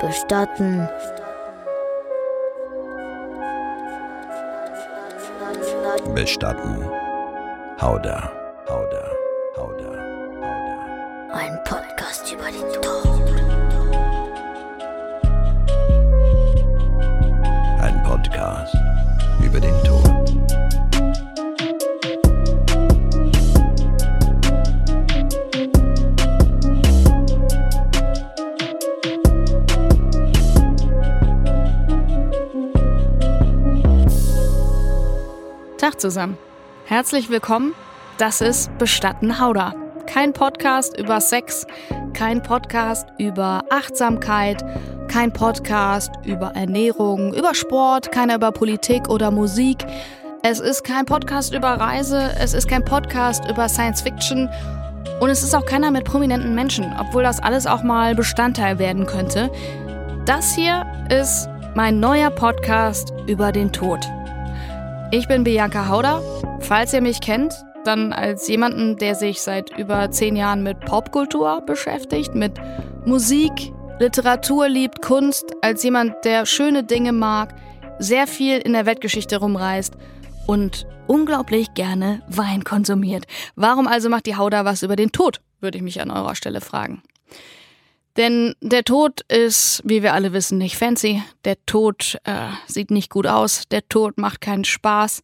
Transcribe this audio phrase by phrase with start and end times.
[0.00, 0.88] Bestatten.
[6.14, 6.84] Bestatten.
[7.80, 8.30] Hauda,
[8.68, 9.10] Hauda,
[9.56, 9.92] Hauda, Hauda.
[11.32, 13.05] Ein Podcast über den Tod.
[35.96, 36.38] Tag zusammen.
[36.84, 37.74] Herzlich willkommen.
[38.18, 39.74] Das ist Bestatten Hauda.
[40.06, 41.66] Kein Podcast über Sex,
[42.12, 44.64] kein Podcast über Achtsamkeit,
[45.08, 49.84] kein Podcast über Ernährung, über Sport, keiner über Politik oder Musik.
[50.42, 54.48] Es ist kein Podcast über Reise, es ist kein Podcast über Science Fiction
[55.20, 59.06] und es ist auch keiner mit prominenten Menschen, obwohl das alles auch mal Bestandteil werden
[59.06, 59.50] könnte.
[60.24, 64.00] Das hier ist mein neuer Podcast über den Tod.
[65.12, 66.20] Ich bin Bianca Hauder.
[66.60, 67.54] Falls ihr mich kennt,
[67.84, 72.52] dann als jemanden, der sich seit über zehn Jahren mit Popkultur beschäftigt, mit
[73.04, 77.54] Musik, Literatur liebt, Kunst, als jemand, der schöne Dinge mag,
[78.00, 79.94] sehr viel in der Weltgeschichte rumreist
[80.48, 83.26] und unglaublich gerne Wein konsumiert.
[83.54, 86.60] Warum also macht die Hauder was über den Tod, würde ich mich an eurer Stelle
[86.60, 87.02] fragen.
[88.16, 91.22] Denn der Tod ist, wie wir alle wissen, nicht fancy.
[91.44, 93.64] Der Tod äh, sieht nicht gut aus.
[93.70, 95.22] Der Tod macht keinen Spaß.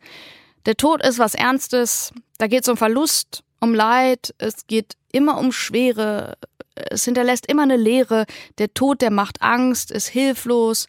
[0.67, 2.13] Der Tod ist was Ernstes.
[2.39, 4.35] Da geht es um Verlust, um Leid.
[4.39, 6.37] Es geht immer um Schwere.
[6.75, 8.27] Es hinterlässt immer eine Leere.
[8.59, 10.87] Der Tod, der macht Angst, ist hilflos.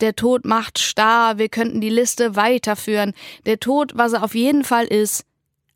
[0.00, 1.38] Der Tod macht starr.
[1.38, 3.14] Wir könnten die Liste weiterführen.
[3.46, 5.24] Der Tod, was er auf jeden Fall ist,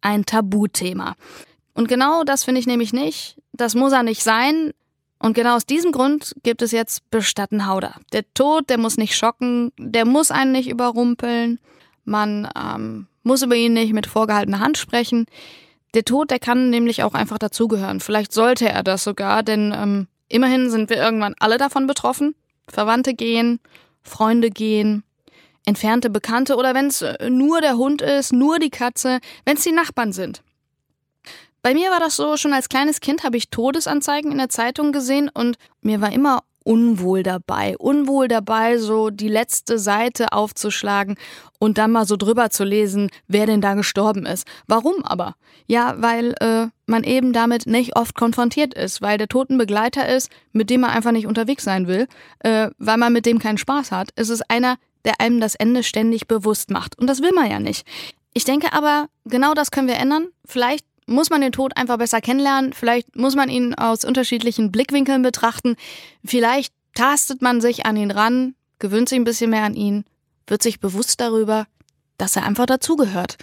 [0.03, 1.17] ein Tabuthema.
[1.75, 3.36] Und genau das finde ich nämlich nicht.
[3.53, 4.73] Das muss er nicht sein.
[5.23, 7.95] Und genau aus diesem Grund gibt es jetzt Bestatten Hauder.
[8.12, 11.61] Der Tod, der muss nicht schocken, der muss einen nicht überrumpeln.
[12.05, 15.27] Man ähm, muss über ihn nicht mit vorgehaltener Hand sprechen.
[15.95, 18.01] Der Tod, der kann nämlich auch einfach dazugehören.
[18.01, 22.35] Vielleicht sollte er das sogar, denn ähm, immerhin sind wir irgendwann alle davon betroffen.
[22.67, 23.61] Verwandte gehen,
[24.02, 25.05] Freunde gehen,
[25.64, 29.70] entfernte Bekannte oder wenn es nur der Hund ist, nur die Katze, wenn es die
[29.70, 30.42] Nachbarn sind.
[31.62, 34.90] Bei mir war das so, schon als kleines Kind habe ich Todesanzeigen in der Zeitung
[34.90, 37.77] gesehen und mir war immer unwohl dabei.
[37.78, 41.17] Unwohl dabei, so die letzte Seite aufzuschlagen
[41.58, 44.46] und dann mal so drüber zu lesen, wer denn da gestorben ist.
[44.67, 45.36] Warum aber?
[45.67, 50.70] Ja, weil äh, man eben damit nicht oft konfrontiert ist, weil der Totenbegleiter ist, mit
[50.70, 52.06] dem man einfach nicht unterwegs sein will,
[52.40, 54.11] äh, weil man mit dem keinen Spaß hat.
[54.17, 56.98] Es ist einer, der einem das Ende ständig bewusst macht.
[56.98, 57.86] Und das will man ja nicht.
[58.34, 60.28] Ich denke aber, genau das können wir ändern.
[60.45, 62.73] Vielleicht muss man den Tod einfach besser kennenlernen.
[62.73, 65.77] Vielleicht muss man ihn aus unterschiedlichen Blickwinkeln betrachten.
[66.24, 70.05] Vielleicht tastet man sich an ihn ran, gewöhnt sich ein bisschen mehr an ihn,
[70.46, 71.67] wird sich bewusst darüber,
[72.18, 73.36] dass er einfach dazugehört.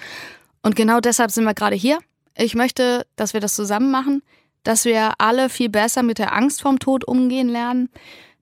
[0.62, 2.00] Und genau deshalb sind wir gerade hier.
[2.38, 4.22] Ich möchte, dass wir das zusammen machen,
[4.64, 7.90] dass wir alle viel besser mit der Angst vorm Tod umgehen lernen,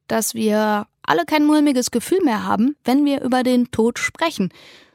[0.08, 4.52] dass wir alle kein mulmiges Gefühl mehr haben, wenn wir über den Tod sprechen.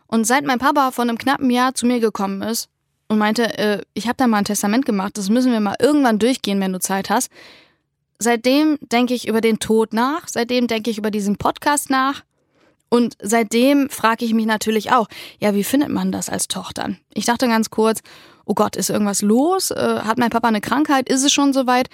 [0.06, 2.68] Und seit mein Papa vor einem knappen Jahr zu mir gekommen ist,
[3.12, 6.18] und meinte, äh, ich habe da mal ein Testament gemacht, das müssen wir mal irgendwann
[6.18, 7.30] durchgehen, wenn du Zeit hast.
[8.18, 12.22] Seitdem denke ich über den Tod nach, seitdem denke ich über diesen Podcast nach
[12.88, 15.08] und seitdem frage ich mich natürlich auch,
[15.40, 16.96] ja, wie findet man das als Tochter?
[17.12, 18.00] Ich dachte ganz kurz,
[18.46, 19.70] oh Gott, ist irgendwas los?
[19.70, 21.10] Äh, hat mein Papa eine Krankheit?
[21.10, 21.90] Ist es schon soweit?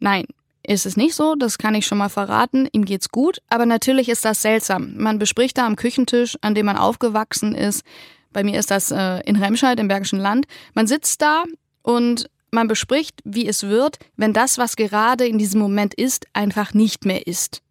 [0.00, 0.26] Nein,
[0.66, 2.68] ist es nicht so, das kann ich schon mal verraten.
[2.72, 4.98] Ihm geht's gut, aber natürlich ist das seltsam.
[4.98, 7.84] Man bespricht da am Küchentisch, an dem man aufgewachsen ist,
[8.32, 10.46] bei mir ist das äh, in Remscheid im Bergischen Land.
[10.74, 11.44] Man sitzt da
[11.82, 16.74] und man bespricht, wie es wird, wenn das, was gerade in diesem Moment ist, einfach
[16.74, 17.62] nicht mehr ist.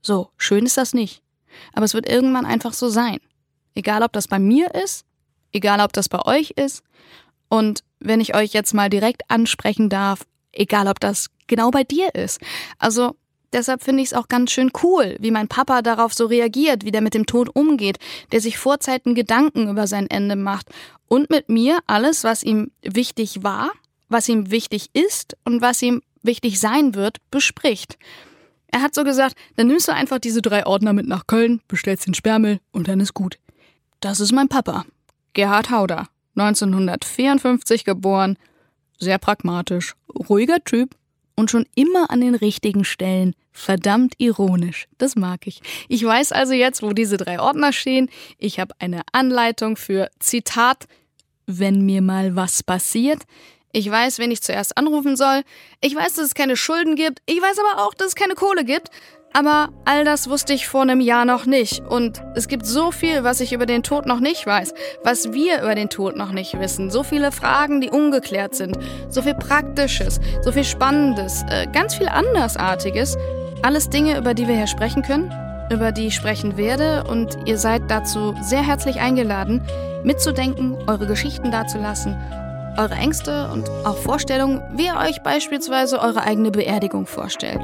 [0.00, 1.22] So, schön ist das nicht.
[1.74, 3.18] Aber es wird irgendwann einfach so sein.
[3.74, 5.04] Egal, ob das bei mir ist,
[5.52, 6.82] egal, ob das bei euch ist.
[7.48, 12.14] Und wenn ich euch jetzt mal direkt ansprechen darf, egal, ob das genau bei dir
[12.14, 12.40] ist.
[12.78, 13.16] Also,
[13.52, 16.90] Deshalb finde ich es auch ganz schön cool, wie mein Papa darauf so reagiert, wie
[16.90, 17.98] der mit dem Tod umgeht,
[18.32, 20.68] der sich Vorzeiten Gedanken über sein Ende macht
[21.06, 23.70] und mit mir alles, was ihm wichtig war,
[24.08, 27.98] was ihm wichtig ist und was ihm wichtig sein wird, bespricht.
[28.68, 32.06] Er hat so gesagt, dann nimmst du einfach diese drei Ordner mit nach Köln, bestellst
[32.06, 33.38] den Sperrmüll und dann ist gut.
[34.00, 34.86] Das ist mein Papa,
[35.34, 38.38] Gerhard Hauder, 1954 geboren,
[38.98, 39.94] sehr pragmatisch,
[40.28, 40.96] ruhiger Typ
[41.34, 43.34] und schon immer an den richtigen Stellen.
[43.52, 44.88] Verdammt ironisch.
[44.98, 45.60] Das mag ich.
[45.88, 48.08] Ich weiß also jetzt, wo diese drei Ordner stehen.
[48.38, 50.86] Ich habe eine Anleitung für Zitat,
[51.46, 53.22] wenn mir mal was passiert.
[53.72, 55.42] Ich weiß, wen ich zuerst anrufen soll.
[55.80, 57.20] Ich weiß, dass es keine Schulden gibt.
[57.26, 58.90] Ich weiß aber auch, dass es keine Kohle gibt.
[59.32, 61.80] Aber all das wusste ich vor einem Jahr noch nicht.
[61.80, 64.74] Und es gibt so viel, was ich über den Tod noch nicht weiß,
[65.04, 66.90] was wir über den Tod noch nicht wissen.
[66.90, 68.78] So viele Fragen, die ungeklärt sind.
[69.08, 73.16] So viel Praktisches, so viel Spannendes, äh, ganz viel Andersartiges.
[73.62, 75.32] Alles Dinge, über die wir hier sprechen können,
[75.70, 77.04] über die ich sprechen werde.
[77.04, 79.62] Und ihr seid dazu sehr herzlich eingeladen,
[80.04, 82.16] mitzudenken, eure Geschichten dazulassen
[82.76, 87.60] eure Ängste und auch Vorstellungen, wie ihr euch beispielsweise eure eigene Beerdigung vorstellt.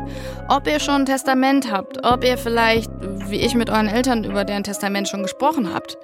[0.48, 2.90] Ob ihr schon ein Testament habt, ob ihr vielleicht,
[3.28, 5.96] wie ich mit euren Eltern über deren Testament schon gesprochen habt.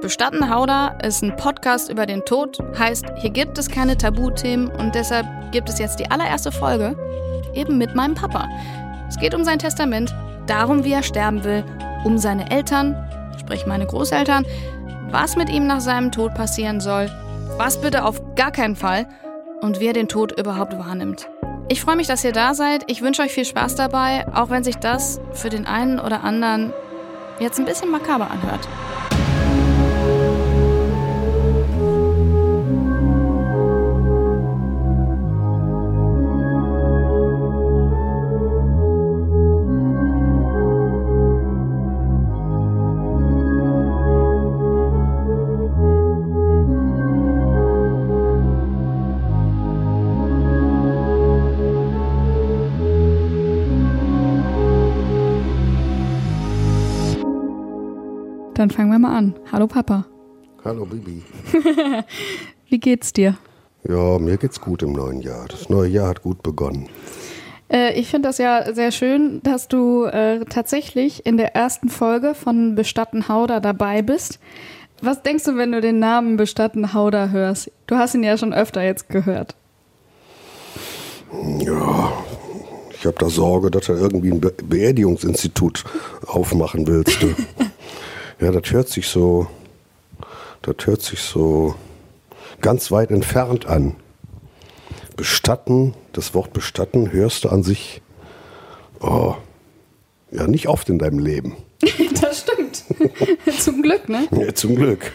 [0.00, 4.94] Bestatten Hauda ist ein Podcast über den Tod, heißt, hier gibt es keine Tabuthemen und
[4.94, 6.96] deshalb gibt es jetzt die allererste Folge,
[7.54, 8.46] eben mit meinem Papa.
[9.08, 10.14] Es geht um sein Testament,
[10.46, 11.64] darum, wie er sterben will,
[12.04, 12.94] um seine Eltern,
[13.38, 14.44] sprich meine Großeltern,
[15.10, 17.10] was mit ihm nach seinem Tod passieren soll
[17.58, 19.06] was bitte auf gar keinen Fall
[19.60, 21.28] und wie er den Tod überhaupt wahrnimmt.
[21.68, 22.84] Ich freue mich, dass ihr da seid.
[22.86, 26.72] Ich wünsche euch viel Spaß dabei, auch wenn sich das für den einen oder anderen
[27.40, 28.68] jetzt ein bisschen makaber anhört.
[58.56, 59.34] Dann fangen wir mal an.
[59.52, 60.06] Hallo Papa.
[60.64, 61.22] Hallo Bibi.
[62.70, 63.36] Wie geht's dir?
[63.86, 65.46] Ja, mir geht's gut im neuen Jahr.
[65.46, 66.88] Das neue Jahr hat gut begonnen.
[67.70, 72.34] Äh, ich finde das ja sehr schön, dass du äh, tatsächlich in der ersten Folge
[72.34, 74.38] von Bestatten Hauder dabei bist.
[75.02, 77.70] Was denkst du, wenn du den Namen Bestatten Hauder hörst?
[77.86, 79.54] Du hast ihn ja schon öfter jetzt gehört.
[81.58, 82.10] Ja,
[82.98, 85.84] ich habe da Sorge, dass du irgendwie ein Be Beerdigungsinstitut
[86.26, 87.18] aufmachen willst.
[88.38, 89.46] Ja, das hört sich so,
[90.60, 91.74] das hört sich so
[92.60, 93.96] ganz weit entfernt an.
[95.16, 98.02] Bestatten, das Wort bestatten hörst du an sich,
[99.00, 99.34] oh,
[100.30, 101.56] ja, nicht oft in deinem Leben.
[102.20, 102.84] das stimmt.
[103.58, 104.28] zum Glück, ne?
[104.32, 105.12] Ja, zum Glück.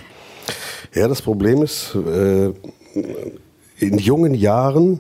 [0.96, 2.54] Ja, das Problem ist, äh,
[3.78, 5.00] in jungen Jahren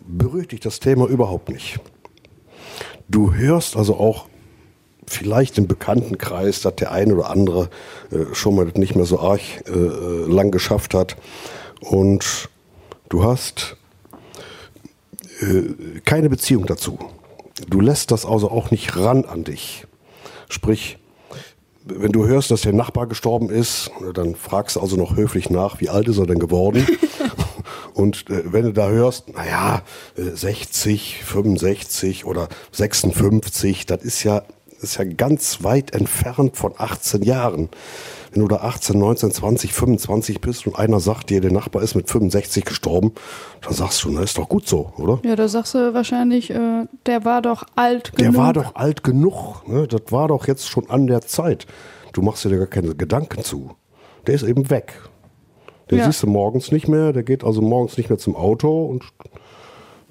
[0.00, 1.78] berührt dich das Thema überhaupt nicht.
[3.08, 4.26] Du hörst also auch
[5.08, 7.70] vielleicht im Bekanntenkreis, dass der eine oder andere
[8.10, 11.16] äh, schon mal nicht mehr so arg äh, lang geschafft hat.
[11.80, 12.48] Und
[13.08, 13.76] du hast
[15.40, 16.98] äh, keine Beziehung dazu.
[17.68, 19.86] Du lässt das also auch nicht ran an dich.
[20.48, 20.98] Sprich,
[21.84, 25.80] wenn du hörst, dass der Nachbar gestorben ist, dann fragst du also noch höflich nach,
[25.80, 26.86] wie alt ist er denn geworden?
[27.94, 29.82] Und äh, wenn du da hörst, naja,
[30.16, 34.42] 60, 65 oder 56, das ist ja
[34.82, 37.68] ist ja ganz weit entfernt von 18 Jahren.
[38.32, 41.94] Wenn du da 18, 19, 20, 25 bist und einer sagt dir, der Nachbar ist
[41.94, 43.12] mit 65 gestorben,
[43.62, 45.20] dann sagst du, na ist doch gut so, oder?
[45.24, 48.32] Ja, da sagst du wahrscheinlich, äh, der war doch alt genug.
[48.32, 49.66] Der war doch alt genug.
[49.66, 49.86] Ne?
[49.88, 51.66] Das war doch jetzt schon an der Zeit.
[52.12, 53.70] Du machst dir da gar keine Gedanken zu.
[54.26, 54.94] Der ist eben weg.
[55.90, 56.04] Den ja.
[56.04, 59.04] siehst du morgens nicht mehr, der geht also morgens nicht mehr zum Auto und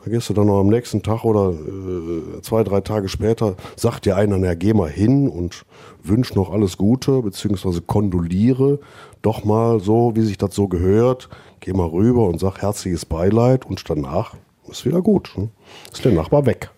[0.07, 4.15] gehst du dann noch am nächsten Tag oder äh, zwei, drei Tage später, sagt dir
[4.15, 5.65] einer, na geh mal hin und
[6.04, 8.80] wünsch noch alles Gute, beziehungsweise kondoliere
[9.21, 11.30] doch mal so, wie sich das so gehört.
[11.59, 14.35] Geh mal rüber und sag herzliches Beileid und danach
[14.69, 15.31] ist wieder gut.
[15.35, 15.49] Ne?
[15.92, 16.69] Ist der Nachbar weg.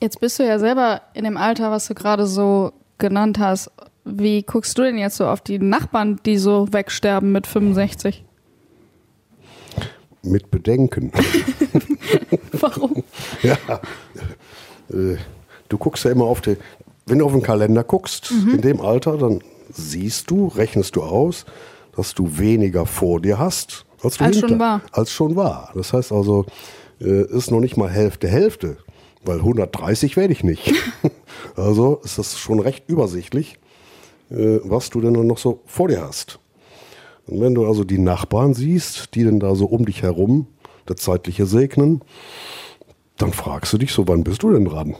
[0.00, 3.70] Jetzt bist du ja selber in dem Alter, was du gerade so genannt hast.
[4.04, 8.24] Wie guckst du denn jetzt so auf die Nachbarn, die so wegsterben mit 65?
[10.22, 11.12] Mit Bedenken.
[12.52, 13.02] Warum?
[13.42, 13.56] ja,
[14.90, 15.16] äh,
[15.68, 16.56] du guckst ja immer auf den,
[17.06, 18.54] wenn du auf den Kalender guckst, mhm.
[18.54, 21.44] in dem Alter, dann siehst du, rechnest du aus,
[21.96, 24.82] dass du weniger vor dir hast, als du als hinter, schon war.
[24.92, 25.70] Als schon war.
[25.74, 26.46] Das heißt also,
[27.00, 28.76] äh, ist noch nicht mal Hälfte, Hälfte,
[29.24, 30.72] weil 130 werde ich nicht.
[31.56, 33.58] also ist das schon recht übersichtlich,
[34.30, 36.38] äh, was du denn noch so vor dir hast.
[37.26, 40.46] Und wenn du also die Nachbarn siehst, die denn da so um dich herum
[40.90, 42.02] das Zeitliche segnen,
[43.16, 44.94] dann fragst du dich so, wann bist du denn dran?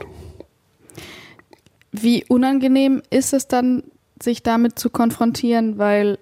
[1.91, 3.83] Wie unangenehm ist es dann,
[4.21, 6.19] sich damit zu konfrontieren, weil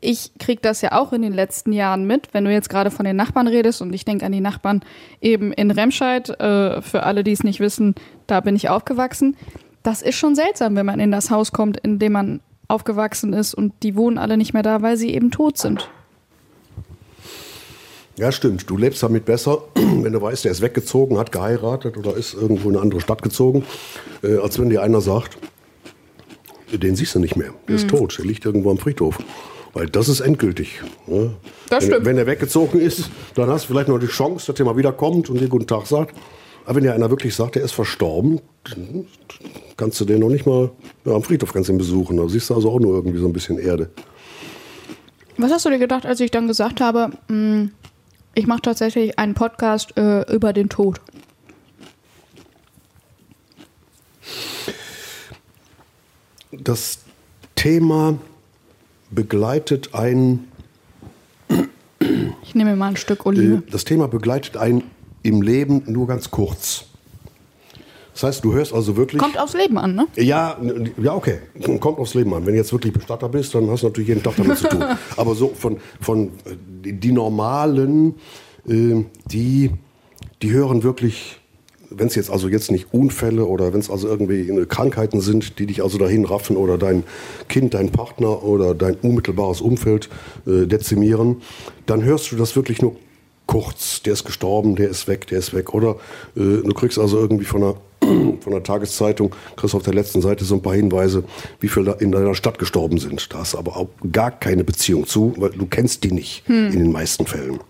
[0.00, 3.04] ich kriege das ja auch in den letzten Jahren mit, wenn du jetzt gerade von
[3.04, 4.84] den Nachbarn redest und ich denke an die Nachbarn
[5.20, 7.94] eben in Remscheid, äh, für alle, die es nicht wissen,
[8.26, 9.36] da bin ich aufgewachsen.
[9.82, 13.54] Das ist schon seltsam, wenn man in das Haus kommt, in dem man aufgewachsen ist
[13.54, 15.88] und die wohnen alle nicht mehr da, weil sie eben tot sind.
[18.18, 18.68] Ja, stimmt.
[18.68, 22.68] Du lebst damit besser, wenn du weißt, der ist weggezogen, hat geheiratet oder ist irgendwo
[22.68, 23.64] in eine andere Stadt gezogen,
[24.22, 25.38] äh, als wenn dir einer sagt,
[26.72, 27.52] den siehst du nicht mehr.
[27.66, 27.76] Der Mhm.
[27.76, 29.18] ist tot, der liegt irgendwo am Friedhof.
[29.74, 30.80] Weil das ist endgültig.
[31.06, 31.30] Ne?
[31.70, 32.06] Das wenn, stimmt.
[32.06, 35.30] wenn er weggezogen ist, dann hast du vielleicht noch die Chance, dass der mal wiederkommt
[35.30, 36.16] und dir guten Tag sagt.
[36.64, 38.40] Aber wenn dir einer wirklich sagt, der ist verstorben,
[39.76, 40.70] kannst du den noch nicht mal
[41.04, 42.16] ja, am Friedhof kannst ihn besuchen.
[42.16, 43.90] Da siehst du also auch nur irgendwie so ein bisschen Erde.
[45.36, 47.68] Was hast du dir gedacht, als ich dann gesagt habe, mh,
[48.38, 51.00] ich mache tatsächlich einen Podcast äh, über den Tod?
[56.52, 57.00] Das
[57.56, 58.16] Thema
[59.10, 60.50] begleitet einen
[62.42, 63.62] Ich nehme mal ein Stück Äh, Olive.
[63.70, 64.84] Das Thema begleitet einen
[65.22, 66.87] im Leben nur ganz kurz.
[68.18, 69.22] Das heißt, du hörst also wirklich.
[69.22, 70.08] Kommt aufs Leben an, ne?
[70.16, 70.58] Ja,
[71.00, 71.38] ja, okay.
[71.78, 72.44] Kommt aufs Leben an.
[72.44, 74.82] Wenn du jetzt wirklich Bestatter bist, dann hast du natürlich jeden Tag damit zu tun.
[75.16, 78.16] Aber so von, von äh, die, normalen,
[78.68, 79.70] äh, die,
[80.42, 81.38] die hören wirklich,
[81.90, 85.66] wenn es jetzt also jetzt nicht Unfälle oder wenn es also irgendwie Krankheiten sind, die
[85.66, 87.04] dich also dahin raffen oder dein
[87.48, 90.08] Kind, dein Partner oder dein unmittelbares Umfeld
[90.44, 91.36] äh, dezimieren,
[91.86, 92.96] dann hörst du das wirklich nur
[93.46, 94.02] kurz.
[94.02, 95.72] Der ist gestorben, der ist weg, der ist weg.
[95.72, 95.92] Oder
[96.34, 97.76] äh, du kriegst also irgendwie von einer
[98.40, 101.24] von der Tageszeitung, kriegst auf der letzten Seite so ein paar Hinweise,
[101.60, 103.32] wie viele in deiner Stadt gestorben sind.
[103.32, 106.72] Da hast du aber auch gar keine Beziehung zu, weil du kennst die nicht in
[106.72, 107.60] den meisten Fällen.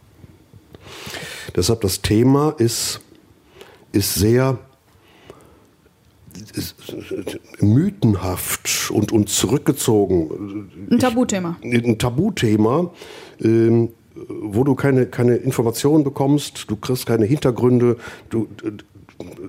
[1.56, 3.00] Deshalb das Thema ist,
[3.92, 4.58] ist sehr
[6.54, 6.76] ist,
[7.60, 10.70] mythenhaft und, und zurückgezogen.
[10.90, 11.56] Ein Tabuthema.
[11.62, 12.90] Ein Tabuthema,
[13.42, 13.90] ähm,
[14.28, 17.96] wo du keine, keine Informationen bekommst, du kriegst keine Hintergründe,
[18.30, 18.48] du,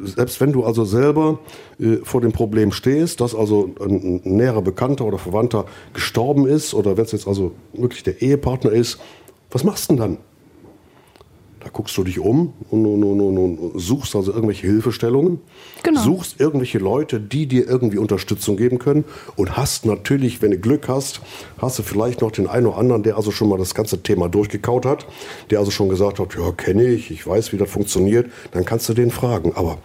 [0.03, 1.39] selbst wenn du also selber
[1.79, 6.73] äh, vor dem Problem stehst, dass also ein, ein näherer Bekannter oder Verwandter gestorben ist
[6.73, 8.99] oder wenn es jetzt also wirklich der Ehepartner ist,
[9.51, 10.17] was machst du denn dann?
[11.61, 15.39] Da guckst du dich um und, und, und, und, suchst also irgendwelche Hilfestellungen,
[15.83, 16.01] Genau.
[16.01, 19.03] suchst irgendwelche Leute, die dir irgendwie Unterstützung geben können
[19.35, 21.19] und hast natürlich, wenn du Glück hast,
[21.57, 24.29] hast du vielleicht noch den einen oder anderen, der also schon mal das ganze Thema
[24.29, 25.05] durchgekaut hat,
[25.49, 28.87] der also schon gesagt hat, ja, kenne ich, ich weiß, wie das funktioniert, dann kannst
[28.87, 29.51] du den fragen.
[29.55, 29.79] Aber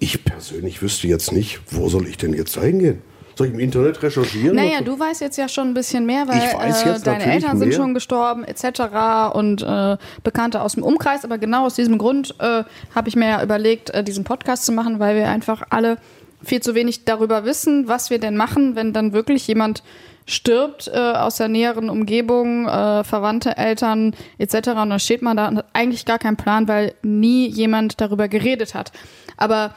[0.00, 3.00] ich persönlich wüsste jetzt nicht, wo soll ich denn jetzt da hingehen?
[3.36, 4.56] Soll ich im Internet recherchieren?
[4.56, 7.76] Naja, du weißt jetzt ja schon ein bisschen mehr, weil äh, deine Eltern sind mehr.
[7.76, 9.34] schon gestorben etc.
[9.34, 11.24] und äh, Bekannte aus dem Umkreis.
[11.24, 14.72] Aber genau aus diesem Grund äh, habe ich mir ja überlegt, äh, diesen Podcast zu
[14.72, 15.98] machen, weil wir einfach alle
[16.42, 19.82] viel zu wenig darüber wissen, was wir denn machen, wenn dann wirklich jemand
[20.26, 24.68] stirbt äh, aus der näheren Umgebung, äh, Verwandte, Eltern etc.
[24.68, 28.28] Und dann steht man da und hat eigentlich gar keinen Plan, weil nie jemand darüber
[28.28, 28.92] geredet hat.
[29.36, 29.74] Aber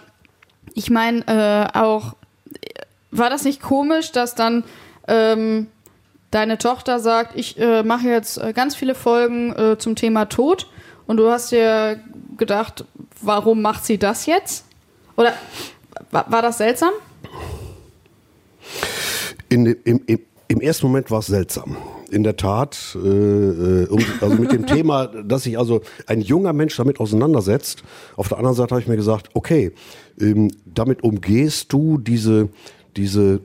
[0.73, 2.15] ich meine äh, auch,
[3.17, 4.63] war das nicht komisch, dass dann
[5.07, 5.67] ähm,
[6.31, 10.67] deine Tochter sagt, ich äh, mache jetzt äh, ganz viele Folgen äh, zum Thema Tod
[11.07, 11.99] und du hast dir
[12.37, 12.85] gedacht,
[13.21, 14.65] warum macht sie das jetzt?
[15.15, 15.33] Oder
[16.11, 16.91] war, war das seltsam?
[19.49, 21.77] In, im, im, Im ersten Moment war es seltsam.
[22.11, 26.53] In der Tat, äh, äh, um, also mit dem Thema, dass sich also ein junger
[26.53, 27.83] Mensch damit auseinandersetzt.
[28.15, 29.71] Auf der anderen Seite habe ich mir gesagt, okay,
[30.19, 32.49] ähm, damit umgehst du diese,
[32.97, 33.41] diese,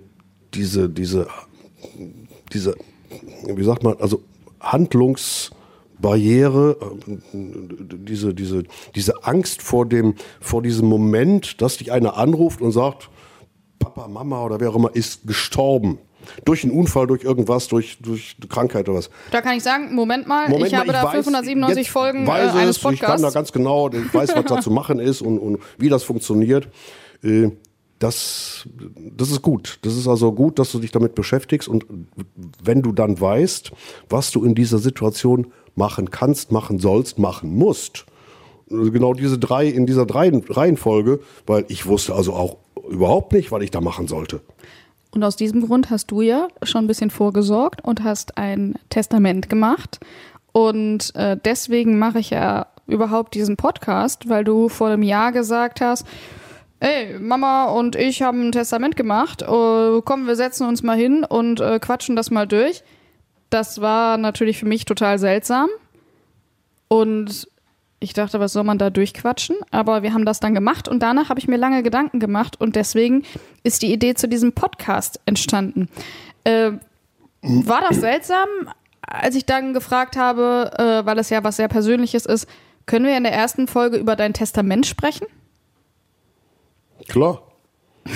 [0.54, 1.26] diese, diese,
[2.52, 2.74] diese,
[3.46, 4.22] wie sagt man, also
[4.60, 6.86] Handlungsbarriere, äh,
[7.32, 8.64] diese, diese,
[8.94, 13.08] diese Angst vor dem, vor diesem Moment, dass dich einer anruft und sagt,
[13.78, 15.98] Papa, Mama oder wer auch immer ist gestorben.
[16.44, 19.08] Durch einen Unfall, durch irgendwas, durch, durch Krankheit oder was.
[19.30, 22.26] Da kann ich sagen, Moment mal, Moment ich mal, habe da weiß- 597 jetzt Folgen
[22.26, 23.32] äh, eines es, Ich kann da Podcasts.
[23.34, 26.68] ganz genau, ich weiß, was da zu machen ist und, und wie das funktioniert.
[27.24, 27.52] Äh,
[28.00, 28.66] Das,
[29.16, 29.78] das ist gut.
[29.82, 31.84] Das ist also gut, dass du dich damit beschäftigst und
[32.64, 33.72] wenn du dann weißt,
[34.08, 38.06] was du in dieser Situation machen kannst, machen sollst, machen musst.
[38.68, 42.56] Genau diese drei, in dieser drei Reihenfolge, weil ich wusste also auch
[42.88, 44.40] überhaupt nicht, was ich da machen sollte.
[45.10, 49.50] Und aus diesem Grund hast du ja schon ein bisschen vorgesorgt und hast ein Testament
[49.50, 50.00] gemacht.
[50.52, 55.80] Und äh, deswegen mache ich ja überhaupt diesen Podcast, weil du vor einem Jahr gesagt
[55.80, 56.06] hast,
[56.80, 59.42] ey, Mama und ich haben ein Testament gemacht.
[59.42, 62.82] Äh, komm, wir setzen uns mal hin und äh, quatschen das mal durch.
[63.50, 65.68] Das war natürlich für mich total seltsam.
[66.88, 67.48] Und
[68.00, 69.56] ich dachte, was soll man da durchquatschen?
[69.70, 72.74] Aber wir haben das dann gemacht und danach habe ich mir lange Gedanken gemacht und
[72.74, 73.24] deswegen
[73.62, 75.88] ist die Idee zu diesem Podcast entstanden.
[76.44, 76.72] Äh,
[77.42, 78.48] war das seltsam,
[79.02, 82.48] als ich dann gefragt habe, äh, weil es ja was sehr Persönliches ist,
[82.86, 85.26] können wir in der ersten Folge über dein Testament sprechen?
[87.10, 87.42] Klar.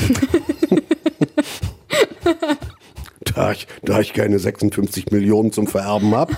[3.34, 6.36] da ich, da ich keine 56 Millionen zum Vererben habe,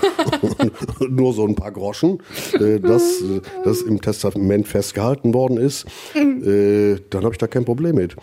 [1.11, 2.23] nur so ein paar Groschen,
[2.55, 5.85] äh, das, äh, das im Testament festgehalten worden ist,
[6.15, 8.17] äh, dann habe ich da kein Problem mit.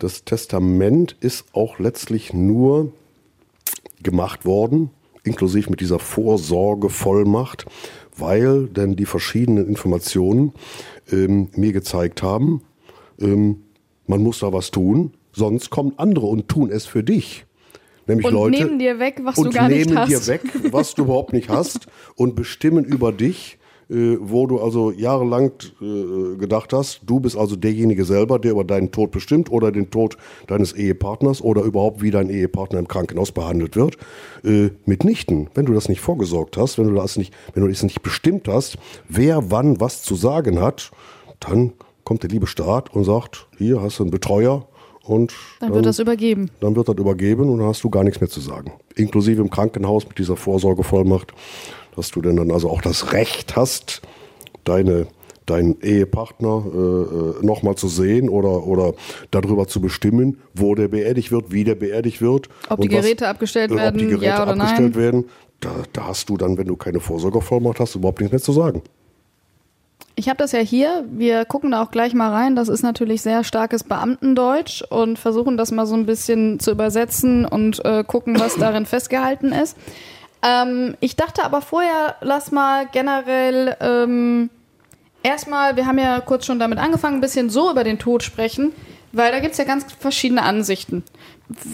[0.00, 2.90] Das Testament ist auch letztlich nur
[4.02, 4.90] gemacht worden,
[5.22, 7.66] inklusive mit dieser Vorsorgevollmacht,
[8.16, 10.54] weil denn die verschiedenen Informationen
[11.12, 12.62] ähm, mir gezeigt haben,
[13.20, 13.62] ähm,
[14.06, 17.46] man muss da was tun, sonst kommen andere und tun es für dich.
[18.06, 20.10] Nämlich Und Leute nehmen dir weg, was du gar nicht nehmen hast.
[20.10, 23.58] dir weg, was du überhaupt nicht hast und bestimmen über dich,
[23.88, 28.64] äh, wo du also jahrelang äh, gedacht hast, du bist also derjenige selber, der über
[28.64, 33.32] deinen Tod bestimmt oder den Tod deines Ehepartners oder überhaupt wie dein Ehepartner im Krankenhaus
[33.32, 33.96] behandelt wird,
[34.44, 35.50] äh, mitnichten.
[35.54, 38.48] Wenn du das nicht vorgesorgt hast, wenn du das nicht, wenn du das nicht bestimmt
[38.48, 40.90] hast, wer wann was zu sagen hat,
[41.40, 41.72] dann
[42.06, 44.66] kommt der liebe Staat und sagt, hier hast du einen Betreuer
[45.02, 46.50] und Dann wird das übergeben.
[46.60, 48.72] dann wird das übergeben und dann hast du gar nichts mehr zu sagen.
[48.94, 51.32] Inklusive im Krankenhaus mit dieser Vorsorgevollmacht,
[51.96, 54.02] dass du denn dann also auch das Recht hast,
[54.64, 55.08] deine,
[55.46, 58.94] deinen Ehepartner äh, äh, nochmal zu sehen oder, oder
[59.32, 62.48] darüber zu bestimmen, wo der beerdigt wird, wie der beerdigt wird.
[62.68, 64.60] Ob die und was- Geräte abgestellt äh, ob werden, die Geräte ja oder nein.
[64.68, 65.24] abgestellt werden.
[65.60, 68.82] Da, da hast du dann, wenn du keine Vorsorgevollmacht hast, überhaupt nichts mehr zu sagen.
[70.18, 71.04] Ich habe das ja hier.
[71.10, 72.56] Wir gucken da auch gleich mal rein.
[72.56, 77.44] Das ist natürlich sehr starkes Beamtendeutsch und versuchen das mal so ein bisschen zu übersetzen
[77.44, 79.76] und äh, gucken, was darin festgehalten ist.
[80.42, 84.48] Ähm, ich dachte aber vorher, lass mal generell ähm,
[85.22, 88.72] erstmal, wir haben ja kurz schon damit angefangen, ein bisschen so über den Tod sprechen,
[89.12, 91.04] weil da gibt es ja ganz verschiedene Ansichten.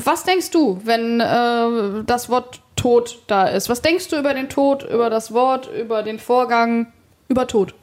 [0.05, 3.69] Was denkst du, wenn äh, das Wort Tod da ist?
[3.69, 6.93] Was denkst du über den Tod, über das Wort, über den Vorgang,
[7.29, 7.75] über Tod?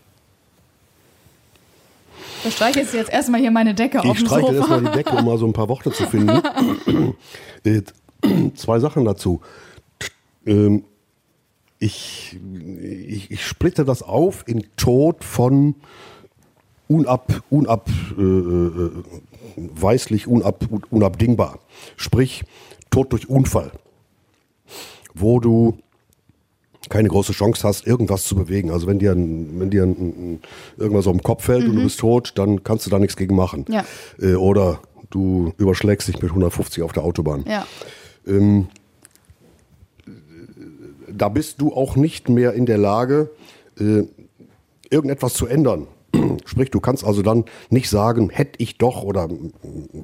[2.43, 4.58] Da streiche ich jetzt erstmal hier meine Decke auf Ich dem streiche Sofa.
[4.58, 6.41] erstmal die Decke, um mal so ein paar Worte zu finden.
[7.65, 7.81] Äh,
[8.55, 9.41] Zwei Sachen dazu.
[10.46, 10.84] Ähm,
[11.79, 12.38] Ich,
[12.81, 15.75] ich, ich splitte das auf in Tod von
[16.88, 18.91] unab, unab, äh, äh,
[19.55, 21.60] weislich unab, unabdingbar.
[21.98, 22.43] Sprich,
[22.89, 23.72] Tod durch Unfall.
[25.13, 25.77] Wo du
[26.89, 28.71] keine große Chance hast, irgendwas zu bewegen.
[28.71, 30.39] Also wenn dir, ein, wenn dir ein, ein,
[30.77, 33.35] irgendwas auf den Kopf fällt und du bist tot, dann kannst du da nichts gegen
[33.35, 33.65] machen.
[33.69, 33.85] Ja.
[34.19, 37.45] Äh, oder du überschlägst dich mit 150 auf der Autobahn.
[37.47, 37.65] Ja.
[41.11, 43.31] Da bist du auch nicht mehr in der Lage,
[43.79, 44.03] äh,
[44.89, 45.87] irgendetwas zu ändern.
[46.45, 49.29] Sprich, du kannst also dann nicht sagen, hätte ich doch oder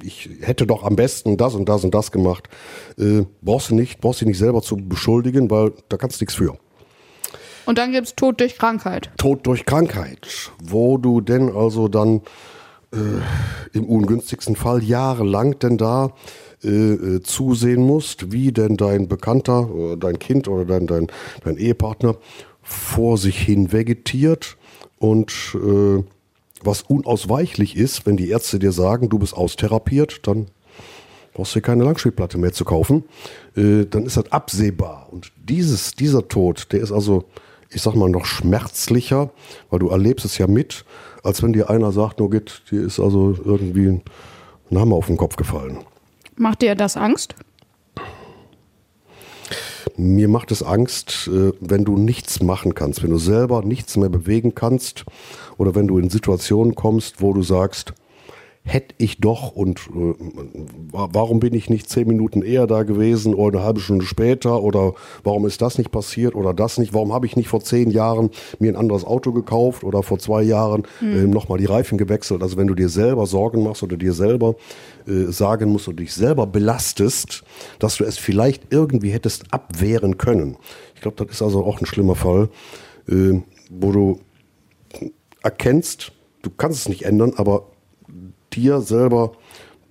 [0.03, 2.49] ich hätte doch am besten das und das und das gemacht.
[2.97, 6.35] Äh, brauchst du nicht, brauchst dich nicht selber zu beschuldigen, weil da kannst du nichts
[6.35, 6.57] für.
[7.65, 9.12] Und dann gibt es Tod durch Krankheit.
[9.17, 12.21] Tod durch Krankheit, wo du denn also dann
[12.91, 16.13] äh, im ungünstigsten Fall jahrelang denn da
[16.63, 21.08] äh, äh, zusehen musst, wie denn dein Bekannter, dein Kind oder dein, dein,
[21.43, 22.15] dein Ehepartner
[22.62, 24.58] vor sich hin vegetiert
[24.97, 26.04] und äh,
[26.63, 30.47] was unausweichlich ist, wenn die Ärzte dir sagen, du bist austherapiert, dann
[31.34, 33.04] brauchst du keine Langspielplatte mehr zu kaufen,
[33.56, 35.08] äh, dann ist das absehbar.
[35.12, 37.25] Und dieses, dieser Tod, der ist also,
[37.75, 39.29] ich sag mal, noch schmerzlicher,
[39.69, 40.85] weil du erlebst es ja mit,
[41.23, 44.01] als wenn dir einer sagt, nur geht, dir ist also irgendwie ein,
[44.73, 45.79] Hammer auf den Kopf gefallen.
[46.35, 47.35] Macht dir das Angst?
[49.95, 54.09] Mir macht es Angst, äh, wenn du nichts machen kannst, wenn du selber nichts mehr
[54.09, 55.05] bewegen kannst
[55.57, 57.93] oder wenn du in Situationen kommst, wo du sagst,
[58.67, 60.13] hätte ich doch und äh,
[60.91, 64.63] wa- warum bin ich nicht zehn Minuten eher da gewesen oder eine halbe Stunde später
[64.63, 67.91] oder warum ist das nicht passiert oder das nicht, warum habe ich nicht vor zehn
[67.91, 72.41] Jahren mir ein anderes Auto gekauft oder vor zwei Jahren äh, nochmal die Reifen gewechselt.
[72.41, 74.56] Also wenn du dir selber Sorgen machst oder dir selber
[75.08, 77.43] äh, sagen musst oder dich selber belastest,
[77.78, 80.58] dass du es vielleicht irgendwie hättest abwehren können.
[80.95, 82.49] Ich glaube, das ist also auch ein schlimmer Fall,
[83.08, 84.19] äh, wo du
[85.43, 87.67] erkennst, du kannst es nicht ändern, aber
[88.55, 89.33] dir selber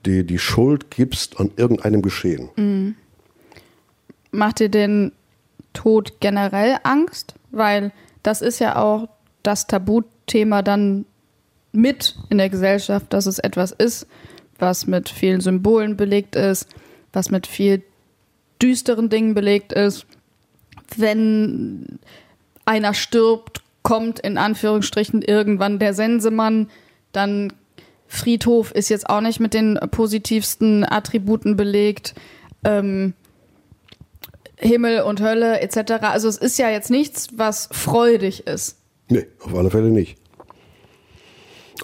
[0.06, 2.96] die, die Schuld gibst an irgendeinem Geschehen.
[4.30, 5.12] Macht dir den
[5.72, 7.34] Tod generell Angst?
[7.50, 9.08] Weil das ist ja auch
[9.42, 11.06] das Tabuthema dann
[11.72, 14.06] mit in der Gesellschaft, dass es etwas ist,
[14.58, 16.68] was mit vielen Symbolen belegt ist,
[17.12, 17.82] was mit viel
[18.62, 20.06] düsteren Dingen belegt ist.
[20.96, 21.98] Wenn
[22.64, 26.70] einer stirbt, kommt in Anführungsstrichen irgendwann der Sensemann,
[27.12, 27.52] dann
[28.06, 32.14] Friedhof ist jetzt auch nicht mit den positivsten Attributen belegt.
[32.64, 33.14] Ähm,
[34.56, 35.92] Himmel und Hölle etc.
[36.02, 38.78] Also es ist ja jetzt nichts, was freudig ist.
[39.08, 40.18] Nee, auf alle Fälle nicht.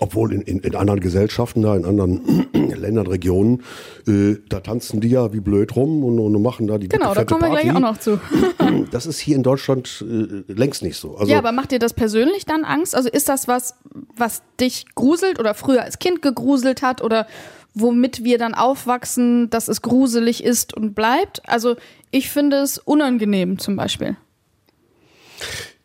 [0.00, 3.62] Obwohl in, in, in anderen Gesellschaften, da in anderen Ländern, Regionen,
[4.08, 7.24] äh, da tanzen die ja wie blöd rum und, und machen da die Genau, da
[7.24, 7.64] kommen wir Party.
[7.64, 8.18] gleich auch noch zu.
[8.90, 11.16] Das ist hier in Deutschland äh, längst nicht so.
[11.16, 12.94] Also, ja, aber macht dir das persönlich dann Angst?
[12.94, 13.74] Also ist das was,
[14.16, 17.26] was dich gruselt oder früher als Kind gegruselt hat oder
[17.74, 21.42] womit wir dann aufwachsen, dass es gruselig ist und bleibt?
[21.48, 21.76] Also
[22.10, 24.16] ich finde es unangenehm zum Beispiel.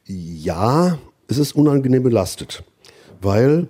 [0.06, 0.98] Ja,
[1.28, 2.64] es ist unangenehm belastet,
[3.22, 3.68] weil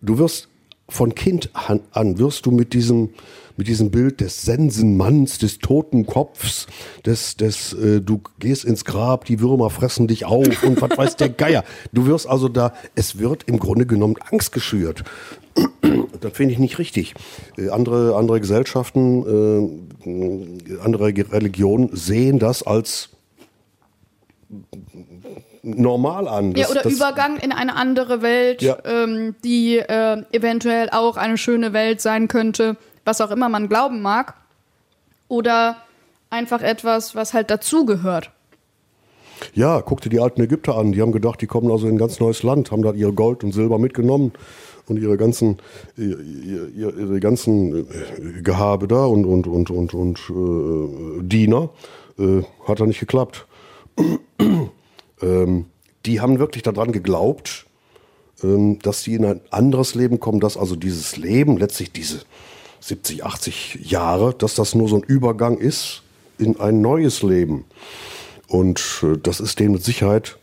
[0.00, 0.48] du wirst
[0.88, 3.10] von Kind an, wirst du mit diesem
[3.58, 6.68] mit diesem Bild des Sensenmanns, des toten Kopfs,
[7.04, 11.16] des, des äh, du gehst ins Grab, die Würmer fressen dich auf und was weiß
[11.16, 11.64] der Geier.
[11.92, 15.04] Du wirst also da, es wird im Grunde genommen Angst geschürt.
[16.20, 17.14] Das finde ich nicht richtig.
[17.56, 23.10] Äh, andere, andere Gesellschaften, äh, andere Religionen sehen das als
[25.76, 26.52] normal an.
[26.52, 28.76] Ja, Das- oder das- Übergang in eine andere Welt, Ja.
[28.84, 34.02] ähm, die äh, eventuell auch eine schöne Welt sein könnte, was auch immer man glauben
[34.02, 34.34] mag.
[35.28, 35.76] Oder
[36.30, 38.30] einfach etwas, was halt dazugehört.
[39.54, 40.92] Ja, guck dir die alten Ägypter an.
[40.92, 43.44] Die haben gedacht, die kommen also in ein ganz neues Land, haben da ihre Gold
[43.44, 44.32] und Silber mitgenommen
[44.88, 45.58] und ihre ganzen,
[45.96, 51.68] ihr- ihr- ihr- ihre ganzen äh, Gehabe da und, und, und, und, und äh, Diener.
[52.18, 53.46] Äh, hat da nicht geklappt.
[55.22, 55.66] Ähm,
[56.06, 57.66] die haben wirklich daran geglaubt,
[58.42, 62.22] ähm, dass sie in ein anderes Leben kommen, dass also dieses Leben, letztlich diese
[62.80, 66.02] 70, 80 Jahre, dass das nur so ein Übergang ist
[66.38, 67.64] in ein neues Leben.
[68.46, 70.38] Und äh, das ist denen mit Sicherheit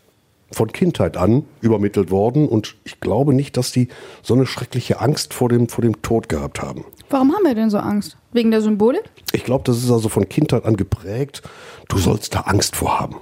[0.52, 2.48] von Kindheit an übermittelt worden.
[2.48, 3.88] Und ich glaube nicht, dass die
[4.22, 6.84] so eine schreckliche Angst vor dem, vor dem Tod gehabt haben.
[7.10, 8.16] Warum haben wir denn so Angst?
[8.32, 9.04] Wegen der Symbolik?
[9.32, 11.42] Ich glaube, das ist also von Kindheit an geprägt.
[11.88, 13.16] Du sollst da Angst vor haben.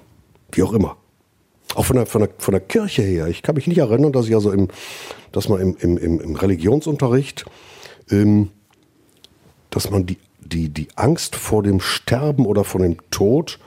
[0.52, 0.96] Wie auch immer.
[1.74, 3.28] Auch von der, von der, von der Kirche her.
[3.28, 4.68] Ich kann mich nicht erinnern, dass ich also im,
[5.32, 7.44] dass man im, im, im, im Religionsunterricht,
[8.10, 8.50] ähm,
[9.70, 13.58] dass man die, die, die Angst vor dem Sterben oder vor dem Tod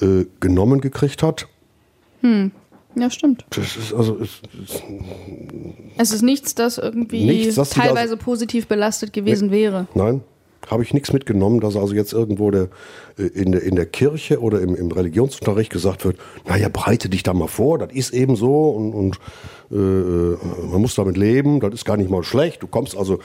[0.00, 1.46] äh, genommen gekriegt hat.
[2.94, 3.44] Ja, stimmt.
[3.50, 4.82] Das ist also, es, es,
[5.96, 9.86] Es ist nichts, das irgendwie Nichts, das teilweise positiv belastet gewesen wäre.
[9.94, 10.22] Nein,
[10.68, 12.68] habe ich nichts mitgenommen, dass also jetzt irgendwo der,
[13.18, 17.22] äh, in, der, in der Kirche oder im, im Religionsunterricht gesagt wird, naja, bereite dich
[17.22, 19.20] da mal vor, das ist eben so und, und
[19.70, 20.36] äh, äh,
[20.70, 22.62] man muss damit leben, das ist gar nicht mal schlecht.
[22.62, 23.20] Du kommst also,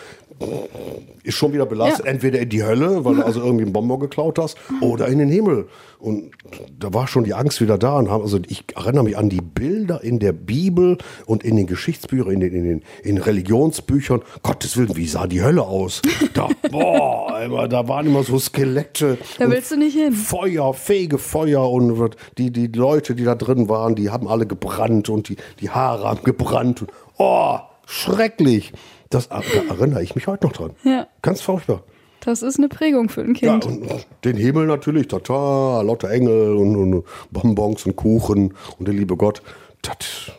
[1.23, 2.11] ist schon wieder belastet, Ja.
[2.11, 5.29] entweder in die Hölle, weil du also irgendwie einen Bonbon geklaut hast, oder in den
[5.29, 5.67] Himmel.
[5.97, 6.31] Und
[6.77, 7.97] da war schon die Angst wieder da.
[7.97, 11.65] Und haben, also ich erinnere mich an die Bilder in der Bibel und in den
[11.67, 14.21] Geschichtsbüchern, in den, in den in Religionsbüchern.
[14.43, 16.01] Gottes Willen, wie sah die Hölle aus?
[16.33, 19.17] Da, boah, immer, da waren immer so Skelette.
[19.39, 20.13] Da willst du nicht hin.
[20.13, 25.09] Feuer, fege Feuer und die, die Leute, die da drin waren, die haben alle gebrannt
[25.09, 26.81] und die, die Haare haben gebrannt.
[26.83, 28.73] Und, oh, schrecklich.
[29.09, 30.71] Das, da erinnere ich mich heute noch dran.
[30.83, 31.07] Ja.
[31.21, 31.83] Ganz furchtbar.
[32.21, 33.65] Das ist eine Prägung für ein Ja, Kind.
[33.65, 38.95] und und den Himmel natürlich, tata, lauter Engel und, und Bonbons und Kuchen und der
[38.95, 39.43] liebe Gott.
[39.83, 40.31] Das,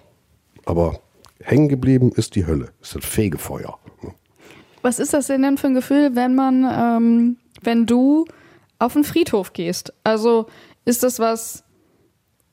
[0.64, 0.98] aber
[1.40, 3.78] hängen geblieben ist die Hölle, ist das Fegefeuer.
[4.82, 8.24] Was ist das denn denn für ein Gefühl, wenn man, ähm, wenn du
[8.80, 9.92] auf den Friedhof gehst?
[10.02, 10.46] Also
[10.84, 11.62] ist das was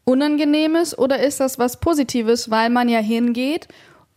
[0.05, 3.67] Unangenehmes oder ist das was Positives, weil man ja hingeht,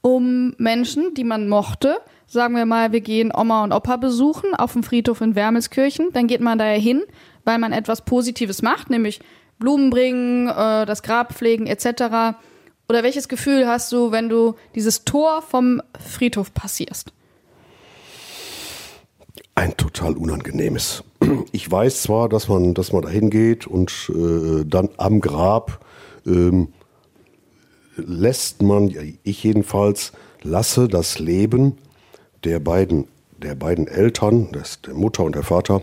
[0.07, 1.97] um Menschen, die man mochte,
[2.29, 6.29] sagen wir mal, wir gehen Oma und Opa besuchen auf dem Friedhof in Wermelskirchen, dann
[6.29, 7.03] geht man da ja hin,
[7.45, 9.19] weil man etwas Positives macht, nämlich
[9.59, 12.37] Blumen bringen, äh, das Grab pflegen etc.
[12.89, 17.13] Oder welches Gefühl hast du, wenn du dieses Tor vom Friedhof passierst?
[19.57, 21.03] Ein total unangenehmes.
[21.51, 25.85] Ich weiß zwar, dass man, dass man da hingeht und äh, dann am Grab
[26.25, 26.69] ähm,
[27.97, 31.79] lässt man, ich jedenfalls, lasse das Leben
[32.45, 33.07] der beiden,
[33.39, 35.83] der beiden Eltern, des, der Mutter und der Vater,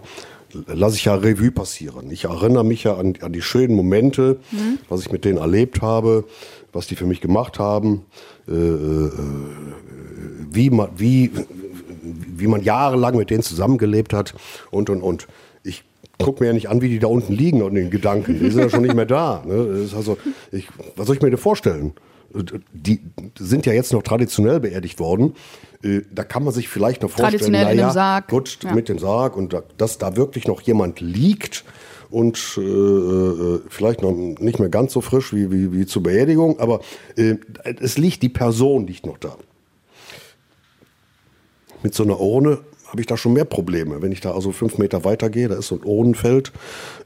[0.67, 2.12] lasse ich ja Revue passieren.
[2.12, 4.38] Ich erinnere mich ja an, an die schönen Momente,
[4.89, 6.26] was ich mit denen erlebt habe,
[6.71, 8.06] was die für mich gemacht haben,
[8.47, 9.12] äh, äh,
[10.52, 11.32] wie, man, wie,
[12.02, 14.34] wie man jahrelang mit denen zusammengelebt hat
[14.71, 15.28] und und und.
[16.19, 18.39] Ich gucke mir ja nicht an, wie die da unten liegen und den Gedanken.
[18.39, 19.43] Die sind ja schon nicht mehr da.
[19.45, 19.88] Ne?
[19.95, 20.17] Also,
[20.52, 21.93] ich, was soll ich mir denn vorstellen?
[22.73, 22.99] Die
[23.38, 25.34] sind ja jetzt noch traditionell beerdigt worden.
[25.84, 28.28] Äh, Da kann man sich vielleicht noch vorstellen, Traditionell in naja, einem Sarg.
[28.30, 28.73] gut, Ja.
[28.73, 31.63] mit dem Sarg und da, dass da wirklich noch jemand liegt
[32.10, 36.60] und äh, äh, vielleicht noch nicht mehr ganz so frisch wie, wie, wie zur Beerdigung,
[36.60, 36.82] aber
[37.17, 37.36] äh,
[37.82, 39.36] es liegt, die Person liegt noch da.
[41.82, 42.60] Mit so einer Urne
[42.93, 44.03] habe ich da schon mehr Probleme.
[44.03, 46.51] Wenn ich da also fünf Meter weiter gehe, da ist so ein Ohnenfeld,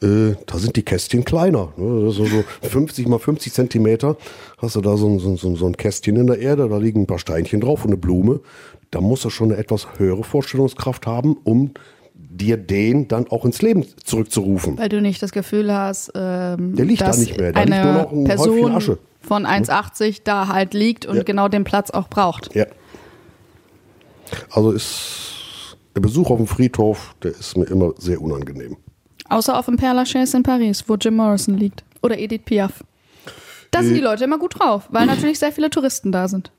[0.03, 1.69] äh, da sind die Kästchen kleiner.
[1.77, 2.05] Ne?
[2.07, 4.17] Das ist so 50 mal 50 Zentimeter
[4.57, 7.03] hast du da so, ein- so, ein- so, ein- Kästchen in der Erde, da liegen
[7.03, 8.41] ein paar Steinchen drauf und eine Blume.
[8.91, 11.71] Da musst du schon eine etwas höhere Vorstellungskraft haben, um
[12.13, 14.77] dir den dann auch ins Leben zurückzurufen.
[14.77, 17.71] Weil du nicht das Gefühl hast, ähm, Der liegt da dass nicht mehr, da eine
[17.71, 18.97] liegt nur noch ein Häufchen Person Asche.
[19.21, 21.23] von 1,80 da halt liegt und Ja.
[21.23, 22.53] genau den Platz auch braucht.
[22.55, 22.65] Ja.
[24.51, 25.35] Also ist
[25.97, 28.77] der Besuch auf dem Friedhof, der ist mir immer sehr unangenehm.
[29.29, 31.83] Außer auf dem Père Lachaise in Paris, wo Jim Morrison liegt.
[32.03, 32.83] Oder Edith Piaf.
[33.71, 33.95] Da sind Äh.
[33.95, 36.51] die Leute immer gut drauf, weil natürlich sehr viele Touristen da sind.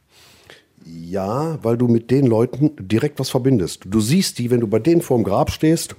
[0.85, 3.83] Ja, weil du mit den Leuten direkt was verbindest.
[3.87, 5.95] Du siehst die, wenn du bei denen vorm Grab stehst,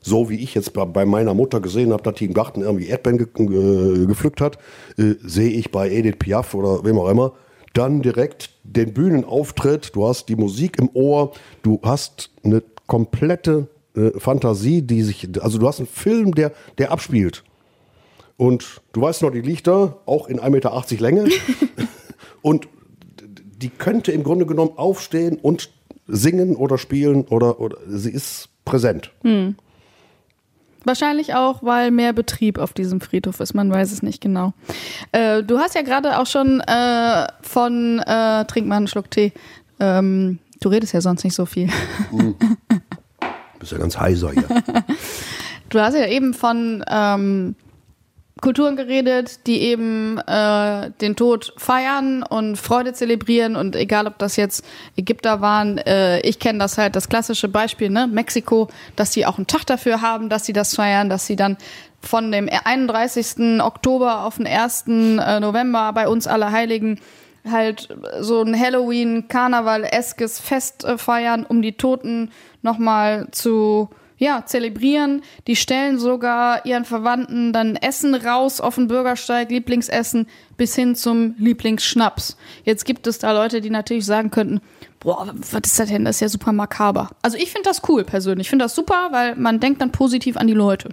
[0.00, 3.18] so wie ich jetzt bei- meiner Mutter gesehen habe, dass die im Garten irgendwie Erdbeeren
[3.18, 4.58] ge äh, gepflückt hat,
[4.98, 7.32] äh, sehe ich bei Edith Piaf oder wem auch immer,
[7.76, 14.10] dann direkt den Bühnenauftritt, du hast die Musik im Ohr, du hast eine komplette äh,
[14.18, 17.44] Fantasie, die sich, also du hast einen Film, der, der abspielt.
[18.36, 21.28] Und du weißt noch, die da, auch in 1,80 Meter Länge.
[22.42, 22.68] und
[23.56, 25.70] die könnte im Grunde genommen aufstehen und
[26.06, 29.12] singen oder spielen oder, oder sie ist präsent.
[30.86, 34.52] Wahrscheinlich auch, weil mehr Betrieb auf diesem Friedhof ist, man weiß es nicht genau.
[35.10, 39.32] Äh, du hast ja gerade auch schon äh, von, äh, trink mal einen Schluck Tee,
[39.80, 41.68] ähm, du redest ja sonst nicht so viel.
[43.58, 44.44] Bist ja ganz heiser hier.
[45.70, 47.56] Du hast ja eben von ähm,
[48.42, 54.36] Kulturen geredet, die eben äh, den Tod feiern und Freude zelebrieren und egal, ob das
[54.36, 54.62] jetzt
[54.94, 59.38] Ägypter waren, äh, ich kenne das halt, das klassische Beispiel, ne, Mexiko, dass sie auch
[59.38, 61.56] einen Tag dafür haben, dass sie das feiern, dass sie dann
[62.02, 63.62] von dem 31.
[63.62, 64.84] Oktober auf den 1.
[64.86, 67.00] äh, November bei uns alle Heiligen
[67.50, 67.88] halt
[68.20, 75.22] so ein Halloween, Karneval-eskes Fest äh, feiern, um die Toten nochmal zu ja, zelebrieren.
[75.46, 80.26] Die stellen sogar ihren Verwandten dann Essen raus auf den Bürgersteig, Lieblingsessen,
[80.56, 82.36] bis hin zum Lieblingsschnaps.
[82.64, 84.60] Jetzt gibt es da Leute, die natürlich sagen könnten,
[85.00, 86.04] boah, was ist das denn?
[86.04, 87.10] Das ist ja super makaber.
[87.22, 88.46] Also ich finde das cool persönlich.
[88.46, 90.90] Ich finde das super, weil man denkt dann positiv an die Leute.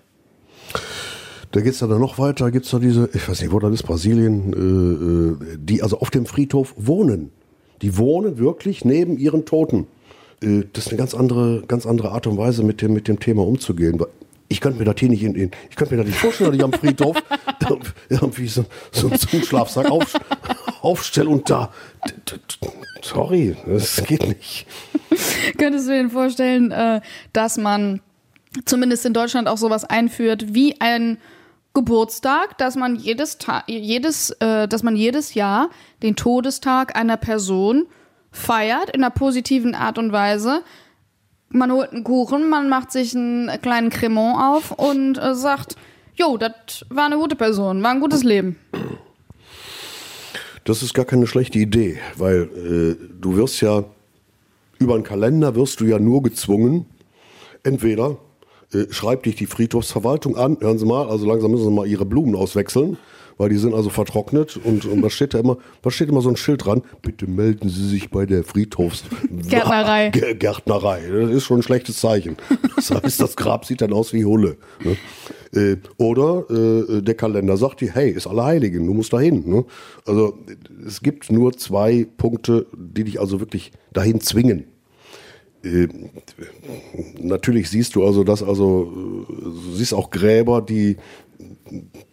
[1.51, 3.71] Da geht es dann noch weiter, gibt es da diese, ich weiß nicht, wo das
[3.71, 7.31] ist, Brasilien, äh, äh, die also auf dem Friedhof wohnen.
[7.83, 9.87] Die wohnen wirklich neben ihren Toten.
[10.43, 13.19] Äh, das ist eine ganz andere, ganz andere Art und Weise, mit dem, mit dem
[13.19, 13.99] Thema umzugehen.
[14.49, 16.57] Ich könnte mir das hier nicht in, in ich könnte mir das nicht vorstellen, dass
[16.57, 17.17] ich am Friedhof
[18.09, 20.13] irgendwie so, so, einen Schlafsack auf,
[20.81, 21.71] aufstelle und da.
[23.01, 24.67] Sorry, das geht nicht.
[25.57, 27.01] Könntest du dir vorstellen, äh,
[27.31, 28.01] dass man
[28.65, 31.17] zumindest in Deutschland auch sowas einführt wie ein
[31.73, 35.69] Geburtstag, dass man jedes Ta jedes, äh, dass man jedes Jahr
[36.03, 37.87] den Todestag einer Person
[38.33, 40.63] feiert in einer positiven Art und Weise.
[41.49, 45.77] Man holt einen Kuchen, man macht sich einen kleinen Cremant auf und äh, sagt,
[46.15, 48.57] jo, das war eine gute Person, war ein gutes Leben.
[50.65, 53.83] Das ist gar keine schlechte Idee, weil äh, du wirst ja
[54.79, 56.85] über einen Kalender wirst du ja nur gezwungen,
[57.63, 58.17] entweder
[58.73, 62.05] äh, schreibt dich die Friedhofsverwaltung an, hören Sie mal, also langsam müssen Sie mal Ihre
[62.05, 62.97] Blumen auswechseln,
[63.37, 66.29] weil die sind also vertrocknet und, und was steht da immer, was steht immer so
[66.29, 69.03] ein Schild dran, bitte melden Sie sich bei der Friedhofs
[70.35, 71.01] Gärtnerei.
[71.09, 72.37] Das ist schon ein schlechtes Zeichen.
[72.75, 74.57] Das heißt, das Grab sieht dann aus wie Hulle.
[74.83, 74.97] Ne?
[75.53, 79.47] Äh, oder äh, der Kalender sagt dir, hey, ist Allerheiligen, du musst dahin.
[79.47, 79.65] Ne?
[80.05, 80.37] Also
[80.85, 84.65] es gibt nur zwei Punkte, die dich also wirklich dahin zwingen.
[85.63, 85.87] Äh,
[87.19, 90.97] natürlich siehst du also, dass also, äh, du siehst auch Gräber, die,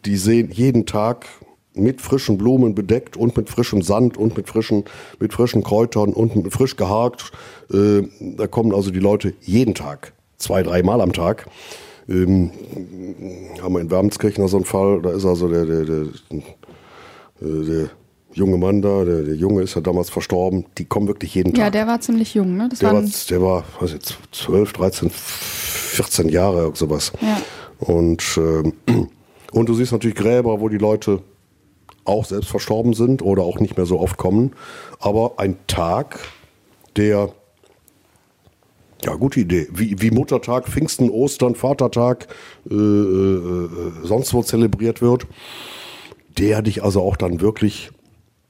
[0.04, 1.26] die sehen jeden Tag
[1.74, 4.84] mit frischen Blumen bedeckt und mit frischem Sand und mit frischen,
[5.18, 7.30] mit frischen Kräutern und mit frisch gehakt.
[7.72, 8.02] Äh,
[8.36, 11.46] da kommen also die Leute jeden Tag, zwei, dreimal am Tag.
[12.08, 12.50] Ähm,
[13.62, 17.90] haben wir in Wermskirchen so einen Fall, da ist also der, der, der, äh, der
[18.32, 21.64] junge Mann da, der, der Junge ist ja damals verstorben, die kommen wirklich jeden Ja,
[21.64, 21.72] Tag.
[21.72, 22.68] der war ziemlich jung, ne?
[22.68, 24.00] Das Der war der war weiß ich,
[24.32, 27.12] 12, 13, 14 Jahre, sowas.
[27.20, 27.40] Ja.
[27.78, 28.72] Und, ähm,
[29.52, 31.22] und du siehst natürlich Gräber, wo die Leute
[32.04, 34.52] auch selbst verstorben sind oder auch nicht mehr so oft kommen.
[34.98, 36.20] Aber ein Tag,
[36.96, 37.32] der,
[39.04, 42.28] ja, gute Idee, wie, wie Muttertag, Pfingsten, Ostern, Vatertag,
[42.70, 43.68] äh, äh,
[44.02, 45.26] sonst wo zelebriert wird,
[46.38, 47.90] der dich also auch dann wirklich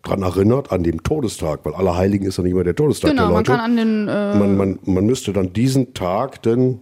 [0.02, 3.28] dran erinnert, an den Todestag, weil Allerheiligen ist ja nicht mehr der Todestag genau, der
[3.30, 6.80] man Leute kann an den äh, man, man, man müsste dann diesen Tag denn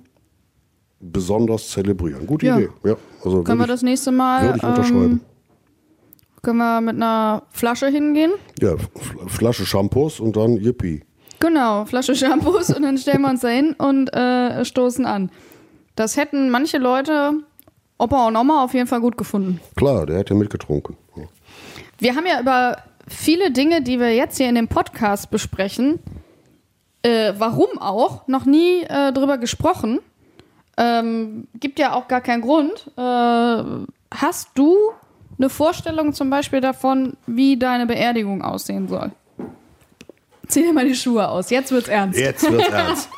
[1.00, 2.26] besonders zelebrieren.
[2.26, 2.59] Gute Ja.
[2.59, 2.68] Idee.
[2.85, 5.04] Ja, also können wir würde das nächste Mal ich, würde ich unterschreiben.
[5.04, 5.20] ähm,
[6.42, 8.33] können wir mit einer Flasche hingehen?
[8.61, 8.76] ja,
[9.26, 11.02] Flasche Shampoos und dann Yippie.
[11.40, 15.31] Genau, Flasche Shampoos und dann stellen wir uns da hin und äh, stoßen an.
[15.96, 17.33] Das hätten manche Leute,
[17.98, 19.61] Opa und Oma, auf jeden Fall gut gefunden.
[19.76, 20.96] Klar, der hätte mitgetrunken.
[21.98, 22.76] Wir haben ja über
[23.09, 25.98] viele Dinge, die wir jetzt hier in dem Podcast besprechen,
[27.02, 29.98] äh, warum auch, noch nie äh, drüber gesprochen.
[30.79, 32.91] Ähm, gibt ja auch gar keinen Grund.
[32.97, 33.62] Äh,
[34.14, 34.77] hast du
[35.37, 39.11] eine Vorstellung zum Beispiel davon, wie deine Beerdigung aussehen soll?
[40.47, 42.19] Zieh dir mal die Schuhe aus, jetzt wird's ernst.
[42.19, 43.09] Jetzt wird's ernst.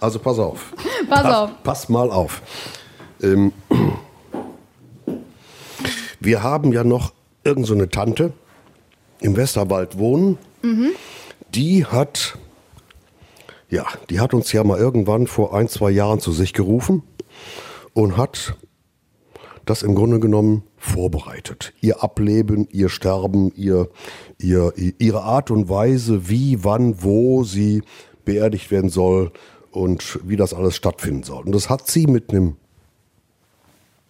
[0.00, 0.74] Also pass auf.
[1.08, 1.50] Pass auf.
[1.62, 2.42] Pass mal auf.
[3.22, 3.52] Ähm,
[6.18, 7.12] wir haben ja noch
[7.44, 8.32] irgend so eine Tante
[9.20, 10.38] im Westerwald wohnen.
[11.54, 12.36] Die hat,
[13.72, 17.02] ja, die hat uns ja mal irgendwann vor ein, zwei Jahren zu sich gerufen
[17.94, 18.58] und hat
[19.64, 21.72] das im Grunde genommen vorbereitet.
[21.80, 23.88] Ihr Ableben, ihr Sterben, ihr,
[24.38, 27.82] ihr, ihre Art und Weise, wie, wann, wo sie
[28.26, 29.32] beerdigt werden soll
[29.70, 31.44] und wie das alles stattfinden soll.
[31.44, 32.56] Und das hat sie mit einem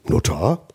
[0.09, 0.67] Notar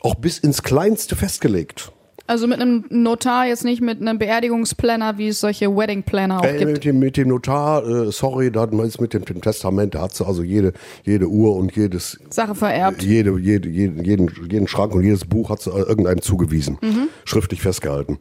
[0.00, 1.92] auch bis ins Kleinste festgelegt.
[2.26, 6.44] Also mit einem Notar, jetzt nicht mit einem Beerdigungsplanner, wie es solche Wedding Planner auch
[6.44, 6.72] Äh, gibt.
[6.72, 10.02] mit, dem, mit dem Notar, äh, sorry, da hat man mit dem, dem Testament, da
[10.02, 10.72] hat sie also jede,
[11.04, 13.02] jede Uhr und jedes, Sache vererbt.
[13.02, 16.78] jede, jede, jeden, jeden, jeden Schrank und jedes Buch hat sie äh, irgendeinem zugewiesen,
[17.24, 18.18] schriftlich festgehalten.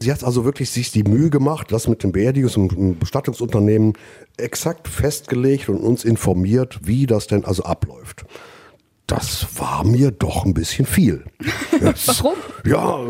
[0.00, 3.92] Sie hat also wirklich sich die Mühe gemacht, das mit dem Beerdigungs- und Bestattungsunternehmen
[4.36, 8.24] exakt festgelegt und uns informiert, wie das denn also abläuft.
[9.14, 11.24] Das war mir doch ein bisschen viel.
[11.80, 12.34] Das, Warum?
[12.64, 13.00] Ja,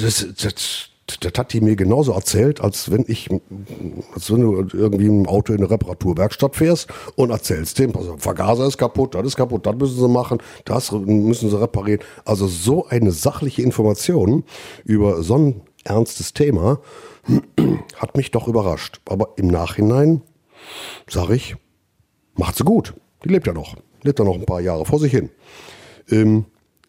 [0.00, 3.28] das, das, das hat die mir genauso erzählt, als wenn ich,
[4.14, 8.66] als wenn du irgendwie im Auto in eine Reparaturwerkstatt fährst und erzählst dem, also Vergaser
[8.66, 12.00] ist kaputt, das ist kaputt, das müssen sie machen, das müssen sie reparieren.
[12.24, 14.44] Also so eine sachliche Information
[14.84, 16.78] über so ein ernstes Thema
[17.96, 19.00] hat mich doch überrascht.
[19.06, 20.22] Aber im Nachhinein
[21.08, 21.56] sage ich,
[22.36, 22.94] macht sie gut.
[23.24, 23.74] Die lebt ja noch.
[24.02, 25.30] Lebt ja noch ein paar Jahre vor sich hin.
[26.10, 26.46] Ähm,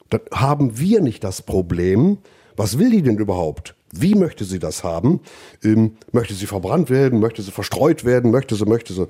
[0.10, 2.18] dann haben wir nicht das Problem,
[2.56, 3.76] was will die denn überhaupt?
[3.92, 5.22] Wie möchte sie das haben?
[5.64, 7.20] Ähm, möchte sie verbrannt werden?
[7.20, 8.32] Möchte sie verstreut werden?
[8.32, 9.08] Möchte sie, möchte sie,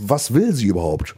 [0.00, 1.14] was will sie überhaupt?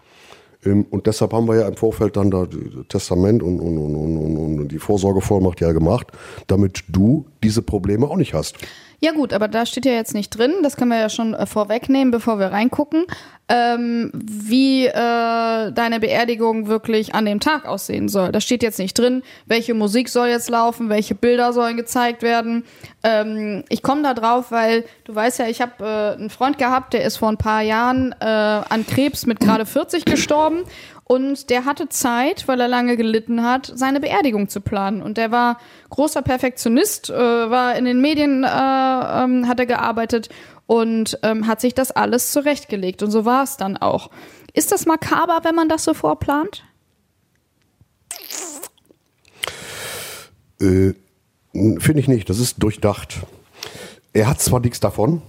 [0.65, 3.97] Ähm, und deshalb haben wir ja im Vorfeld dann da das Testament und, und, und,
[3.97, 6.09] und, und die Vorsorgevollmacht ja gemacht,
[6.47, 8.57] damit du diese Probleme auch nicht hast.
[9.05, 11.45] Ja gut, aber da steht ja jetzt nicht drin, das können wir ja schon äh,
[11.45, 13.05] vorwegnehmen, bevor wir reingucken,
[13.51, 18.33] ähm, wie äh, deine Beerdigung wirklich an dem Tag aussehen soll.
[18.33, 22.65] Da steht jetzt nicht drin, welche Musik soll jetzt laufen, welche Bilder sollen gezeigt werden.
[23.03, 26.95] Ähm, ich komme da drauf, weil du weißt ja, ich habe äh, einen Freund gehabt,
[26.95, 30.63] der ist vor ein paar Jahren äh, an Krebs mit gerade 40 gestorben
[31.05, 35.03] und der hatte Zeit, weil er lange gelitten hat, seine Beerdigung zu planen.
[35.03, 35.59] Und der war
[35.91, 40.31] großer Perfektionist, äh, war in den Medien, äh, ähm, hat er gearbeitet
[40.67, 43.03] und ähm, hat sich das alles zurechtgelegt.
[43.03, 44.11] Und so war es dann auch.
[44.55, 46.65] Ist das makaber, wenn man das so vorplant?
[50.61, 50.95] Äh,
[51.53, 53.19] Finde ich nicht, das ist durchdacht.
[54.13, 55.23] Er hat zwar nichts davon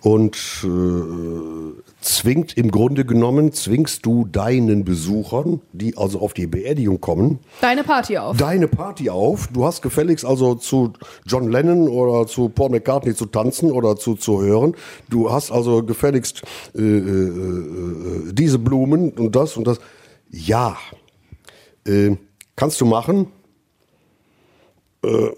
[0.00, 7.00] und äh, zwingt im Grunde genommen, zwingst du deinen Besuchern, die also auf die Beerdigung
[7.00, 8.36] kommen, Deine Party auf.
[8.36, 9.48] deine Party auf.
[9.52, 10.92] Du hast gefälligst also zu
[11.26, 14.74] John Lennon oder zu Paul McCartney zu tanzen oder zu, zu hören.
[15.10, 16.42] Du hast also gefälligst
[16.76, 19.80] äh, äh, äh, diese Blumen und das und das.
[20.30, 20.76] Ja,
[21.86, 22.16] äh,
[22.54, 23.28] kannst du machen.
[25.04, 25.30] Äh,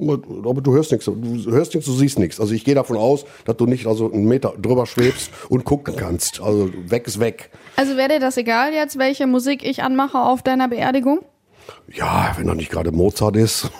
[0.00, 2.40] aber du hörst nichts, du hörst nichts, du siehst nichts.
[2.40, 5.96] Also ich gehe davon aus, dass du nicht also einen Meter drüber schwebst und gucken
[5.96, 6.40] kannst.
[6.40, 7.50] Also weg ist weg.
[7.76, 11.20] Also wäre dir das egal jetzt, welche Musik ich anmache auf deiner Beerdigung?
[11.92, 13.70] Ja, wenn da nicht gerade Mozart ist.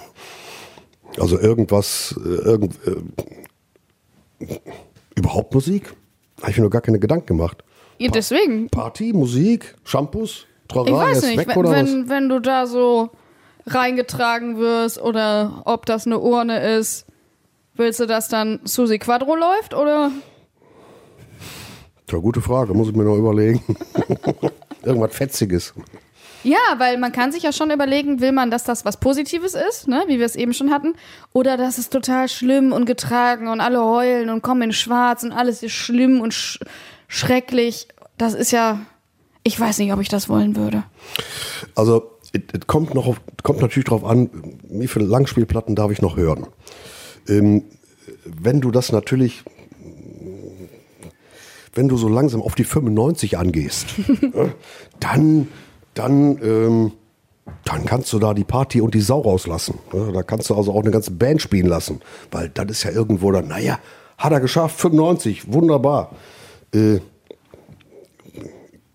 [1.18, 4.46] Also irgendwas, äh, irgend, äh,
[5.14, 5.94] überhaupt Musik?
[6.40, 7.64] Habe ich mir noch gar keine Gedanken gemacht.
[7.98, 8.68] Ja, deswegen.
[8.68, 13.10] Party, Musik, Shampoos, Trara, Ich weiß nicht, weg wenn, wenn, wenn du da so
[13.74, 17.06] reingetragen wirst oder ob das eine Urne ist,
[17.74, 20.10] willst du, dass dann Susi Quadro läuft oder?
[22.06, 23.62] Tja, gute Frage, muss ich mir noch überlegen.
[24.82, 25.74] Irgendwas Fetziges.
[26.44, 29.88] Ja, weil man kann sich ja schon überlegen, will man, dass das was Positives ist,
[29.88, 30.94] ne, wie wir es eben schon hatten,
[31.32, 35.32] oder dass es total schlimm und getragen und alle heulen und kommen in Schwarz und
[35.32, 36.60] alles ist schlimm und sch
[37.08, 37.88] schrecklich.
[38.18, 38.80] Das ist ja,
[39.42, 40.84] ich weiß nicht, ob ich das wollen würde.
[41.74, 44.30] Also, es kommt, noch auf, kommt natürlich darauf an,
[44.68, 46.46] wie viele Langspielplatten darf ich noch hören.
[47.28, 47.64] Ähm,
[48.24, 49.44] wenn du das natürlich,
[51.74, 53.86] wenn du so langsam auf die 95 angehst,
[54.22, 54.48] äh,
[55.00, 55.48] dann,
[55.94, 56.92] dann ähm,
[57.64, 59.78] dann kannst du da die Party und die Sau rauslassen.
[59.92, 62.00] Da kannst du also auch eine ganze Band spielen lassen,
[62.30, 63.78] weil das ist ja irgendwo dann, naja,
[64.16, 66.10] hat er geschafft, 95, wunderbar.
[66.74, 66.98] Äh,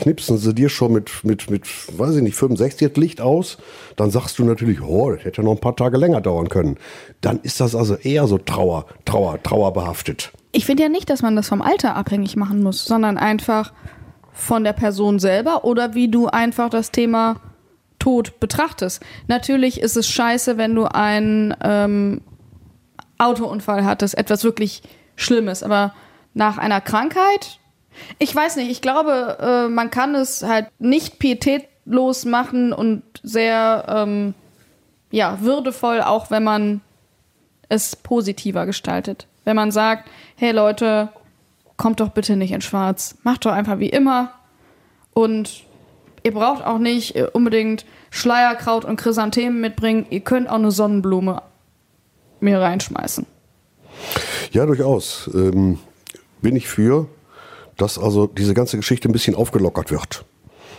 [0.04, 1.64] knipsen sie dir schon mit, mit, mit,
[1.98, 3.58] weiß ich nicht, 65 das Licht aus,
[3.96, 6.78] dann sagst du natürlich, oh, das hätte noch ein paar Tage länger dauern können.
[7.22, 10.34] Dann ist das also eher so Trauer, Trauer, Trauerbehaftet.
[10.52, 13.72] Ich finde ja nicht, dass man das vom Alter abhängig machen muss, sondern einfach
[14.34, 17.38] von der Person selber oder wie du einfach das Thema
[17.98, 19.02] Tod betrachtest.
[19.28, 22.22] Natürlich ist es scheiße, wenn du einen ähm,
[23.18, 24.84] Autounfall hattest, etwas wirklich
[25.16, 25.94] Schlimmes, aber
[26.34, 27.60] nach einer Krankheit,
[28.20, 33.86] ich weiß nicht, ich glaube, äh, man kann es halt nicht pietätlos machen und sehr
[33.88, 34.34] ähm,
[35.12, 36.82] ja, würdevoll, auch wenn man
[37.70, 39.28] es positiver gestaltet.
[39.46, 41.10] Wenn man sagt, hey Leute,
[41.78, 44.32] kommt doch bitte nicht in Schwarz, macht doch einfach wie immer
[45.14, 45.64] und
[46.24, 51.42] ihr braucht auch nicht äh, unbedingt Schleierkraut und Chrysanthemen mitbringen, ihr könnt auch eine Sonnenblume
[52.40, 53.26] mir reinschmeißen.
[54.52, 55.30] Ja, durchaus.
[55.34, 55.80] Ähm,
[56.42, 57.08] bin ich für,
[57.78, 60.26] dass also diese ganze Geschichte ein bisschen aufgelockert wird.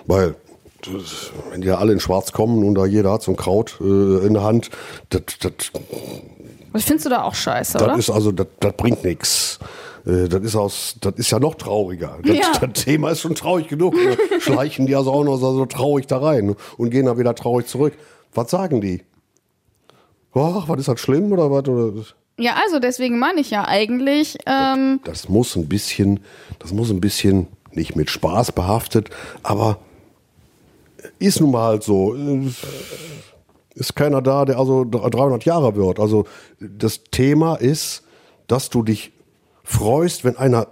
[0.07, 0.34] Weil,
[0.82, 3.78] das- wenn die ja alle in Schwarz kommen und da jeder hat so ein Kraut
[3.80, 4.70] äh, in der Hand,
[5.11, 5.53] das, das,
[6.72, 7.97] Was findest du da auch scheiße, das oder?
[7.97, 9.59] ist also, das, das bringt nichts.
[10.07, 12.18] Äh, Das ist, aus, das ist ja noch trauriger.
[12.22, 12.53] Das, Ja.
[12.61, 13.95] das Thema ist schon traurig genug.
[14.40, 17.66] Schleichen die also auch noch so, so traurig da rein und gehen dann wieder traurig
[17.66, 17.95] zurück.
[18.34, 19.03] Was sagen die?
[20.34, 22.14] Ach, was ist das schlimm oder was?
[22.39, 26.20] Ja, also deswegen meine ich ja eigentlich, ähm, das muss ein bisschen,
[26.59, 29.11] das muss ein bisschen nicht mit Spaß behaftet,
[29.43, 29.78] aber
[31.18, 32.14] ist nun mal halt so.
[33.74, 35.99] Ist keiner da, der also 300 Jahre wird.
[35.99, 36.26] Also
[36.61, 38.03] das Thema ist,
[38.47, 39.12] dass du dich
[39.64, 40.68] freust, wenn einer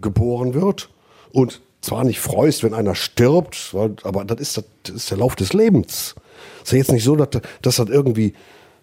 [0.00, 0.90] geboren wird
[1.32, 5.52] und zwar nicht freust, wenn einer stirbt, aber das ist, das ist der Lauf des
[5.52, 6.14] Lebens.
[6.62, 7.28] Ist ja jetzt nicht so, dass,
[7.62, 8.34] dass das irgendwie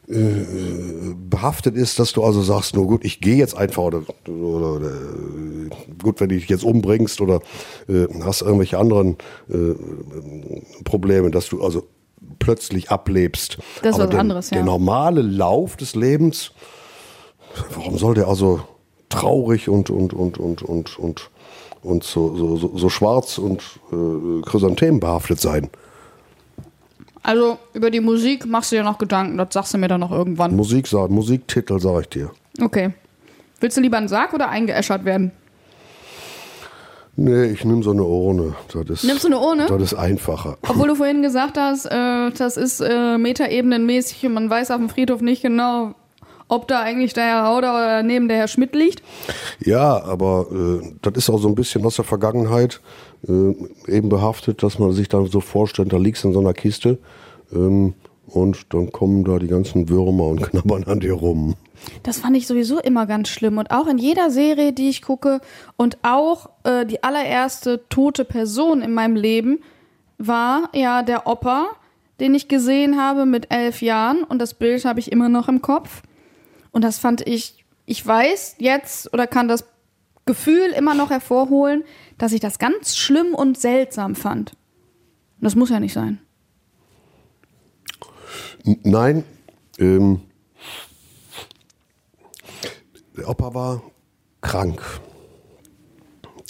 [0.08, 4.88] behaftet ist, dass du also sagst, nur gut, ich gehe jetzt einfach oder, oder, oder
[4.88, 5.70] äh,
[6.02, 7.42] gut, wenn du dich jetzt umbringst oder
[7.90, 9.18] äh, hast irgendwelche anderen
[9.50, 9.76] äh,
[10.86, 11.84] Probleme, dass du also
[12.40, 13.58] plötzlich ablebst.
[13.82, 14.56] Das ist Aber was der, anderes, ja.
[14.56, 16.52] Der normale Lauf des Lebens,
[17.76, 18.62] warum soll der also
[19.10, 21.30] traurig und und und und und und
[21.84, 25.70] und so, so, so, so schwarz und äh, Chrysanthemen behaftet sein?
[27.24, 30.12] Also über die Musik machst du dir noch Gedanken, das sagst du mir dann noch
[30.12, 30.56] irgendwann.
[30.56, 32.32] Musik, Musiktitel, sag ich dir.
[32.62, 32.94] Okay.
[33.60, 35.32] Willst du lieber einen Sarg oder eingeäschert werden?
[37.20, 38.54] Nee, ich nehme so eine Urne.
[38.72, 39.66] Das ist, Nimmst du eine Urne?
[39.66, 40.58] Das ist einfacher.
[40.70, 44.90] Obwohl du vorhin gesagt hast, äh, das ist äh, metaebenenmäßig und man weiß auf dem
[44.90, 45.96] Friedhof nicht genau,
[46.48, 49.02] ob da eigentlich der Herr Hauder oder neben der Herr Schmidt liegt.
[49.60, 52.82] Ja, aber äh, das ist auch so ein bisschen aus der Vergangenheit
[53.28, 56.54] äh, eben behaftet, dass man sich dann so vorstellt, da liegst du in so einer
[56.54, 56.98] Kiste
[57.54, 57.94] ähm,
[58.28, 61.56] und dann kommen da die ganzen Würmer und knabbern an dir rum.
[62.04, 63.58] Das fand ich sowieso immer ganz schlimm.
[63.58, 65.42] Und auch in jeder Serie, die ich gucke
[65.78, 69.60] und auch äh, die allererste tote Person in meinem Leben
[70.18, 71.68] war ja der Opa,
[72.20, 74.24] den ich gesehen habe mit elf Jahren.
[74.24, 76.02] Und das Bild habe ich immer noch im Kopf.
[76.72, 79.66] Und das fand ich, ich weiß jetzt oder kann das
[80.28, 81.84] Gefühl immer noch hervorholen,
[82.18, 84.52] dass ich das ganz schlimm und seltsam fand.
[85.40, 86.20] Und das muss ja nicht sein.
[88.84, 89.24] Nein,
[89.80, 90.22] ähm,
[93.16, 93.82] der Opa war
[94.42, 94.82] krank.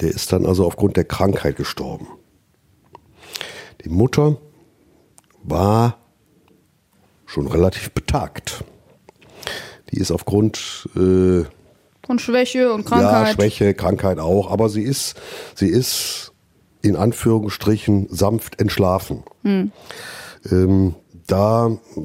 [0.02, 2.08] Der ist dann also aufgrund der Krankheit gestorben.
[3.84, 4.38] Die Mutter
[5.44, 6.00] war
[7.26, 8.64] schon relativ betagt.
[9.92, 11.44] Die ist aufgrund äh,
[12.08, 13.36] Von Schwäche und ja, Krankheit.
[13.36, 15.16] Schwäche, Krankheit auch, aber sie ist,
[15.56, 16.32] sie ist
[16.82, 19.24] in Anführungsstrichen sanft entschlafen.
[20.50, 20.96] Ähm,
[21.28, 22.02] da, äh,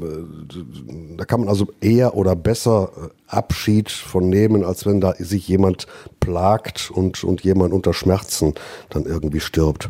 [1.17, 5.47] da kann man also eher oder besser äh, Abschied von nehmen, als wenn da sich
[5.47, 5.87] jemand
[6.19, 8.55] plagt und, und jemand unter Schmerzen
[8.91, 9.89] dann irgendwie stirbt.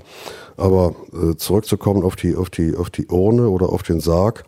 [0.59, 4.45] Aber äh, zurückzukommen auf die, auf, die, auf die Urne oder auf den Sarg,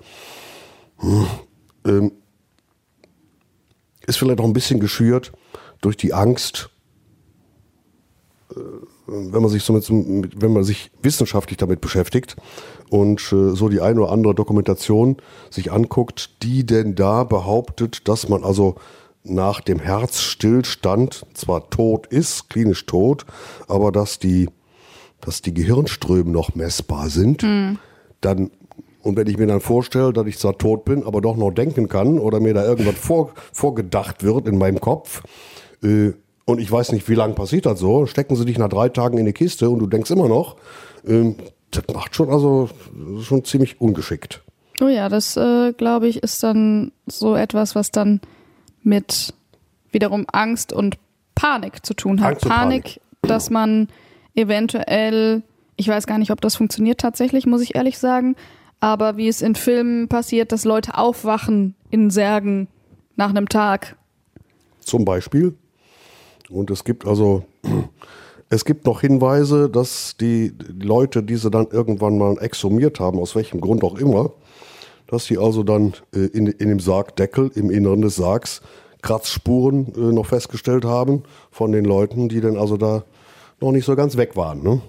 [0.98, 1.26] hm,
[1.86, 2.12] ähm,
[4.06, 5.32] ist vielleicht auch ein bisschen geschürt
[5.84, 6.70] durch die Angst,
[8.50, 8.54] äh,
[9.06, 12.36] wenn man sich so mit, wenn man sich wissenschaftlich damit beschäftigt
[12.90, 15.18] und äh, so die eine oder andere Dokumentation
[15.50, 18.76] sich anguckt, die denn da behauptet, dass man also
[19.22, 23.24] nach dem Herzstillstand zwar tot ist, klinisch tot,
[23.68, 24.48] aber dass die,
[25.20, 27.42] dass die Gehirnströme noch messbar sind,
[28.20, 28.50] dann
[29.04, 31.88] und wenn ich mir dann vorstelle, dass ich zwar tot bin, aber doch noch denken
[31.88, 35.22] kann oder mir da irgendwas vor, vorgedacht wird in meinem Kopf,
[35.82, 36.12] äh,
[36.46, 39.16] und ich weiß nicht, wie lange passiert das so, stecken sie dich nach drei Tagen
[39.16, 40.56] in eine Kiste und du denkst immer noch,
[41.06, 41.36] ähm,
[41.70, 42.68] das macht schon also
[43.22, 44.42] schon ziemlich ungeschickt.
[44.80, 48.20] Oh ja, das äh, glaube ich ist dann so etwas, was dann
[48.82, 49.32] mit
[49.90, 50.98] wiederum Angst und
[51.34, 52.40] Panik zu tun hat.
[52.40, 53.00] Panik, Panik.
[53.22, 53.88] dass man
[54.34, 55.42] eventuell,
[55.76, 58.36] ich weiß gar nicht, ob das funktioniert tatsächlich, muss ich ehrlich sagen,
[58.80, 62.68] aber wie es in Filmen passiert, dass Leute aufwachen in Särgen
[63.16, 63.96] nach einem Tag.
[64.80, 65.56] Zum Beispiel.
[66.50, 67.44] Und es gibt also,
[68.48, 73.34] es gibt noch Hinweise, dass die, Leute, die sie dann irgendwann mal exhumiert haben, aus
[73.34, 74.32] welchem Grund auch immer,
[75.06, 78.62] dass sie also dann äh, in, in dem Sargdeckel, im Inneren des Sargs,
[79.02, 83.04] Kratzspuren äh, noch festgestellt haben von den Leuten, die dann also da
[83.60, 84.62] noch nicht so ganz weg waren.
[84.62, 84.80] Ne?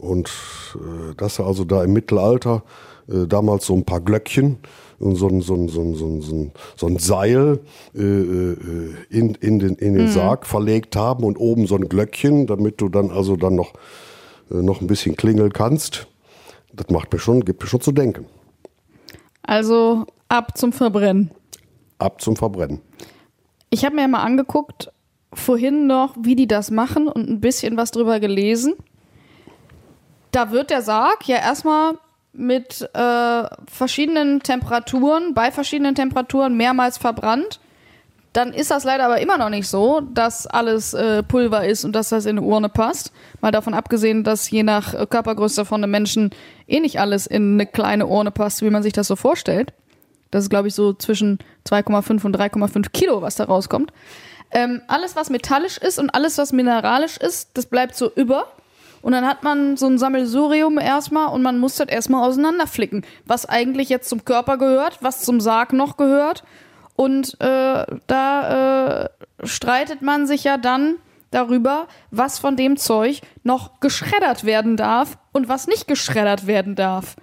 [0.00, 0.30] Und
[0.74, 2.62] äh, dass er also da im Mittelalter
[3.08, 4.58] äh, damals so ein paar Glöckchen
[4.98, 7.60] so ein, so ein, so ein, so ein, so ein, so ein Seil
[7.94, 12.46] äh, äh, in, in den, in den Sarg verlegt haben und oben so ein Glöckchen,
[12.46, 13.74] damit du dann also dann noch,
[14.50, 16.06] äh, noch ein bisschen klingeln kannst.
[16.72, 18.26] Das macht mir schon, gibt mir schon zu denken.
[19.42, 21.30] Also ab zum Verbrennen.
[21.98, 22.80] Ab zum Verbrennen.
[23.70, 24.92] Ich habe mir mal angeguckt,
[25.32, 28.74] vorhin noch, wie die das machen und ein bisschen was drüber gelesen.
[30.32, 31.98] Da wird der Sarg ja erstmal
[32.36, 37.60] mit äh, verschiedenen Temperaturen, bei verschiedenen Temperaturen mehrmals verbrannt.
[38.32, 41.92] Dann ist das leider aber immer noch nicht so, dass alles äh, Pulver ist und
[41.94, 43.12] dass das in eine Urne passt.
[43.40, 46.30] Mal davon abgesehen, dass je nach äh, Körpergröße von einem Menschen
[46.66, 49.72] eh nicht alles in eine kleine Urne passt, wie man sich das so vorstellt.
[50.30, 53.92] Das ist, glaube ich, so zwischen 2,5 und 3,5 Kilo, was da rauskommt.
[54.50, 58.46] Ähm, alles, was metallisch ist und alles, was mineralisch ist, das bleibt so über.
[59.06, 63.46] Und dann hat man so ein Sammelsurium erstmal und man muss das erstmal auseinanderflicken, was
[63.46, 66.42] eigentlich jetzt zum Körper gehört, was zum Sarg noch gehört.
[66.96, 69.08] Und äh, da äh,
[69.46, 70.96] streitet man sich ja dann
[71.30, 77.14] darüber, was von dem Zeug noch geschreddert werden darf und was nicht geschreddert werden darf.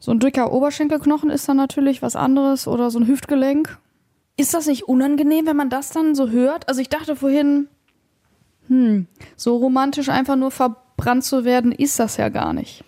[0.00, 3.78] So ein dicker Oberschenkelknochen ist dann natürlich was anderes oder so ein Hüftgelenk.
[4.36, 6.68] Ist das nicht unangenehm, wenn man das dann so hört?
[6.68, 7.68] Also ich dachte vorhin,
[8.66, 9.06] hm,
[9.36, 10.50] so romantisch einfach nur
[11.00, 12.84] verbrannt zu werden, ist das ja gar nicht.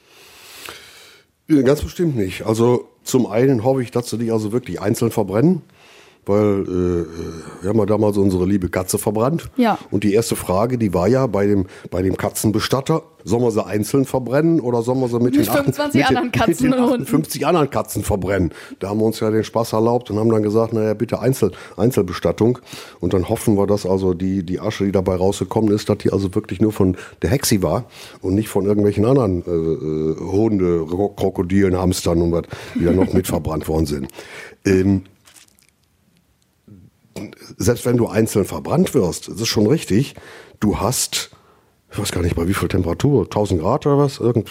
[1.48, 2.42] Ganz bestimmt nicht.
[2.42, 5.62] Also zum einen hoffe ich, dass sie dich also wirklich einzeln verbrennen,
[6.25, 9.51] weil äh, wir haben ja damals unsere liebe Katze verbrannt.
[9.57, 9.79] Ja.
[9.91, 13.64] Und die erste Frage, die war ja bei dem, bei dem Katzenbestatter, sollen wir sie
[13.64, 16.51] einzeln verbrennen oder sollen wir sie mit, Mit den, achten- 25 mit den, anderen Katzen
[16.70, 17.03] mit den und Hunden?
[17.05, 18.53] 58 anderen Katzen verbrennen?
[18.79, 21.53] Da haben wir uns ja den Spaß erlaubt und haben dann gesagt, naja, bitte Einzel,
[21.77, 22.59] Einzelbestattung.
[23.01, 26.12] Und dann hoffen wir, dass also die, die Asche, die dabei rausgekommen ist, dass die
[26.12, 27.85] also wirklich nur von der Hexi war
[28.20, 32.43] und nicht von irgendwelchen anderen äh, äh, Hunde, Ro- Krokodilen, Hamstern und was,
[32.75, 34.09] die da noch mit verbrannt worden sind.
[34.64, 35.03] Ähm,
[37.56, 40.14] selbst wenn du einzeln verbrannt wirst, das ist schon richtig,
[40.60, 41.30] du hast,
[41.90, 44.50] ich weiß gar nicht bei wie viel Temperatur, 1000 Grad oder was, irgend,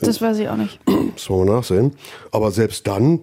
[0.00, 0.80] Das weiß ich auch nicht.
[0.86, 1.92] müssen wir mal nachsehen.
[2.32, 3.20] Aber selbst dann,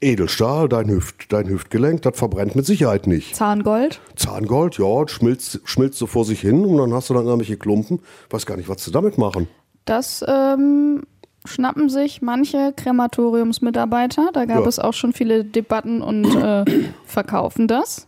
[0.00, 3.34] Edelstahl, dein, Hüft, dein Hüftgelenk, das verbrennt mit Sicherheit nicht.
[3.34, 4.00] Zahngold?
[4.14, 7.56] Zahngold, ja, das schmilzt, schmilzt so vor sich hin und dann hast du dann irgendwelche
[7.56, 8.00] Klumpen.
[8.28, 9.48] Weiß gar nicht, was sie damit machen.
[9.86, 11.04] Das ähm,
[11.46, 14.30] schnappen sich manche Krematoriumsmitarbeiter.
[14.32, 14.66] Da gab Ja.
[14.68, 16.64] es auch schon viele Debatten und äh,
[17.04, 18.06] verkaufen das.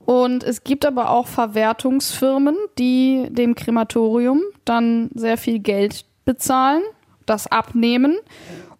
[0.00, 6.82] Und es gibt aber auch Verwertungsfirmen, die dem Krematorium dann sehr viel Geld bezahlen,
[7.26, 8.16] das abnehmen.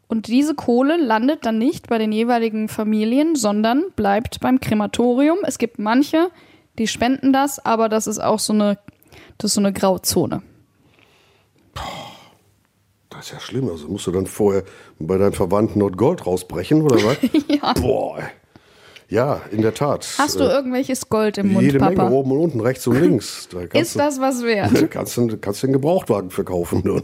[0.07, 5.37] Und diese Kohle landet dann nicht bei den jeweiligen Familien, sondern bleibt beim Krematorium.
[5.43, 6.31] Es gibt manche,
[6.79, 8.79] die spenden das, aber das ist auch so eine,
[9.37, 10.43] das ist so eine Grauzone.
[13.19, 13.69] Das ist ja schlimm.
[13.69, 14.63] Also musst du dann vorher
[15.01, 17.17] bei deinen Verwandten dort Gold rausbrechen oder was?
[17.49, 17.73] Ja.
[17.75, 18.19] Boah.
[19.09, 20.07] Ja, in der Tat.
[20.19, 22.11] Hast du Äh, irgendwelches Gold im Mund, Jede Menge Papa?
[22.13, 23.49] oben und unten, rechts und links.
[23.53, 24.91] Da Ist das was du, wert?
[24.91, 26.83] kannst du kannst du den Gebrauchtwagen verkaufen.
[26.85, 27.01] Du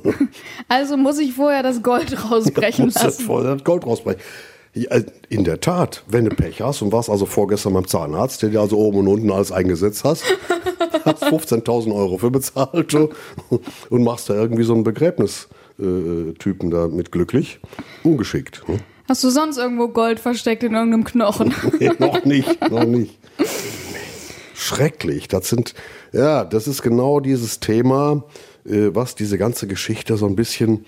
[0.69, 3.23] Also muss ich vorher das Gold rausbrechen musst das lassen.
[3.25, 4.21] voll das Gold rausbrechen.
[4.75, 8.43] Ja, äh, in der Tat, wenn du Pech hast und warst also vorgestern beim Zahnarzt,
[8.43, 10.25] der dir also oben und unten alles eingesetzt hast,
[11.05, 13.09] hast 15.000 Euro für bezahlt du,
[13.91, 14.75] und machst da irgendwie so
[15.77, 17.59] Begräbnistypen da mit glücklich.
[18.03, 18.63] Ungeschickt.
[18.69, 18.79] Ne?
[19.09, 21.55] Hast du sonst irgendwo Gold versteckt in irgendeinem Knochen?
[21.81, 23.19] Nee, noch nicht, noch nicht.
[24.55, 25.29] Schrecklich.
[25.29, 25.75] Das sind,
[26.13, 28.25] ja, das ist genau dieses Thema,
[28.65, 30.85] äh, was diese ganze Geschichte so ein bisschen, ein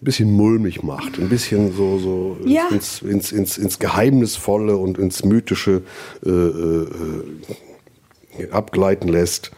[0.00, 1.18] bisschen mulmig macht.
[1.18, 2.68] Ein bisschen so, so Ja.
[2.70, 5.82] ins, ins, ins, ins Geheimnisvolle und ins Mythische
[6.24, 6.86] äh, äh,
[8.50, 9.50] abgleiten lässt.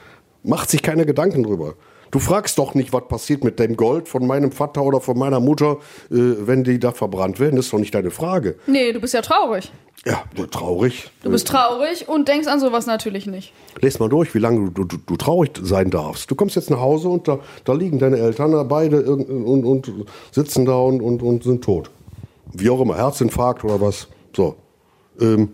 [0.42, 1.74] Macht sich keine Gedanken drüber.
[2.11, 5.40] Du fragst doch nicht, was passiert mit dem Gold von meinem Vater oder von meiner
[5.40, 5.78] Mutter,
[6.11, 7.56] äh, wenn die da verbrannt werden.
[7.56, 8.56] Das ist doch nicht deine Frage.
[8.66, 9.70] nee, du bist ja traurig.
[10.06, 11.11] Ja, traurig.
[11.22, 13.52] Du bist traurig und denkst an sowas natürlich nicht.
[13.80, 16.30] Lest mal durch, wie lange du, du, du traurig sein darfst.
[16.30, 19.64] Du kommst jetzt nach Hause und da, da liegen deine Eltern da beide irgend- und,
[19.64, 21.90] und sitzen da und, und, und sind tot.
[22.52, 24.06] wie auch immer, Herzinfarkt oder was.
[24.34, 24.54] So.
[25.20, 25.50] Ähm,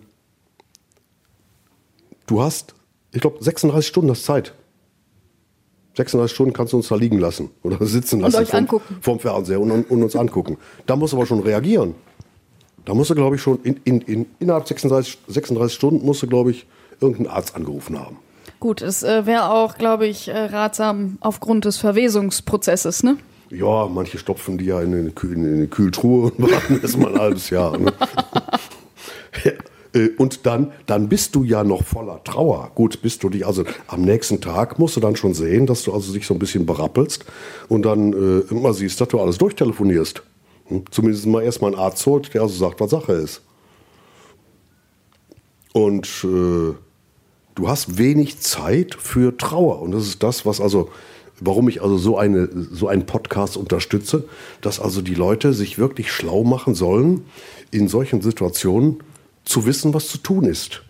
[2.27, 2.75] du hast,
[3.13, 4.53] ich glaube, 36 Stunden hast Zeit.
[5.97, 8.97] 36 Stunden kannst du uns da liegen lassen oder sitzen lassen euch vorm, angucken.
[9.01, 10.57] vorm Fernseher und, und uns angucken.
[10.87, 11.95] Da musst du aber schon reagieren.
[12.85, 16.27] Da musst du, glaube ich, schon in, in, in, innerhalb 36, 36 Stunden musst du,
[16.27, 16.67] glaube ich,
[17.01, 18.19] irgendeinen Arzt angerufen haben.
[18.61, 23.17] Gut, es äh, wäre auch, glaube ich, äh, ratsam aufgrund des Verwesungsprozesses, ne?
[23.51, 27.13] Ja, manche stopfen die ja in eine, Kühl, in eine Kühltruhe und warten erst mal
[27.13, 27.77] ein halbes Jahr.
[27.79, 27.93] Ne?
[29.45, 29.53] ja,
[30.17, 32.71] und dann, dann bist du ja noch voller Trauer.
[32.75, 35.93] Gut, bist du dich, also am nächsten Tag musst du dann schon sehen, dass du
[35.93, 37.25] also dich so ein bisschen berappelst
[37.69, 40.23] und dann äh, immer siehst, dass du alles durchtelefonierst.
[40.67, 40.85] Hm?
[40.91, 43.43] Zumindest mal erstmal einen Arzt holt, der also sagt, was Sache ist.
[45.73, 46.75] Und äh,
[47.55, 49.83] du hast wenig Zeit für Trauer.
[49.83, 50.91] Und das ist das, was also,
[51.41, 54.25] warum ich also so, eine, so einen Podcast unterstütze,
[54.61, 57.25] dass also die Leute sich wirklich schlau machen sollen,
[57.71, 59.03] in solchen Situationen
[59.45, 60.83] zu wissen, was zu tun ist.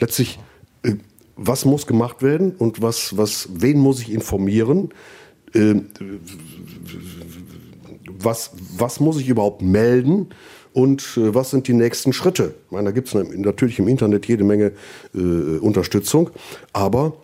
[0.00, 0.38] Letztlich,
[0.82, 0.94] äh,
[1.36, 4.90] was muss gemacht werden und was, was, wen muss ich informieren?
[5.52, 5.82] Äh,
[8.18, 10.28] was, was muss ich überhaupt melden
[10.72, 12.54] und äh, was sind die nächsten Schritte?
[12.66, 14.72] Ich meine, da gibt es natürlich im Internet jede Menge
[15.14, 16.30] äh, Unterstützung,
[16.72, 17.14] aber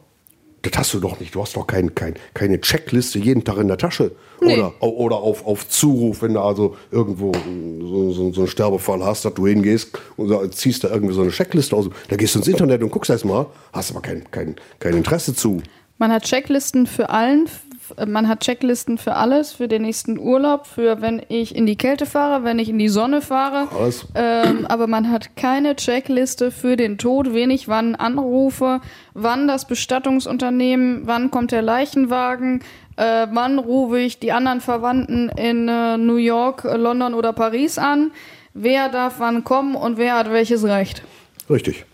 [0.63, 1.35] das hast du doch nicht.
[1.35, 4.13] Du hast doch kein, kein, keine Checkliste jeden Tag in der Tasche.
[4.41, 4.55] Nee.
[4.55, 9.25] Oder, oder auf, auf Zuruf, wenn du also irgendwo so, so, so einen Sterbefall hast,
[9.25, 11.89] dass du hingehst und ziehst da irgendwie so eine Checkliste aus.
[12.09, 15.35] Da gehst du ins Internet und guckst erst mal, hast aber kein, kein, kein Interesse
[15.35, 15.63] zu.
[15.99, 17.49] Man hat Checklisten für allen.
[17.91, 21.76] F- Man hat Checklisten für alles, für den nächsten Urlaub, für wenn ich in die
[21.76, 23.68] Kälte fahre, wenn ich in die Sonne fahre.
[24.14, 28.80] Ähm, aber man hat keine Checkliste für den Tod, wen ich wann anrufe,
[29.14, 32.61] wann das Bestattungsunternehmen, wann kommt der Leichenwagen,
[32.97, 37.78] äh, wann rufe ich die anderen Verwandten in äh, New York, äh, London oder Paris
[37.78, 38.12] an,
[38.55, 41.03] wer darf wann kommen und wer hat welches Recht.
[41.51, 41.85] Richtig.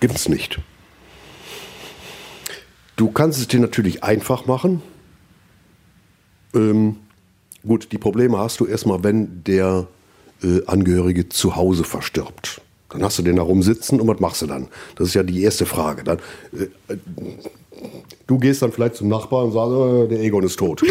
[0.00, 0.58] Gibt's nicht.
[2.96, 4.82] Du kannst es dir natürlich einfach machen.
[6.56, 6.96] Ähm,
[7.66, 9.86] gut, die Probleme hast du erstmal, wenn der
[10.42, 12.60] äh, Angehörige zu Hause verstirbt.
[12.88, 14.68] Dann hast du den da rumsitzen und was machst du dann?
[14.96, 16.04] Das ist ja die erste Frage.
[16.04, 16.18] Dann,
[16.52, 16.96] äh, äh,
[18.26, 20.82] du gehst dann vielleicht zum Nachbarn und sagst, äh, der Egon ist tot.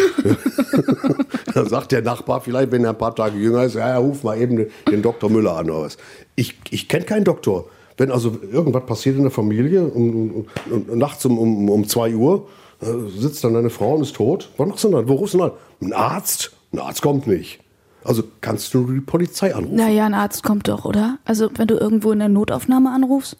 [1.54, 4.22] dann sagt der Nachbar vielleicht, wenn er ein paar Tage jünger ist, ja, ja ruf
[4.22, 5.30] mal eben den, den Dr.
[5.30, 5.96] Müller an oder was.
[6.36, 7.66] Ich, ich kenne keinen Doktor.
[7.96, 12.14] Wenn also irgendwas passiert in der Familie um, um, um, nachts um, um, um 2
[12.14, 12.46] Uhr,
[12.80, 15.08] äh, sitzt dann deine Frau und ist tot, was machst du dann?
[15.08, 15.52] Wo rufst du dann?
[15.80, 16.52] Ein Arzt?
[16.72, 17.60] Ein Arzt kommt nicht.
[18.04, 19.76] Also kannst du die Polizei anrufen.
[19.76, 21.18] Naja, ein Arzt kommt doch, oder?
[21.24, 23.36] Also, wenn du irgendwo in der Notaufnahme anrufst.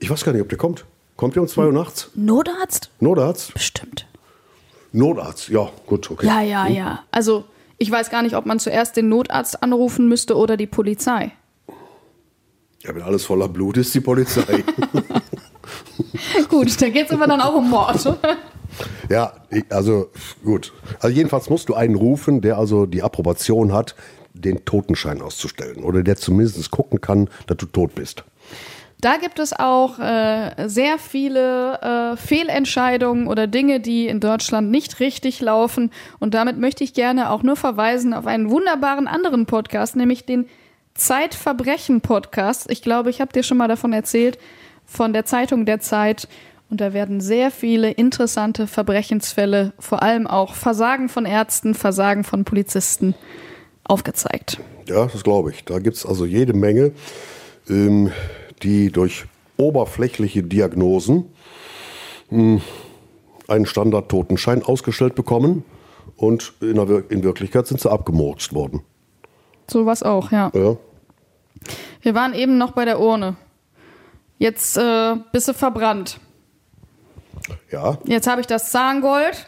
[0.00, 0.86] Ich weiß gar nicht, ob der kommt.
[1.16, 2.10] Kommt der um 2 Uhr nachts?
[2.14, 2.90] Notarzt?
[3.00, 3.52] Notarzt?
[3.52, 4.06] Bestimmt.
[4.92, 6.26] Notarzt, ja, gut, okay.
[6.26, 7.00] Ja, ja, ja.
[7.10, 7.44] Also,
[7.76, 11.32] ich weiß gar nicht, ob man zuerst den Notarzt anrufen müsste oder die Polizei.
[12.82, 14.64] Ja, wenn alles voller Blut ist, die Polizei.
[16.48, 18.18] Gut, da geht es aber dann auch um Mord.
[19.08, 19.32] ja,
[19.70, 20.10] also
[20.44, 20.72] gut.
[21.00, 23.94] Also jedenfalls musst du einen rufen, der also die Approbation hat,
[24.34, 25.82] den Totenschein auszustellen.
[25.82, 28.24] Oder der zumindest gucken kann, dass du tot bist.
[29.00, 34.98] Da gibt es auch äh, sehr viele äh, Fehlentscheidungen oder Dinge, die in Deutschland nicht
[34.98, 35.92] richtig laufen.
[36.18, 40.46] Und damit möchte ich gerne auch nur verweisen auf einen wunderbaren anderen Podcast, nämlich den
[40.94, 42.68] Zeitverbrechen-Podcast.
[42.70, 44.36] Ich glaube, ich habe dir schon mal davon erzählt,
[44.88, 46.26] von der Zeitung der Zeit.
[46.70, 52.44] Und da werden sehr viele interessante Verbrechensfälle, vor allem auch Versagen von Ärzten, Versagen von
[52.44, 53.14] Polizisten
[53.84, 54.58] aufgezeigt.
[54.86, 55.64] Ja, das glaube ich.
[55.64, 56.92] Da gibt es also jede Menge,
[57.70, 58.10] ähm,
[58.62, 59.24] die durch
[59.56, 61.24] oberflächliche Diagnosen
[62.30, 62.60] mh,
[63.48, 65.64] einen Standard-Totenschein ausgestellt bekommen
[66.16, 68.82] und in, Wir- in Wirklichkeit sind sie abgemurkst worden.
[69.70, 70.50] Sowas auch, ja.
[70.54, 70.76] Ja.
[72.02, 73.36] Wir waren eben noch bei der Urne.
[74.38, 76.18] Jetzt äh, bist du verbrannt.
[77.72, 79.46] ja, Jetzt habe ich das Zahngold,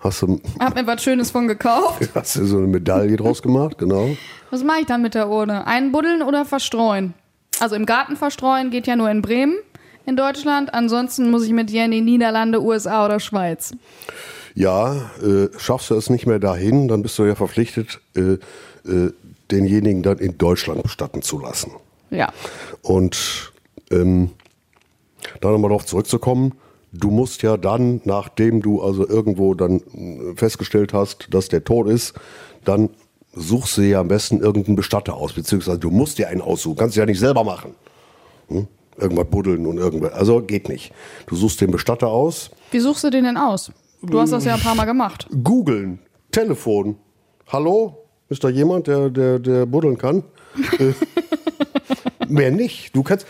[0.00, 2.08] hast du, hab mir was Schönes von gekauft.
[2.14, 4.16] hast du so eine Medaille draus gemacht, genau.
[4.50, 5.66] Was mache ich dann mit der Urne?
[5.66, 7.14] Einbuddeln oder verstreuen?
[7.60, 9.56] Also im Garten verstreuen geht ja nur in Bremen
[10.06, 10.74] in Deutschland.
[10.74, 13.72] Ansonsten muss ich mit dir in die Niederlande, USA oder Schweiz.
[14.54, 18.38] Ja, äh, schaffst du es nicht mehr dahin, dann bist du ja verpflichtet, äh,
[18.88, 19.12] äh,
[19.50, 21.72] denjenigen dann in Deutschland bestatten zu lassen.
[22.10, 22.32] Ja.
[22.82, 23.52] Und
[23.94, 24.30] ähm,
[25.40, 26.52] da nochmal darauf zurückzukommen,
[26.92, 31.88] du musst ja dann, nachdem du also irgendwo dann äh, festgestellt hast, dass der tot
[31.88, 32.14] ist,
[32.64, 32.90] dann
[33.34, 36.96] suchst du ja am besten irgendeinen Bestatter aus, beziehungsweise du musst dir einen aussuchen, kannst
[36.96, 37.74] du ja nicht selber machen.
[38.48, 38.68] Hm?
[38.96, 40.92] Irgendwas buddeln und irgendwas, also geht nicht.
[41.26, 43.72] Du suchst den Bestatter aus, Wie suchst du den denn aus?
[44.02, 45.26] Du hast das ja ein paar Mal gemacht.
[45.42, 45.98] googeln,
[46.30, 46.96] Telefon,
[47.48, 47.96] hallo,
[48.28, 50.22] Ist da jemand, der, der, der buddeln kann?
[52.28, 52.94] Mehr nicht.
[52.94, 53.26] Du kannst.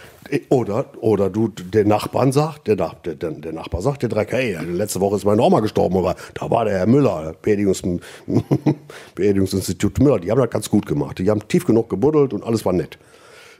[0.49, 5.01] Oder, oder du, der Nachbarn sagt, der, der, der, Nachbar sagt, der Dreck, hey, letzte
[5.01, 7.83] Woche ist meine Oma gestorben, aber da war der Herr Müller, Beerdigungs,
[9.15, 11.19] Beerdigungsinstitut Müller, die haben das ganz gut gemacht.
[11.19, 12.99] Die haben tief genug gebuddelt und alles war nett.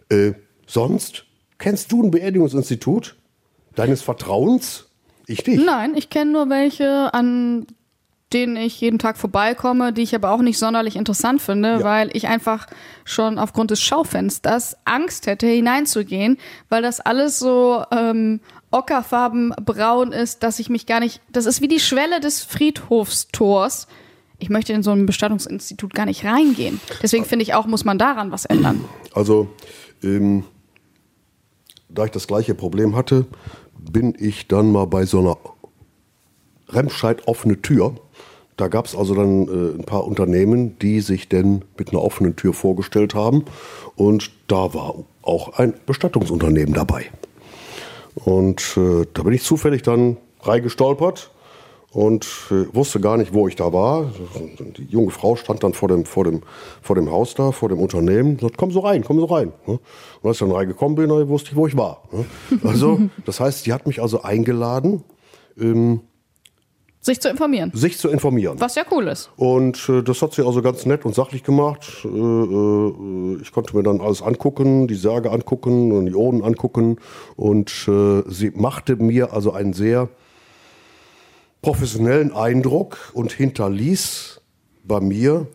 [0.09, 0.33] Äh,
[0.67, 1.27] sonst,
[1.59, 3.15] kennst du ein Beerdigungsinstitut
[3.75, 4.87] deines Vertrauens?
[5.27, 5.65] Ich nicht.
[5.65, 7.67] Nein, ich kenne nur welche, an
[8.35, 11.85] denen ich jeden Tag vorbeikomme, die ich aber auch nicht sonderlich interessant finde, Ja.
[11.85, 12.67] weil ich einfach
[13.05, 16.37] schon aufgrund des Schaufensters Angst hätte, hineinzugehen,
[16.69, 18.41] weil das alles so ähm,
[18.73, 21.21] ockerfarbenbraun ist, dass ich mich gar nicht.
[21.31, 23.87] Das ist wie die Schwelle des Friedhofstors.
[24.39, 26.81] Ich möchte in so ein Bestattungsinstitut gar nicht reingehen.
[27.03, 28.85] Deswegen finde ich auch, muss man daran was ändern.
[29.15, 29.49] Also,
[30.03, 30.45] ähm,
[31.89, 33.27] da ich das gleiche Problem hatte,
[33.79, 35.37] bin ich dann mal bei so einer
[36.69, 37.95] Remscheid offene Tür.
[38.57, 42.37] Da gab es also dann äh, ein paar Unternehmen, die sich denn mit einer offenen
[42.37, 43.45] Tür vorgestellt haben.
[43.97, 47.07] Und da war auch ein Bestattungsunternehmen dabei.
[48.15, 51.31] Und äh, da bin ich zufällig dann reingestolpert
[51.91, 54.13] und äh, wusste gar nicht, wo ich da war.
[54.77, 56.43] Die junge Frau stand dann vor dem, vor dem,
[56.81, 58.39] vor dem Haus da, vor dem Unternehmen.
[58.39, 59.53] Sagt, komm so rein, komm so rein.
[59.67, 59.79] ne?
[60.21, 62.03] Und als ich dann reingekommen bin, dann wusste ich, wo ich war.
[62.13, 62.25] ne?
[62.63, 65.03] Also, das heißt, die hat mich also eingeladen,
[67.05, 67.71] Sich zu informieren.
[67.75, 68.59] sich zu informieren.
[68.59, 69.31] Was ja cool ist.
[69.37, 71.87] Und äh, das hat sie also ganz nett und sachlich gemacht.
[72.03, 76.97] Äh, äh, ich konnte mir dann alles angucken, die Särge angucken und die Urnen angucken.
[77.37, 80.09] Und äh, sie machte mir also einen sehr
[81.61, 84.41] professionellen Eindruck und hinterließ
[84.83, 85.47] bei mir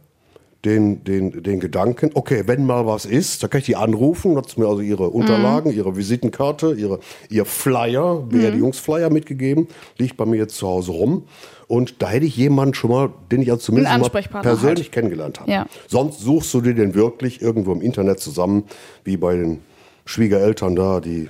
[0.65, 4.49] den, den, den Gedanken, okay, wenn mal was ist, da kann ich die anrufen, hat
[4.49, 6.99] sie mir also ihre Unterlagen, ihre Visitenkarte, ihre,
[7.29, 11.23] ihr Flyer, Beerdigungsflyer mitgegeben, liegt bei mir jetzt zu Hause rum.
[11.67, 14.91] Und da hätte ich jemanden schon mal, den ich also zumindest mal persönlich halt.
[14.91, 15.51] kennengelernt habe.
[15.51, 15.65] Ja.
[15.87, 18.63] Sonst suchst du dir den wirklich irgendwo im Internet zusammen,
[19.05, 19.61] wie bei den
[20.03, 21.29] Schwiegereltern da, die,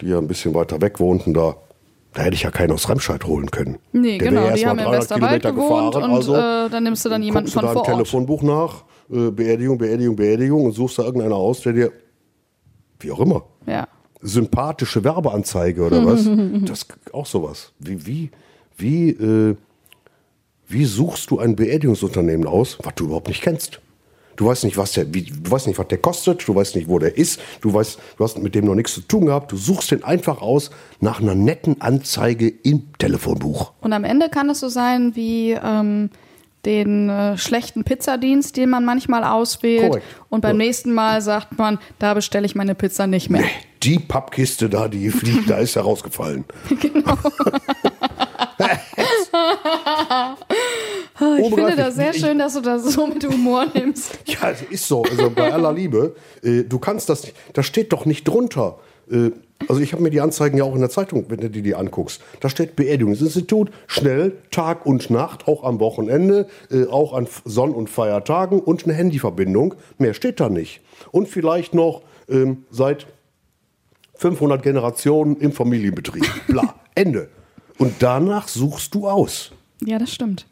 [0.00, 1.56] die ja ein bisschen weiter weg wohnten da.
[2.14, 3.78] Da hätte ich ja keinen aus Remscheid holen können.
[3.92, 4.44] Nee, Der genau.
[4.44, 7.08] wäre Die haben im 300 Westerwald Kilometer gewohnt gefahren, und also äh, dann nimmst du
[7.10, 7.90] dann jemanden guckst du von da vor Ort.
[7.90, 11.92] Telefonbuch nach, äh, Beerdigung, Beerdigung, Beerdigung und suchst da irgendeiner aus, der dir,
[13.00, 13.86] wie auch immer, Ja.
[14.22, 16.24] sympathische Werbeanzeige oder was?
[16.64, 17.72] das ist auch sowas.
[17.78, 18.30] Wie, wie,
[18.76, 19.56] wie, äh,
[20.66, 23.80] wie suchst du ein Beerdigungsunternehmen aus, was du überhaupt nicht kennst?
[24.38, 26.88] Du weißt nicht, was der, wie, du weißt nicht, was der kostet, du weißt nicht,
[26.88, 29.56] wo der ist, du weißt, du hast mit dem noch nichts zu tun gehabt, du
[29.56, 30.70] suchst den einfach aus
[31.00, 33.72] nach einer netten Anzeige im Telefonbuch.
[33.80, 36.10] Und am Ende kann es so sein wie ähm,
[36.64, 39.88] den äh, schlechten Pizzadienst, den man manchmal auswählt.
[39.88, 40.06] Korrekt.
[40.28, 40.66] Und beim Ja.
[40.66, 43.42] nächsten Mal sagt man, da bestelle ich meine Pizza nicht mehr.
[43.82, 46.44] Die Pappkiste da, die fliegt, da ist er rausgefallen.
[51.38, 54.18] Ich finde das sehr schön, dass du das so mit Humor nimmst.
[54.26, 55.02] Ja, ist so.
[55.02, 58.78] Also bei aller Liebe, äh, du kannst das nicht, da steht doch nicht drunter.
[59.10, 59.30] Äh,
[59.66, 61.74] also ich habe mir die Anzeigen ja auch in der Zeitung, wenn du die, die
[61.74, 62.20] anguckst.
[62.40, 67.90] Da steht Beerdigungsinstitut, schnell, Tag und Nacht, auch am Wochenende, äh, auch an Sonn- und
[67.90, 69.74] Feiertagen und eine Handyverbindung.
[69.98, 70.80] Mehr steht da nicht.
[71.10, 73.06] Und vielleicht noch ähm, seit
[74.14, 76.24] 500 Generationen im Familienbetrieb.
[76.46, 77.28] Bla, Ende.
[77.78, 79.52] Und danach suchst du aus.
[79.84, 80.46] Ja, das stimmt.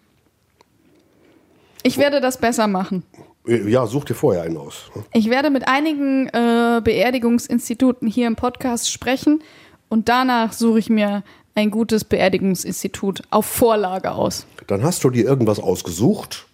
[1.86, 3.04] Ich werde das besser machen.
[3.46, 4.90] Ja, such dir vorher einen aus.
[5.12, 9.40] Ich werde mit einigen äh, Beerdigungsinstituten hier im Podcast sprechen
[9.88, 11.22] und danach suche ich mir
[11.54, 14.46] ein gutes Beerdigungsinstitut auf Vorlage aus.
[14.66, 16.46] Dann hast du dir irgendwas ausgesucht,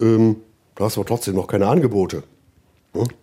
[0.00, 0.36] ähm,
[0.74, 2.22] da hast du aber trotzdem noch keine Angebote.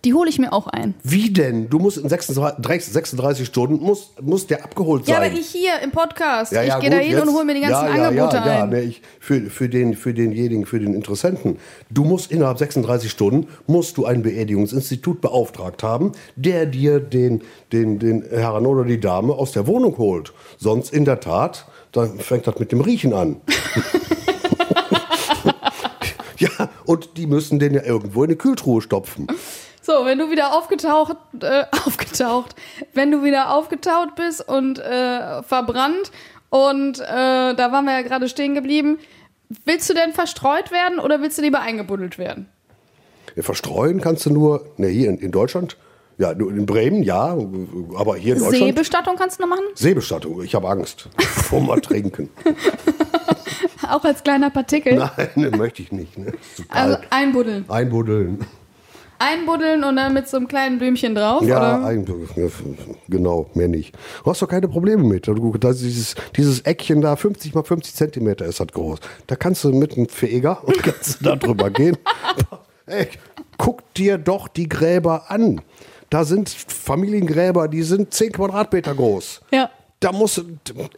[0.04, 0.94] Die hole ich mir auch ein.
[1.04, 1.70] Wie denn?
[1.70, 5.12] Du musst in 36, 36 Stunden, muss, muss der abgeholt sein.
[5.12, 6.50] Ja, aber ich hier im Podcast.
[6.50, 8.46] Ja, ja, ich gehe da hin und hole mir die ganzen ja, ja, Angebote ja,
[8.46, 8.70] ja, ein.
[8.70, 11.58] ne, ich, für, für, den, für denjenigen, für den Interessenten.
[11.88, 17.42] Du musst innerhalb 36 Stunden, musst du ein Beerdigungsinstitut beauftragt haben, der dir den,
[17.72, 20.32] den, den Herrn oder die Dame aus der Wohnung holt.
[20.58, 23.36] Sonst in der Tat, dann fängt das mit dem Riechen an.
[26.40, 29.26] ja, und die müssen den ja irgendwo in eine Kühltruhe stopfen.
[29.82, 32.54] So, wenn du wieder aufgetaucht, äh, aufgetaucht,
[32.94, 36.10] wenn du wieder aufgetaucht bist und äh, verbrannt
[36.48, 37.04] und äh,
[37.54, 38.98] da waren wir ja gerade stehen geblieben,
[39.64, 42.48] willst du denn verstreut werden oder willst du lieber eingebuddelt werden?
[43.36, 45.76] Ja, verstreuen kannst du nur, ne, hier in, in Deutschland,
[46.18, 47.36] ja, in Bremen, ja,
[47.96, 48.64] aber hier in Deutschland.
[48.64, 49.64] Seebestattung kannst du noch machen?
[49.74, 51.08] Seebestattung, ich habe Angst.
[51.18, 52.28] Vom Ertrinken.
[53.90, 54.96] Auch als kleiner Partikel?
[54.96, 56.16] Nein, ne, möchte ich nicht.
[56.18, 56.32] Ne?
[56.68, 57.64] Also einbuddeln.
[57.68, 58.46] Einbuddeln.
[59.20, 62.00] Einbuddeln und dann mit so einem kleinen Blümchen drauf, Ja, ja,
[63.08, 63.94] genau, mehr nicht.
[64.24, 65.26] Du hast doch keine Probleme mit.
[65.26, 68.98] Du, das ist dieses, dieses Eckchen da, 50 mal 50 Zentimeter ist das groß.
[69.26, 71.98] Da kannst du mit einem Feger und kannst da drüber gehen.
[72.86, 73.08] Ey,
[73.58, 75.60] guck dir doch die Gräber an.
[76.08, 79.42] Da sind Familiengräber, die sind 10 Quadratmeter groß.
[79.52, 79.70] Ja.
[80.00, 80.44] Da musst du,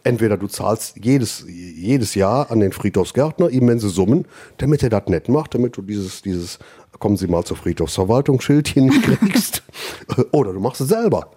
[0.05, 4.25] entweder du zahlst jedes, jedes Jahr an den Friedhofsgärtner immense Summen,
[4.57, 6.57] damit er das nett macht, damit du dieses, dieses,
[6.99, 9.61] kommen Sie mal zur Friedhofsverwaltung, Schildchen kriegst.
[10.31, 11.31] oder du machst es selber.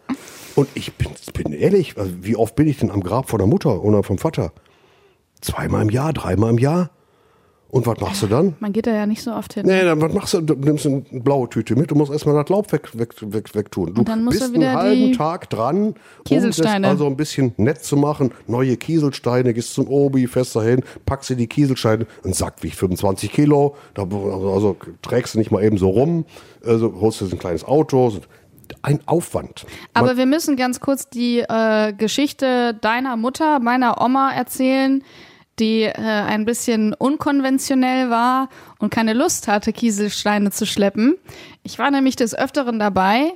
[0.54, 3.82] Und ich bin, bin ehrlich, wie oft bin ich denn am Grab von der Mutter
[3.82, 4.52] oder vom Vater?
[5.40, 6.90] Zweimal im Jahr, dreimal im Jahr?
[7.76, 8.54] Und was machst du dann?
[8.58, 9.66] Man geht da ja nicht so oft hin.
[9.66, 10.40] Nee, dann was machst du?
[10.40, 13.70] Du nimmst eine blaue Tüte mit, du musst erstmal das Laub weg, weg, weg, weg
[13.70, 13.92] tun.
[13.92, 16.86] Du Und dann musst bist du wieder einen halben Tag dran, um Kieselsteine.
[16.86, 18.32] das also ein bisschen nett zu machen.
[18.46, 23.30] Neue Kieselsteine, gehst zum Obi, fest dahin, packst dir die Kieselsteine, ein Sack wiegt 25
[23.30, 26.24] Kilo, da, also, also trägst du nicht mal eben so rum,
[26.64, 28.10] also holst du dir ein kleines Auto,
[28.80, 29.66] ein Aufwand.
[29.92, 35.02] Aber wir müssen ganz kurz die äh, Geschichte deiner Mutter, meiner Oma erzählen,
[35.58, 38.48] die äh, ein bisschen unkonventionell war
[38.78, 41.16] und keine Lust hatte, Kieselsteine zu schleppen.
[41.62, 43.32] Ich war nämlich des Öfteren dabei,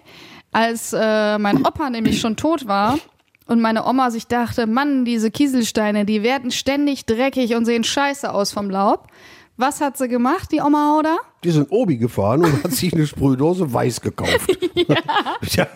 [0.52, 2.98] als äh, mein Opa nämlich schon tot war
[3.46, 8.32] und meine Oma sich dachte, Mann, diese Kieselsteine, die werden ständig dreckig und sehen scheiße
[8.32, 9.08] aus vom Laub.
[9.56, 11.18] Was hat sie gemacht, die Oma Hauder?
[11.44, 14.56] Die sind Obi gefahren und hat sich eine Sprühdose weiß gekauft.
[14.74, 14.96] ja.
[15.50, 15.66] ja.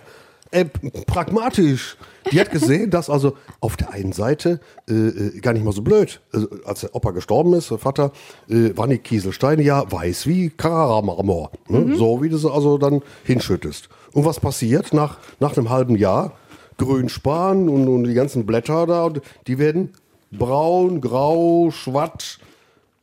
[0.55, 0.67] Äh,
[1.07, 1.97] pragmatisch.
[2.31, 5.83] Die hat gesehen, dass also auf der einen Seite äh, äh, gar nicht mal so
[5.83, 6.21] blöd.
[6.33, 8.13] Also, als der Opa gestorben ist, der Vater,
[8.49, 11.51] äh, waren die Kieselsteine ja weiß wie Carrara-Marmor.
[11.69, 11.97] Ne?
[11.97, 13.89] So wie du sie also dann hinschüttest.
[14.13, 16.33] Und was passiert nach, nach einem halben Jahr?
[16.79, 19.11] Grünspan und, und die ganzen Blätter da,
[19.49, 19.91] die werden
[20.31, 22.39] braun, grau, schwatt.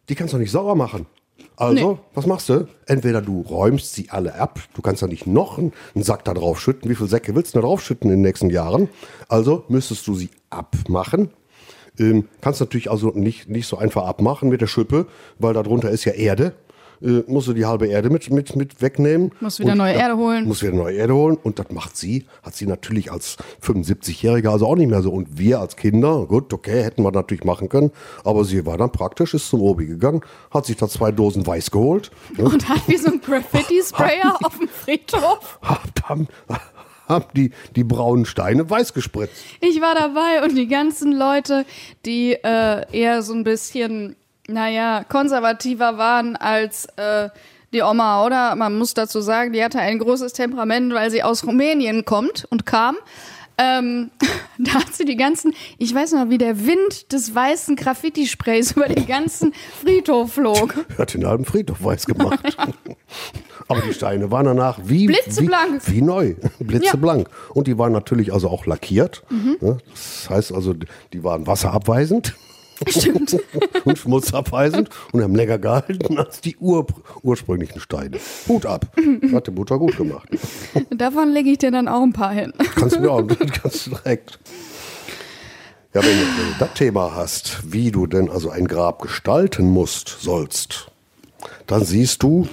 [0.07, 1.05] Die kannst du nicht sauer machen.
[1.62, 1.97] Also, Nee.
[2.16, 2.68] was machst du?
[2.88, 6.59] Entweder du räumst sie alle ab, du kannst ja nicht noch einen, Sack da drauf
[6.59, 6.89] schütten.
[6.89, 8.89] Wie viele Säcke willst du da drauf schütten in den nächsten Jahren?
[9.30, 11.30] Also müsstest du sie abmachen.
[11.99, 15.05] Ähm, kannst natürlich also nicht, nicht so einfach abmachen mit der Schippe,
[15.38, 16.53] weil darunter ist ja Erde.
[17.01, 19.31] Äh, musst du die halbe Erde mit, mit, mit wegnehmen.
[19.39, 20.47] Musst wieder Und neue Erde holen.
[20.47, 21.37] Muss wieder neue Erde holen.
[21.41, 25.11] Und das macht sie, hat sie natürlich als 75-Jährige also auch nicht mehr so.
[25.11, 27.91] Und wir als Kinder, gut, okay, hätten wir natürlich machen können.
[28.23, 30.21] Aber sie war dann praktisch, ist zum Obi gegangen,
[30.51, 32.11] hat sich da zwei Dosen Weiß geholt.
[32.37, 32.45] Ne?
[32.45, 35.59] Und hat wie so ein Graffiti-Sprayer auf dem Friedhof.
[36.03, 36.27] haben,
[37.07, 39.43] haben die, die braunen Steine weiß gespritzt.
[39.59, 41.65] Ich war dabei und die ganzen Leute,
[42.05, 44.15] die äh, eher so ein bisschen,
[44.51, 47.29] naja, konservativer waren als äh,
[47.73, 48.55] die Oma, oder?
[48.55, 52.65] Man muss dazu sagen, die hatte ein großes Temperament, weil sie aus Rumänien kommt und
[52.65, 52.97] kam.
[53.57, 54.11] Ähm,
[54.57, 58.87] da hat sie die ganzen, ich weiß noch, wie der Wind des weißen Graffiti-Sprays über
[58.87, 60.75] den ganzen Friedhof flog.
[60.97, 62.57] Hat den halben Friedhof weiß gemacht.
[63.67, 65.87] Aber die Steine waren danach wie, Blitzeblank.
[65.87, 67.29] wie, wie neu, blitzeblank.
[67.53, 69.23] Und die waren natürlich also auch lackiert.
[69.29, 69.57] Mhm.
[69.61, 69.77] Ne?
[69.91, 70.73] Das heißt also,
[71.13, 72.35] die waren wasserabweisend
[72.88, 73.38] Stimmt.
[73.86, 76.88] und schmutzabweisend und haben länger gehalten als die ur,
[77.21, 78.17] ursprünglichen Steine.
[78.47, 78.88] Hut ab.
[79.34, 80.27] Hat die Mutter gut gemacht.
[80.89, 82.53] Davon lege ich dir dann auch ein paar hin.
[82.75, 83.27] Kannst du mir auch
[83.63, 84.39] ganz direkt.
[85.93, 89.69] Ja, wenn du, wenn du das Thema hast, wie du denn also ein Grab gestalten
[89.69, 90.89] musst, sollst,
[91.67, 92.47] dann siehst du,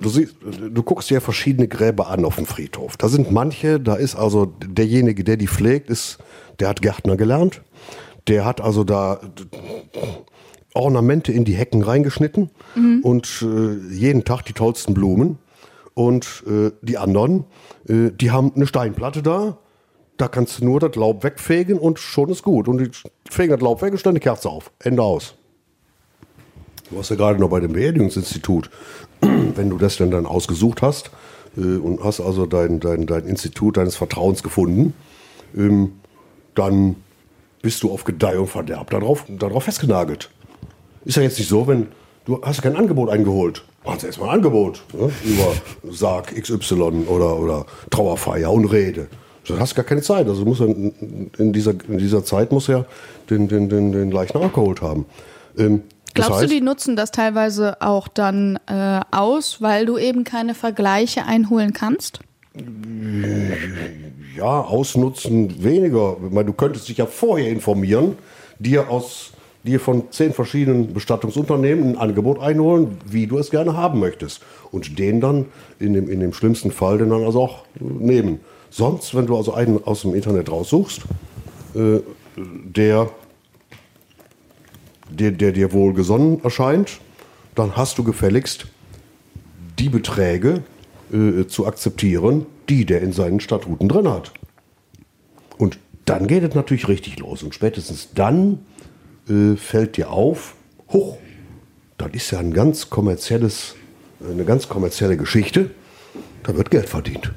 [0.00, 2.96] du, siehst, du guckst dir verschiedene Gräber an auf dem Friedhof.
[2.96, 6.18] Da sind manche, da ist also derjenige, der die pflegt, ist,
[6.58, 7.62] der hat Gärtner gelernt.
[8.28, 9.20] Der hat also da
[10.74, 12.50] Ornamente in die Hecken reingeschnitten
[13.02, 15.38] und äh, jeden Tag die tollsten Blumen.
[15.94, 17.44] Und äh, die anderen,
[17.86, 19.58] äh, die haben eine Steinplatte da.
[20.16, 22.68] Da kannst du nur das Laub wegfegen und schon ist gut.
[22.68, 22.90] Und die
[23.30, 24.70] fegen das Laub weg und stellen die Kerze auf.
[24.78, 25.34] Ende aus.
[26.88, 28.70] Du warst ja gerade noch bei dem Beerdigungsinstitut.
[29.20, 31.10] Wenn du das denn dann ausgesucht hast
[31.56, 34.94] äh, und hast also dein, dein, dein Institut deines Vertrauens gefunden,
[35.54, 35.92] ähm,
[36.54, 36.96] dann
[37.62, 40.30] bist du auf Gedeih und Verderb darauf, darauf festgenagelt.
[41.04, 41.88] Ist ja jetzt nicht so, wenn
[42.24, 43.64] du hast kein Angebot eingeholt.
[43.84, 45.10] Machst erstmal ein Angebot ne?
[45.24, 45.52] über
[45.92, 49.08] Sarg XY oder, oder Trauerfeier und Rede.
[49.44, 50.28] Du hast gar keine Zeit.
[50.28, 52.86] Also muss er in, in, dieser, in dieser Zeit muss er
[53.28, 55.06] den, den, den, den Leichnam abgeholt haben.
[55.58, 55.82] Ähm,
[56.14, 60.22] das Glaubst du, heißt- die nutzen das teilweise auch dann äh, aus, weil du eben
[60.24, 62.20] keine Vergleiche einholen kannst?
[64.36, 66.16] Ja, ausnutzen weniger.
[66.24, 68.16] Ich meine, du könntest dich ja vorher informieren,
[68.58, 69.32] dir aus
[69.64, 74.42] dir von zehn verschiedenen Bestattungsunternehmen ein Angebot einholen, wie du es gerne haben möchtest.
[74.70, 75.46] Und den dann
[75.78, 78.40] in dem, in dem schlimmsten Fall den dann also auch nehmen.
[78.70, 81.02] Sonst, wenn du also einen aus dem Internet raussuchst,
[81.74, 82.00] äh,
[82.36, 83.10] der,
[85.10, 86.98] der, der dir wohl gesonnen erscheint,
[87.54, 88.66] dann hast du gefälligst
[89.78, 90.62] die Beträge
[91.12, 94.32] äh, zu akzeptieren, die der in seinen Statuten drin hat.
[95.58, 97.42] Und dann geht es natürlich richtig los.
[97.42, 98.60] Und spätestens dann
[99.28, 100.54] äh, fällt dir auf,
[100.88, 101.18] hoch,
[101.98, 103.76] das ist ja ein ganz kommerzielles,
[104.28, 105.70] eine ganz kommerzielle Geschichte.
[106.42, 107.32] Da wird Geld verdient.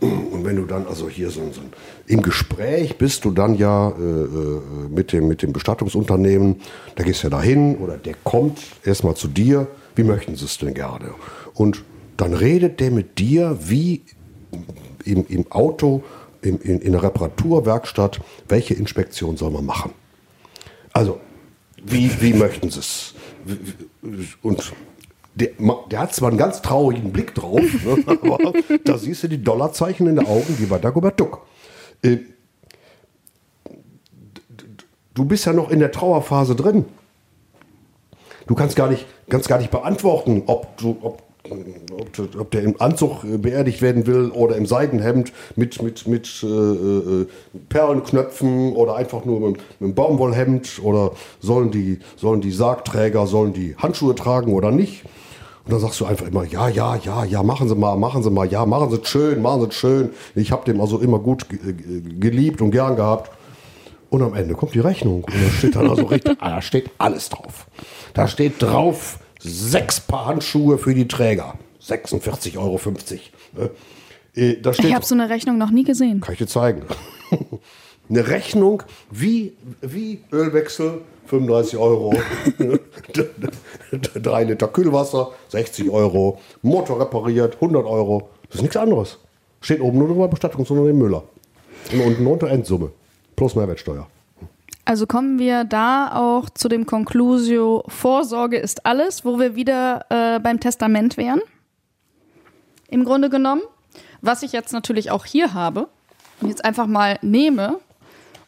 [0.00, 1.60] Und wenn du dann also hier so, so
[2.08, 4.60] im Gespräch bist du dann ja äh, äh,
[4.90, 6.60] mit, dem, mit dem Bestattungsunternehmen,
[6.96, 10.58] da gehst du ja dahin oder der kommt erstmal zu dir, wie möchten sie es
[10.58, 11.14] denn gerne?
[11.54, 11.84] Und
[12.16, 14.02] dann redet der mit dir wie
[15.04, 16.02] im, im Auto,
[16.42, 19.92] im, in, in der Reparaturwerkstatt, welche Inspektion soll man machen?
[20.92, 21.20] Also,
[21.82, 23.14] wie, wie möchten sie es?
[24.42, 24.72] Und
[25.34, 25.50] der,
[25.90, 28.52] der, hat zwar einen ganz traurigen Blick drauf, ne, aber
[28.84, 31.46] da siehst du die Dollarzeichen in den Augen wie bei Dagobert Duck.
[32.02, 32.18] Äh,
[35.14, 36.84] du bist ja noch in der Trauerphase drin.
[38.46, 41.22] Du kannst gar nicht, kannst gar nicht beantworten, ob, du, ob
[41.92, 46.42] ob, ob, der im Anzug äh, beerdigt werden will oder im Seidenhemd mit, mit, mit
[46.42, 47.26] äh, äh,
[47.68, 53.52] Perlenknöpfen oder einfach nur mit, mit einem Baumwollhemd oder sollen die, sollen die Sargträger, sollen
[53.52, 55.04] die Handschuhe tragen oder nicht.
[55.64, 58.30] Und dann sagst du einfach immer, ja, ja, ja, ja, machen Sie mal, machen Sie
[58.30, 60.10] mal, ja, machen Sie es schön, machen Sie es schön.
[60.34, 63.30] Ich habe dem also immer gut geliebt und gern gehabt.
[64.10, 67.30] Und am Ende kommt die Rechnung und da steht dann also richtig, da steht alles
[67.30, 67.66] drauf.
[68.12, 71.54] Da steht drauf, sechs Paar Handschuhe für die Träger.
[71.82, 72.80] 46,50 Euro.
[73.54, 73.70] Ne?
[74.34, 76.20] Äh, da steht, ich habe so eine Rechnung noch nie gesehen.
[76.20, 76.82] Kann ich dir zeigen.
[78.08, 82.14] eine Rechnung wie, wie Ölwechsel, 35 Euro.
[84.14, 86.38] Drei Liter Kühlwasser, 60 Euro.
[86.62, 88.30] Motor repariert, 100 Euro.
[88.48, 89.18] Das ist nichts anderes.
[89.60, 91.24] Steht oben nur drüber Bestattungsunternehmen Müller.
[91.92, 92.90] Und unten unter Endsumme.
[93.36, 94.06] Plus Mehrwertsteuer.
[94.84, 100.40] Also kommen wir da auch zu dem Conclusio, Vorsorge ist alles, wo wir wieder äh,
[100.40, 101.40] beim Testament wären.
[102.88, 103.62] Im Grunde genommen.
[104.20, 105.88] Was ich jetzt natürlich auch hier habe,
[106.42, 107.80] jetzt einfach mal nehme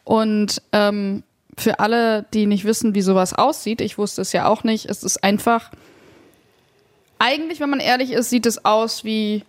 [0.04, 1.24] und ähm,
[1.58, 5.02] für alle, die nicht wissen, wie sowas aussieht, ich wusste es ja auch nicht, es
[5.02, 5.70] ist einfach,
[7.18, 9.44] eigentlich, wenn man ehrlich ist, sieht es aus wie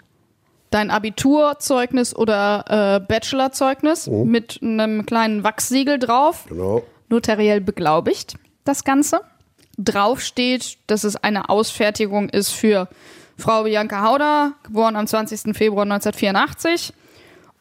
[0.75, 4.29] dein Abiturzeugnis oder äh, Bachelorzeugnis mhm.
[4.29, 6.45] mit einem kleinen Wachssiegel drauf.
[6.49, 6.83] Genau.
[7.07, 9.21] Notariell beglaubigt, das Ganze.
[9.77, 12.89] Drauf steht, dass es eine Ausfertigung ist für
[13.37, 15.55] Frau Bianca Hauder, geboren am 20.
[15.55, 16.93] Februar 1984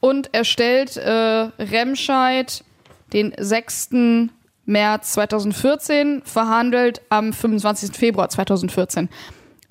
[0.01, 2.65] und erstellt äh, Remscheid
[3.13, 3.91] den 6.
[4.67, 7.97] März 2014, verhandelt am 25.
[7.97, 9.09] Februar 2014.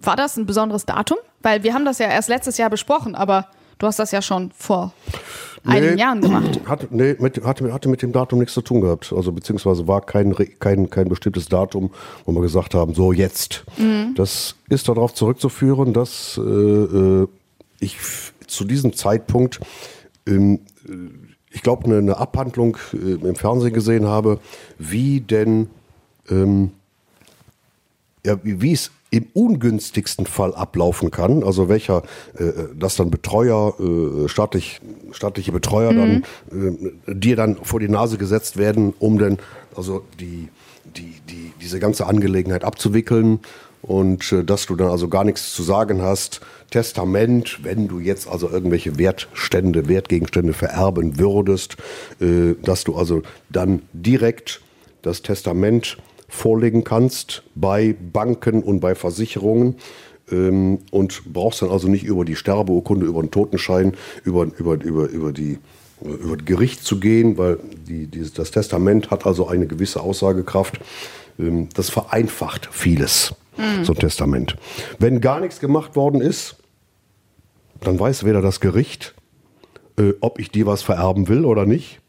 [0.04, 1.18] War das ein besonderes Datum?
[1.42, 3.48] Weil wir haben das ja erst letztes Jahr besprochen, aber
[3.80, 4.94] du hast das ja schon vor
[5.64, 6.62] nee, einigen Jahren gemacht.
[6.66, 9.14] Hat, nee, mit, hatte, hatte mit dem Datum nichts zu tun gehabt.
[9.16, 11.92] Also beziehungsweise war kein, kein, kein bestimmtes Datum,
[12.26, 13.66] wo wir gesagt haben, so jetzt.
[13.78, 14.14] Mhm.
[14.16, 17.28] Das ist darauf zurückzuführen, dass äh, äh
[17.80, 17.98] ich
[18.48, 19.60] zu diesem Zeitpunkt
[20.26, 20.60] ähm,
[21.54, 24.40] ich glaube, eine, eine, Abhandlung äh, im Fernsehen gesehen habe,
[24.80, 25.70] wie denn
[26.30, 26.72] ähm,
[28.26, 32.02] ja, wie es im ungünstigsten Fall ablaufen kann, also welcher,
[32.36, 36.24] äh, dass dann Betreuer, äh, staatlich, staatliche Betreuer mhm.
[36.52, 39.38] dann äh, dir dann vor die Nase gesetzt werden, um dann
[39.76, 40.50] also die,
[40.98, 43.42] die, die, diese ganze Angelegenheit abzuwickeln
[43.84, 46.42] und äh, dass du dann also gar nichts zu sagen hast.
[46.72, 51.78] Testament, wenn du jetzt also irgendwelche Wertstände, Wertgegenstände vererben würdest,
[52.20, 54.62] äh, dass du also dann direkt
[55.04, 55.98] das Testament
[56.34, 59.76] vorlegen kannst bei Banken und bei Versicherungen
[60.32, 65.10] ähm, und brauchst dann also nicht über die Sterbeurkunde, über den Totenschein, über, über, über,
[65.10, 65.60] über die
[66.02, 70.82] über das Gericht zu gehen, weil die, dieses, das Testament hat also eine gewisse Aussagekraft.
[71.40, 73.86] Ähm, das vereinfacht vieles, mhm.
[73.86, 74.58] so ein Testament.
[75.00, 76.58] Wenn gar nichts gemacht worden ist,
[77.80, 79.14] dann weiß weder das Gericht,
[79.98, 82.02] äh, ob ich dir was vererben will oder nicht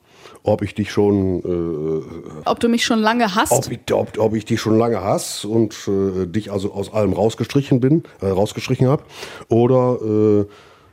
[0.44, 1.40] ob ich dich schon.
[1.40, 3.50] Äh, ob du mich schon lange hast?
[3.50, 7.14] Ob ich, ob, ob ich dich schon lange hast und äh, dich also aus allem
[7.14, 9.02] rausgestrichen bin, äh, rausgestrichen habe.
[9.48, 10.46] Oder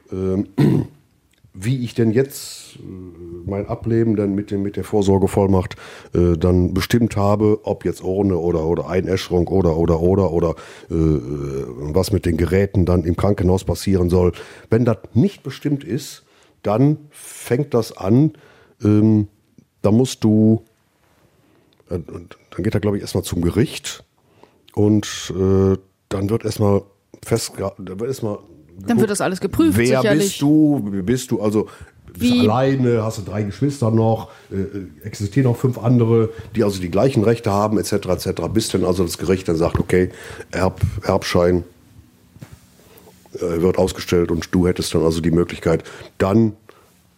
[0.10, 0.46] äh, äh,
[1.54, 2.80] wie ich denn jetzt äh,
[3.46, 5.76] mein Ableben dann mit, dem, mit der Vorsorgevollmacht
[6.14, 10.52] äh, dann bestimmt habe, ob jetzt ohne oder, oder Einäscherung oder oder oder oder
[10.90, 14.32] äh, was mit den Geräten dann im Krankenhaus passieren soll.
[14.70, 16.24] Wenn das nicht bestimmt ist,
[16.64, 18.32] dann fängt das an,
[18.82, 19.28] ähm,
[19.82, 20.64] da musst du,
[21.90, 24.04] äh, dann geht er, glaube ich, erstmal zum Gericht
[24.74, 25.78] und äh,
[26.10, 26.84] dann wird erstmal
[27.24, 28.40] fest, da wird erstmal
[28.88, 29.78] dann wird das alles geprüft.
[29.78, 30.24] Wer sicherlich.
[30.24, 30.80] bist du?
[31.04, 31.68] Bist du also
[32.14, 33.04] bist du alleine?
[33.04, 34.32] Hast du drei Geschwister noch?
[34.52, 37.94] Äh, äh, existieren noch fünf andere, die also die gleichen Rechte haben, etc.
[37.94, 38.42] etc.
[38.54, 40.10] Bis dann also das Gericht dann sagt, okay,
[40.52, 41.64] Erb, Erbschein
[43.34, 45.84] äh, wird ausgestellt und du hättest dann also die Möglichkeit,
[46.18, 46.54] dann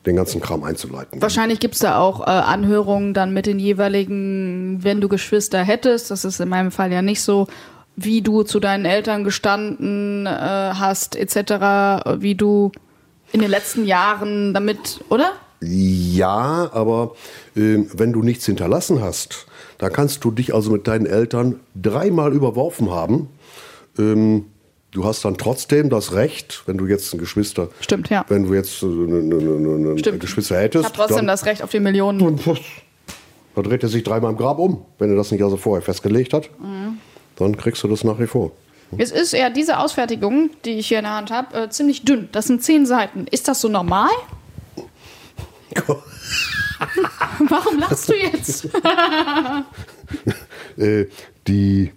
[0.06, 1.22] den ganzen Kram einzuleiten.
[1.22, 6.12] Wahrscheinlich gibt es da auch äh, Anhörungen dann mit den jeweiligen, wenn du Geschwister hättest,
[6.12, 7.47] das ist in meinem Fall ja nicht so,
[7.95, 12.72] wie du zu deinen Eltern gestanden äh, hast, etc., wie du
[13.32, 15.34] in den letzten Jahren damit, oder?
[15.62, 17.16] Ja, aber
[17.56, 19.47] äh, wenn du nichts hinterlassen hast,
[19.78, 23.30] dann kannst du dich also mit deinen Eltern dreimal überworfen haben.
[23.97, 24.45] Ähm,
[24.93, 28.25] du hast dann trotzdem das Recht, wenn du jetzt ein Geschwister, Stimmt, ja.
[28.29, 30.19] wenn du jetzt äh, ne, ne, ne, Stimmt.
[30.19, 32.39] Geschwister hättest, Ich habe trotzdem dann, das Recht auf die Millionen.
[33.55, 36.33] dann, dreht er sich dreimal im Grab um, wenn er das nicht also vorher festgelegt
[36.33, 36.49] hat.
[36.59, 36.99] Mhm.
[37.35, 38.51] Dann kriegst du das nach wie vor.
[38.97, 42.29] Es ist ja diese Ausfertigung, die ich hier in der Hand habe, äh, ziemlich dünn.
[42.31, 43.25] Das sind zehn Seiten.
[43.31, 44.11] Ist das so normal?
[47.49, 48.69] Warum lachst du jetzt?
[50.77, 51.05] äh,
[51.47, 51.91] die,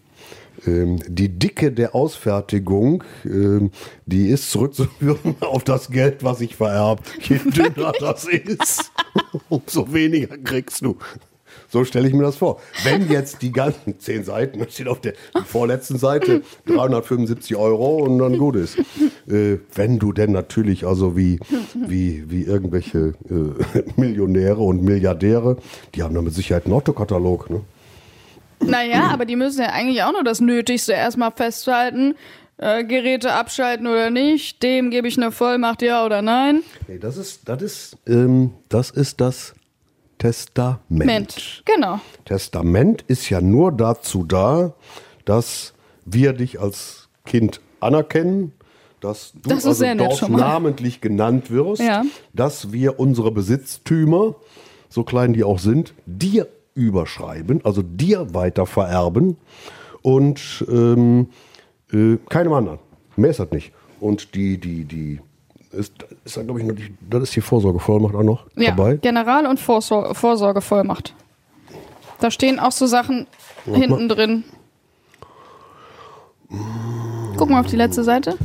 [0.67, 3.71] die Dicke der Ausfertigung, ähm,
[4.07, 7.05] die ist zurückzuführen auf das Geld, was ich vererbt.
[7.21, 8.91] Je dünner das ist,
[9.49, 10.97] umso weniger kriegst du.
[11.69, 12.61] So stelle ich mir das vor.
[12.85, 15.15] Wenn jetzt die ganzen zehn Seiten, das steht auf der
[15.47, 18.79] vorletzten Seite 375 Euro und dann gut ist.
[19.29, 21.41] Äh, wenn du denn natürlich also wie,
[21.75, 25.57] wie, wie irgendwelche äh, Millionäre und Milliardäre,
[25.95, 27.51] die haben da mit Sicherheit einen Otto-Katalog.
[27.51, 27.63] Ne?
[28.61, 32.15] Naja, aber die müssen ja eigentlich auch nur das Nötigste erstmal festhalten.
[32.59, 36.63] Äh, Geräte abschalten oder nicht, dem gebe ich eine Vollmacht, ja oder nein.
[36.89, 39.53] Nee, das ist das, ist, ähm, das, ist das
[40.17, 40.81] Testament.
[40.89, 42.01] Mensch, genau.
[42.25, 44.73] Testament ist ja nur dazu da,
[45.27, 45.75] dass
[46.07, 48.53] wir dich als Kind anerkennen,
[49.01, 52.05] dass du Das also dort namentlich genannt wirst, Ja.
[52.33, 54.35] dass wir unsere Besitztümer,
[54.89, 59.37] so klein die auch sind, dir überschreiben, also dir weiter vererben
[60.03, 61.29] und ähm,
[61.93, 62.79] äh, keinem anderen.
[63.17, 63.73] Mehr ist das nicht.
[63.99, 65.21] Und die, die, die,
[65.73, 68.97] ist, ist da, glaube ich, die, das ist die Vorsorgevollmacht auch noch Ja, dabei.
[68.99, 71.15] General- und Vorsor Vorsorgevollmacht.
[72.21, 73.27] Da stehen auch so Sachen
[73.65, 74.45] hinten drin.
[77.37, 78.37] Guck mal auf die letzte Seite.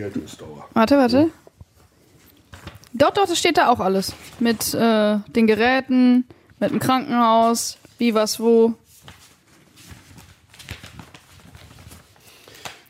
[0.00, 0.66] Geltungsdauer.
[0.72, 1.30] Warte, warte.
[2.94, 4.14] Doch, das steht da auch alles.
[4.38, 6.24] Mit äh, den Geräten,
[6.58, 8.74] mit dem Krankenhaus, wie, was, wo.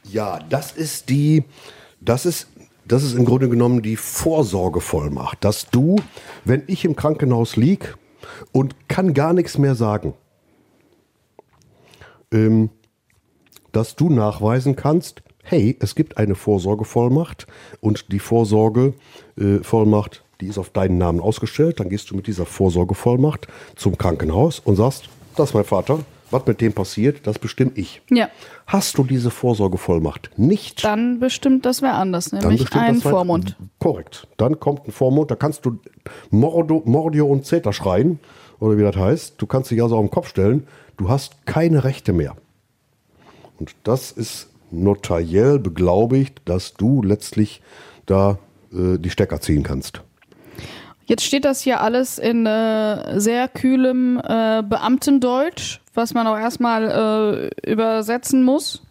[0.04, 1.44] Ja, das ist die,
[2.00, 2.46] das ist,
[2.86, 5.96] das ist im Grunde genommen die Vorsorgevollmacht, dass du,
[6.44, 7.96] wenn ich im Krankenhaus lieg
[8.52, 10.14] und kann gar nichts mehr sagen,
[12.32, 12.70] ähm,
[13.72, 17.46] dass du nachweisen kannst, hey, es gibt eine Vorsorgevollmacht
[17.80, 21.80] und die Vorsorgevollmacht, äh, Vollmacht, die ist auf deinen Namen ausgestellt.
[21.80, 26.46] Dann gehst du mit dieser Vorsorgevollmacht zum Krankenhaus und sagst, das ist mein Vater, was
[26.46, 28.02] mit dem passiert, das bestimme ich.
[28.10, 28.28] Ja,
[28.66, 33.56] Hast du diese Vorsorgevollmacht nicht, dann bestimmt das wer anders, nämlich ein Vormund.
[33.80, 34.28] Korrekt.
[34.36, 35.78] Dann kommt ein Vormund, da kannst du
[36.30, 38.20] Mordo, Mordio und Zeta schreien,
[38.60, 39.34] oder wie das heißt.
[39.38, 42.36] Du kannst dich also auf den Kopf stellen, du hast keine Rechte mehr.
[43.58, 47.62] Und das ist notariell beglaubigt, dass du letztlich
[48.06, 48.38] da
[48.72, 50.02] äh, die Stecker ziehen kannst.
[51.06, 57.50] Jetzt steht das hier alles in äh, sehr kühlem äh, Beamtendeutsch, was man auch erstmal
[57.64, 58.82] äh, übersetzen muss.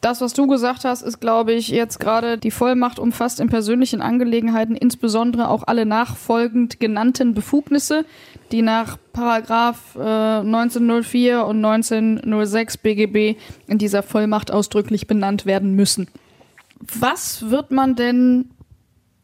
[0.00, 4.00] Das, was du gesagt hast, ist, glaube ich, jetzt gerade die Vollmacht umfasst in persönlichen
[4.00, 8.06] Angelegenheiten insbesondere auch alle nachfolgend genannten Befugnisse,
[8.52, 16.08] die nach Paragraph äh, 1904 und 1906 BGB in dieser Vollmacht ausdrücklich benannt werden müssen.
[16.80, 18.50] Was wird man denn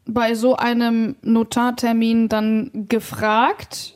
[0.05, 3.95] bei so einem Notartermin dann gefragt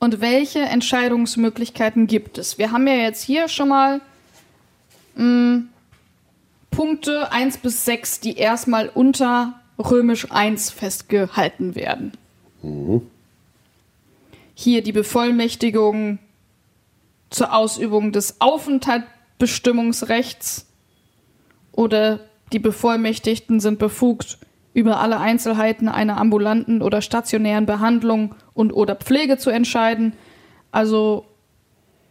[0.00, 2.58] und welche Entscheidungsmöglichkeiten gibt es?
[2.58, 4.00] Wir haben ja jetzt hier schon mal
[5.16, 5.62] mh,
[6.70, 12.12] Punkte 1 bis 6, die erstmal unter römisch 1 festgehalten werden.
[14.54, 16.18] Hier die Bevollmächtigung
[17.30, 20.66] zur Ausübung des Aufenthaltsbestimmungsrechts
[21.72, 22.20] oder
[22.52, 24.38] die Bevollmächtigten sind befugt,
[24.74, 30.14] über alle Einzelheiten einer ambulanten oder stationären Behandlung und oder Pflege zu entscheiden.
[30.70, 31.26] Also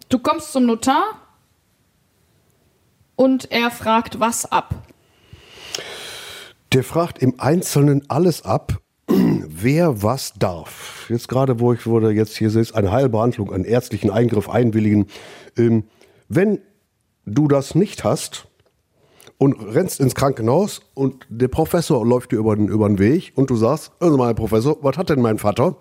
[0.09, 1.03] du kommst zum Notar
[3.15, 4.75] und er fragt was ab.
[6.71, 8.79] Der fragt im Einzelnen alles ab,
[9.13, 11.05] wer was darf.
[11.09, 15.07] Jetzt gerade, wo ich du jetzt hier sitzt, eine Heilbehandlung, einen ärztlichen Eingriff einwilligen.
[15.57, 15.83] Ähm,
[16.27, 16.59] wenn
[17.25, 18.47] du das nicht hast
[19.37, 23.49] und rennst ins Krankenhaus und der Professor läuft dir über den, über den Weg und
[23.49, 25.77] du sagst, also mal, Herr Professor, was hat denn mein Vater?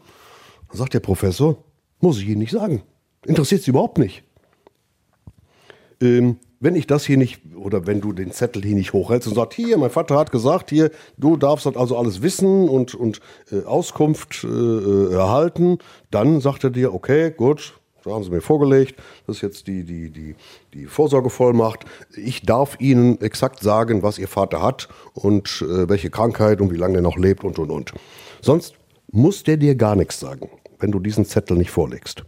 [0.69, 1.65] Dann sagt der Professor,
[2.01, 2.83] muss ich Ihnen nicht sagen.
[3.25, 4.25] Interessiert sie überhaupt nicht.
[6.01, 9.35] Ähm, wenn ich das hier nicht, oder wenn du den Zettel hier nicht hochhältst und
[9.35, 13.21] sagst, hier, mein Vater hat gesagt, hier, du darfst das also alles wissen und, und
[13.51, 15.79] äh, Auskunft äh, erhalten,
[16.13, 17.75] dann sagt er dir, okay, gut,
[18.05, 20.37] so haben sie mir vorgelegt, das ist jetzt die, die, die,
[20.73, 21.85] die Vorsorgevollmacht.
[22.17, 26.77] Ich darf Ihnen exakt sagen, was Ihr Vater hat und äh, welche Krankheit und wie
[26.77, 27.93] lange er noch lebt und, und, und.
[28.41, 28.75] Sonst
[29.11, 30.49] muss der dir gar nichts sagen,
[30.79, 32.25] wenn du diesen Zettel nicht vorlegst.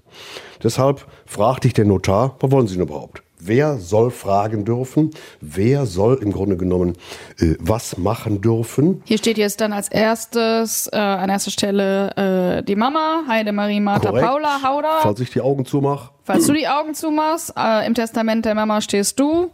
[0.63, 3.24] Deshalb fragt dich der Notar, was wollen Sie denn überhaupt?
[3.47, 5.11] Wer soll fragen dürfen?
[5.41, 6.97] Wer soll im Grunde genommen
[7.39, 9.03] äh, was machen dürfen?
[9.05, 14.09] Hier steht jetzt dann als erstes äh, an erster Stelle äh, die Mama, Heidemarie Martha
[14.09, 14.27] Korrekt.
[14.27, 14.99] Paula Hauder.
[15.03, 16.11] Falls ich die Augen zumache.
[16.23, 19.51] Falls du die Augen zumachst, äh, im Testament der Mama stehst du.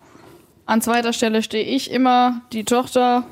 [0.67, 3.25] An zweiter Stelle stehe ich immer, die Tochter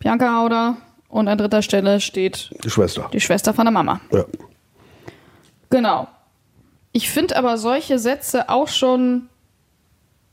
[0.00, 0.76] Bianca Hauder.
[1.08, 3.08] Und an dritter Stelle steht Die Schwester.
[3.12, 4.00] die Schwester von der Mama.
[4.10, 4.24] Ja.
[5.70, 6.08] Genau.
[6.92, 9.28] Ich finde aber solche Sätze auch schon.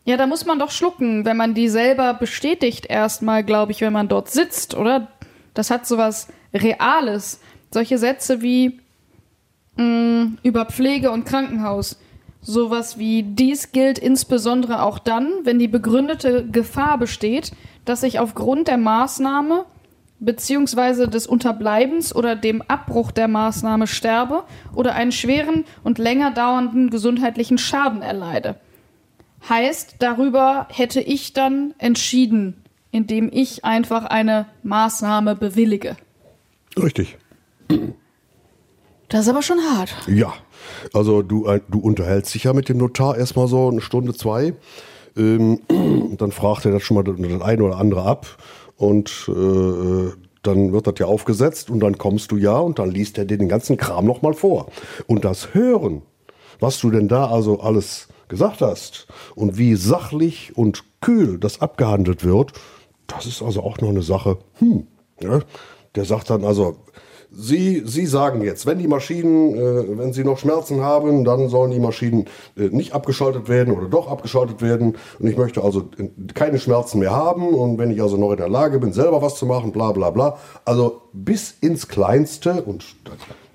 [0.10, 3.94] Ja, da muss man doch schlucken, wenn man die selber bestätigt, erstmal, glaube ich, wenn
[3.94, 5.08] man dort sitzt, oder?
[5.54, 7.42] Das hat sowas Reales.
[7.70, 8.80] Solche Sätze wie
[9.76, 12.00] mh, über Pflege und Krankenhaus.
[12.42, 17.52] Sowas wie dies gilt insbesondere auch dann, wenn die begründete Gefahr besteht,
[17.86, 19.66] dass ich aufgrund der Maßnahme
[20.20, 24.42] beziehungsweise des Unterbleibens oder dem Abbruch der Maßnahme sterbe
[24.74, 28.56] oder einen schweren und länger dauernden gesundheitlichen Schaden erleide.
[29.48, 35.96] Heißt, darüber hätte ich dann entschieden, indem ich einfach eine Maßnahme bewillige.
[36.78, 37.18] Richtig.
[39.10, 39.96] Das ist aber schon hart.
[40.08, 40.34] Ja,
[40.94, 44.54] also du, äh, du unterhältst dich ja mit dem Notar erstmal so eine Stunde, zwei.
[45.18, 45.62] Ähm,
[46.18, 48.38] dann fragt er das schon mal das eine oder andere ab
[48.78, 50.12] und äh,
[50.44, 53.38] dann wird das ja aufgesetzt und dann kommst du ja und dann liest er dir
[53.38, 54.68] den ganzen Kram nochmal vor.
[55.08, 56.04] Und das Hören,
[56.60, 62.24] was du denn da also alles gesagt hast und wie sachlich und kühl das abgehandelt
[62.24, 62.54] wird,
[63.08, 64.38] das ist also auch noch eine Sache.
[64.60, 64.88] Hm,
[65.22, 65.40] ja,
[65.96, 66.78] der sagt dann also,
[67.32, 71.70] Sie, Sie sagen jetzt, wenn die Maschinen, äh, wenn Sie noch Schmerzen haben, dann sollen
[71.70, 72.26] die Maschinen
[72.58, 74.98] äh, nicht abgeschaltet werden oder doch abgeschaltet werden.
[75.20, 77.50] Und ich möchte also äh, keine Schmerzen mehr haben.
[77.50, 80.10] Und wenn ich also noch in der Lage bin, selber was zu machen, bla bla
[80.10, 80.40] bla.
[80.66, 82.84] Also bis ins Kleinste und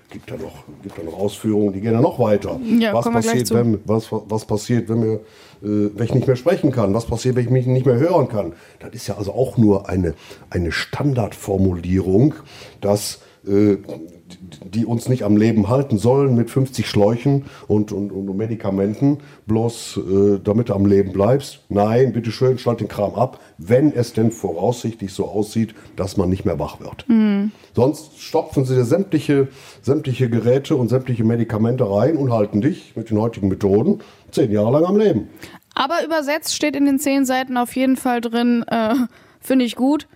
[0.09, 2.59] gibt ja noch, gibt ja noch Ausführungen, die gehen ja noch weiter.
[2.79, 6.71] Ja, was, passiert, wenn, was, was passiert, wenn, wir, äh, wenn ich nicht mehr sprechen
[6.71, 6.93] kann?
[6.93, 8.53] Was passiert, wenn ich mich nicht mehr hören kann?
[8.79, 10.13] Das ist ja also auch nur eine,
[10.49, 12.35] eine Standardformulierung,
[12.81, 13.77] dass äh,
[14.63, 19.97] die uns nicht am Leben halten sollen mit 50 Schläuchen und, und, und Medikamenten, bloß
[19.97, 21.61] äh, damit du am Leben bleibst.
[21.69, 26.45] Nein, bitteschön, schalt den Kram ab, wenn es denn voraussichtlich so aussieht, dass man nicht
[26.45, 27.05] mehr wach wird.
[27.75, 29.47] Sonst stopfen sie dir sämtliche,
[29.81, 33.99] sämtliche Geräte und sämtliche Medikamente rein und halten dich mit den heutigen Methoden
[34.31, 35.29] zehn Jahre lang am Leben.
[35.73, 38.95] Aber übersetzt steht in den zehn Seiten auf jeden Fall drin, äh,
[39.39, 40.07] finde ich gut,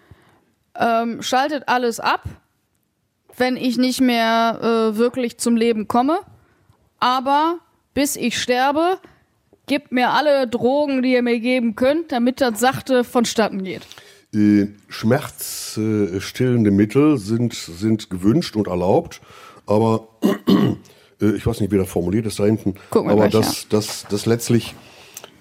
[0.80, 2.24] ähm, schaltet alles ab,
[3.38, 6.19] wenn ich nicht mehr äh, wirklich zum Leben komme.
[6.99, 7.60] Aber
[7.93, 8.99] bis ich sterbe,
[9.68, 13.88] gebt mir alle Drogen, die ihr mir geben könnt, damit das sachte vonstatten geht.
[14.89, 19.22] Schmerzstillende Mittel sind, sind gewünscht und erlaubt,
[19.65, 20.07] aber
[21.22, 24.26] äh, ich weiß nicht, wie das formuliert ist da hinten, aber gleich, das, das, das
[24.27, 24.76] letztlich,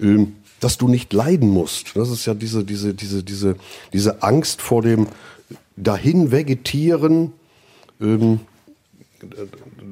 [0.00, 1.96] ähm, dass du nicht leiden musst.
[1.96, 3.56] Das ist ja diese, diese, diese, diese,
[3.92, 5.06] diese Angst vor dem
[5.76, 7.32] dahin vegetieren,
[8.00, 8.40] ähm,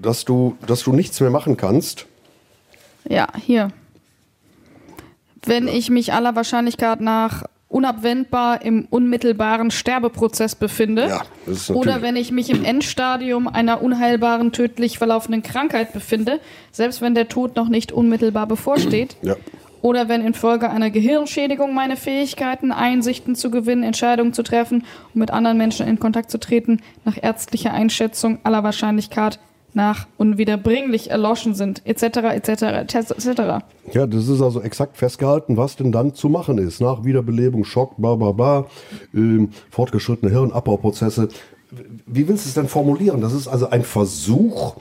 [0.03, 2.07] dass du, dass du nichts mehr machen kannst.
[3.09, 3.71] Ja, hier.
[5.45, 12.31] Wenn ich mich aller Wahrscheinlichkeit nach unabwendbar im unmittelbaren Sterbeprozess befinde Ja, oder wenn ich
[12.31, 17.91] mich im Endstadium einer unheilbaren, tödlich verlaufenden Krankheit befinde, selbst wenn der Tod noch nicht
[17.93, 19.37] unmittelbar bevorsteht, Ja.
[19.83, 24.85] Oder wenn infolge einer Gehirnschädigung meine Fähigkeiten, Einsichten zu gewinnen, Entscheidungen zu treffen
[25.15, 29.39] und mit anderen Menschen in Kontakt zu treten, nach ärztlicher Einschätzung aller Wahrscheinlichkeit
[29.77, 32.03] nach unwiederbringlich erloschen sind, etc.,
[32.35, 33.27] etc., etc.
[33.93, 36.81] Ja, das ist also exakt festgehalten, was denn dann zu machen ist.
[36.81, 38.67] Nach Wiederbelebung, Schock, bla bla bla,
[39.15, 41.29] ähm, fortgeschrittene Hirnabbauprozesse.
[42.07, 43.21] Wie willst du es denn formulieren?
[43.21, 44.77] Das ist also ein Versuch,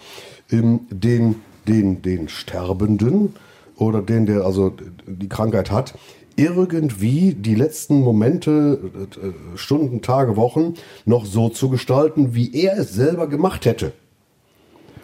[0.50, 3.34] ähm, den, den, den Sterbenden
[3.78, 4.74] oder den, der also
[5.06, 5.94] die Krankheit hat,
[6.36, 8.92] irgendwie die letzten Momente,
[9.22, 10.74] äh, Stunden, Tage, Wochen
[11.06, 13.94] noch so zu gestalten, wie er es selber gemacht hätte.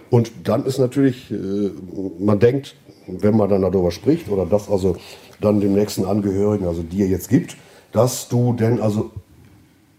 [0.09, 1.71] Und dann ist natürlich, äh,
[2.19, 2.75] man denkt,
[3.07, 4.97] wenn man dann darüber spricht oder das also
[5.39, 7.55] dann dem nächsten Angehörigen, also dir jetzt gibt,
[7.93, 9.11] dass du denn also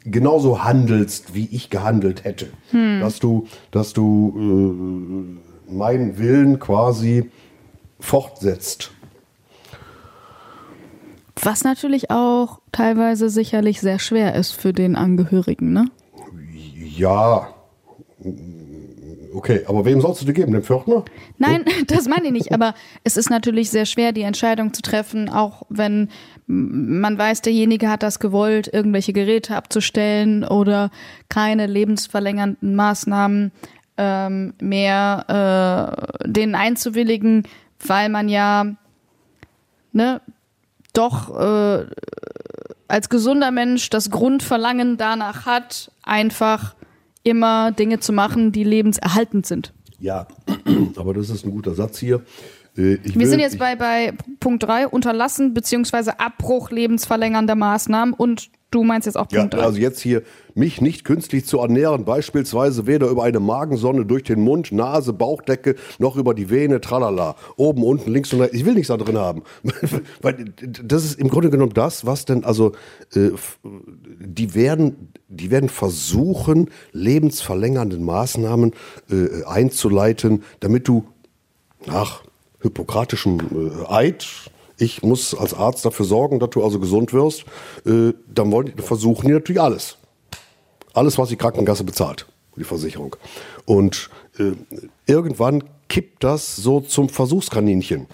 [0.05, 2.49] genauso handelst, wie ich gehandelt hätte.
[3.01, 5.39] Dass du, dass du
[5.69, 7.31] äh, meinen Willen quasi
[8.03, 8.91] fortsetzt.
[11.41, 15.87] Was natürlich auch teilweise sicherlich sehr schwer ist für den Angehörigen, ne?
[16.97, 17.49] Ja.
[19.35, 20.53] Okay, aber wem sollst du die geben?
[20.53, 21.05] Dem Pförtner?
[21.39, 22.53] Nein, das meine ich nicht.
[22.53, 26.11] Aber es ist natürlich sehr schwer, die Entscheidung zu treffen, auch wenn
[26.47, 30.91] man weiß, derjenige hat das gewollt, irgendwelche Geräte abzustellen oder
[31.29, 33.53] keine lebensverlängernden Maßnahmen
[33.97, 37.45] ähm, mehr äh, denen einzuwilligen,
[37.87, 38.67] weil man ja
[39.93, 40.21] ne,
[40.93, 41.87] doch äh,
[42.89, 46.75] als gesunder Mensch das Grundverlangen danach hat, einfach
[47.23, 49.73] immer Dinge zu machen, die lebenserhaltend sind.
[49.99, 50.27] Ja,
[50.97, 52.23] aber das ist ein guter Satz hier.
[52.77, 56.13] Äh, ich Wir will- sind jetzt bei, bei Punkt 3, Unterlassen bzw.
[56.19, 59.59] Abbruch lebensverlängernder Maßnahmen und du meinst jetzt auch Ja, Punkt 3.
[59.61, 60.23] also jetzt hier,
[60.55, 65.77] mich nicht künstlich zu ernähren, beispielsweise weder über eine Magensonne durch den Mund, Nase, Bauchdecke,
[65.99, 67.37] noch über die Vene, tralala.
[67.57, 68.57] Oben, unten, links und rechts.
[68.57, 69.43] Ich will nichts da drin haben.
[70.23, 72.73] Weil das ist im Grunde genommen das, was denn, also,
[73.15, 73.31] äh,
[74.19, 78.73] die werden, die werden versuchen, lebensverlängernden Maßnahmen
[79.11, 81.05] äh, einzuleiten, damit du
[81.87, 82.23] nach
[82.63, 83.39] hippokratischem
[83.89, 84.27] äh, Eid,
[84.83, 87.45] ich muss als Arzt dafür sorgen, dass du also gesund wirst,
[87.87, 89.97] äh, dann wollen, die- versuchen die natürlich alles.
[90.95, 92.27] Alles, was die Krankenkasse bezahlt,
[92.57, 93.17] die Versicherung.
[93.65, 94.53] Und äh,
[95.07, 98.07] irgendwann kippt das so zum Versuchskaninchen.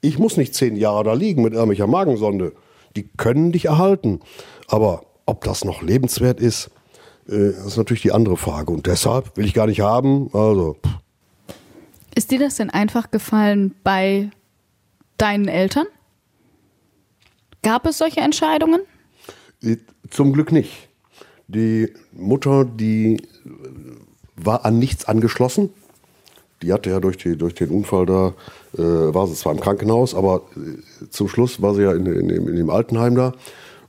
[0.00, 2.52] Ich muss nicht zehn Jahre da liegen mit irgendwelcher Magensonde.
[2.96, 4.20] Die können dich erhalten.
[4.68, 6.70] Aber ob das noch lebenswert ist,
[7.28, 8.72] äh, ist natürlich die andere Frage.
[8.72, 10.30] Und deshalb will ich gar nicht haben.
[10.32, 10.76] Also,
[12.14, 14.30] Ist dir das denn einfach gefallen bei
[15.18, 15.86] deinen Eltern?
[17.66, 18.82] Gab es solche Entscheidungen?
[19.60, 19.78] Äh,
[20.10, 20.88] Zum Glück nicht.
[21.48, 23.18] Die Mutter, die äh,
[24.36, 25.70] war an nichts angeschlossen.
[26.62, 28.34] Die hatte ja durch, die, durch den Unfall da,
[28.78, 32.28] äh, war sie zwar im Krankenhaus, aber äh, zum Schluss war sie ja in, in,
[32.28, 33.32] dem, in dem Altenheim da.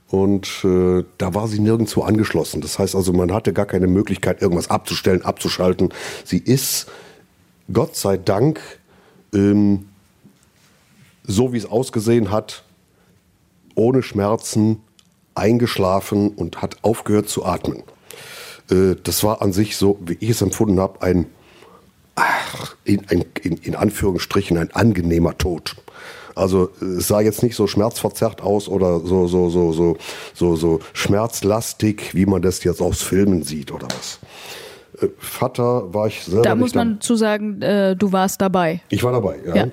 [0.08, 2.60] Und äh, da war sie nirgendwo angeschlossen.
[2.60, 5.94] Das heißt also, man hatte gar keine Möglichkeit, irgendwas abzustellen, abzuschalten.
[6.24, 6.88] Sie ist,
[7.72, 8.60] Gott sei Dank,
[9.32, 9.86] ähm,
[11.22, 12.64] so wie es ausgesehen hat,
[13.78, 14.82] ohne Schmerzen
[15.34, 17.82] eingeschlafen und hat aufgehört zu atmen.
[18.70, 21.26] Äh, das war an sich so, wie ich es empfunden habe, ein,
[22.16, 23.00] ach, in,
[23.42, 25.76] in, in Anführungsstrichen ein angenehmer Tod.
[26.34, 29.96] Also es sah jetzt nicht so schmerzverzerrt aus oder so so so so
[30.34, 34.20] so so schmerzlastig, wie man das jetzt aus Filmen sieht oder was.
[35.00, 38.80] Äh, Vater war ich selber Da muss man zu sagen, äh, du warst dabei.
[38.88, 39.56] ich war dabei, ja.
[39.56, 39.68] Ja.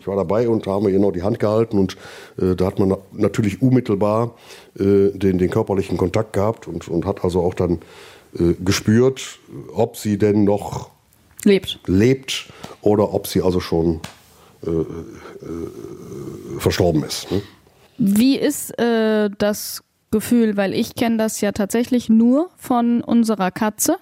[0.00, 1.96] Ich war dabei und da haben wir ihr noch die Hand gehalten und
[2.40, 4.34] äh, da hat man na- natürlich unmittelbar
[4.78, 7.80] äh, den, den körperlichen Kontakt gehabt und, und hat also auch dann
[8.38, 9.38] äh, gespürt,
[9.74, 10.88] ob sie denn noch
[11.44, 11.78] Lebt.
[11.86, 12.48] lebt
[12.80, 14.00] oder ob sie also schon
[14.66, 14.70] äh,
[16.58, 17.30] verstorben ist.
[17.30, 17.42] Ne?
[17.98, 20.56] Wie ist das Gefühl?
[20.56, 23.96] Weil ich kenne das ja tatsächlich nur von unserer Katze,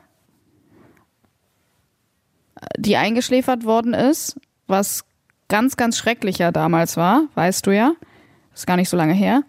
[2.77, 5.05] die eingeschläfert worden ist, was
[5.49, 7.93] ganz, ganz schrecklicher damals war, weißt du ja.
[8.55, 9.43] Ist gar nicht so lange her.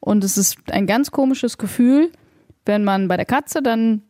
[0.00, 2.10] Und es ist ein ganz komisches Gefühl,
[2.64, 4.02] wenn man bei der Katze dann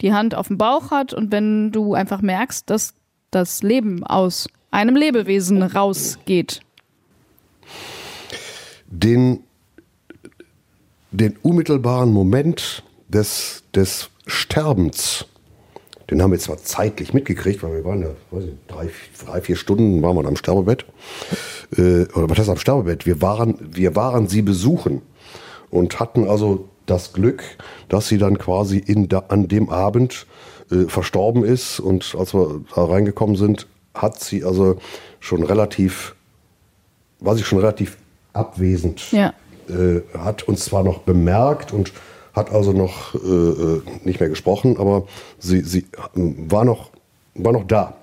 [0.00, 2.94] die Hand auf dem Bauch hat und wenn du einfach merkst, dass
[3.30, 6.60] das Leben aus einem Lebewesen rausgeht.
[8.90, 9.44] den,
[11.12, 15.26] den unmittelbaren Moment des, des Sterbens,
[16.10, 18.88] den haben wir zwar zeitlich mitgekriegt, weil wir waren ja, weiß ich, drei,
[19.24, 20.84] drei vier Stunden waren wir am Sterbebett.
[21.76, 23.06] Äh, oder was heißt am Sterbebett?
[23.06, 25.02] Wir waren, wir waren sie besuchen
[25.70, 27.42] und hatten also das Glück,
[27.88, 30.26] dass sie dann quasi in da, an dem Abend
[30.70, 31.78] äh, verstorben ist.
[31.78, 34.76] Und als wir da reingekommen sind, hat sie also
[35.20, 36.14] schon relativ
[37.20, 37.96] war sie schon relativ
[38.32, 39.12] abwesend.
[39.12, 39.34] Ja.
[39.68, 41.92] Äh, hat uns zwar noch bemerkt und
[42.32, 45.06] hat also noch äh, äh, nicht mehr gesprochen, aber
[45.38, 46.90] sie, sie war, noch,
[47.34, 47.96] war noch da.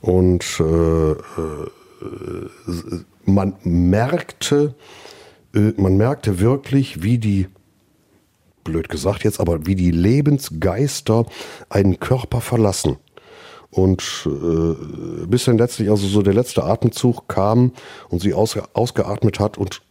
[0.00, 1.16] Und äh, äh,
[3.24, 4.74] man merkte,
[5.54, 7.46] äh, man merkte wirklich, wie die,
[8.64, 11.26] blöd gesagt jetzt, aber wie die Lebensgeister
[11.68, 12.96] einen Körper verlassen.
[13.70, 17.72] Und äh, bis dann letztlich also so der letzte Atemzug kam
[18.08, 19.82] und sie ausge ausgeatmet hat und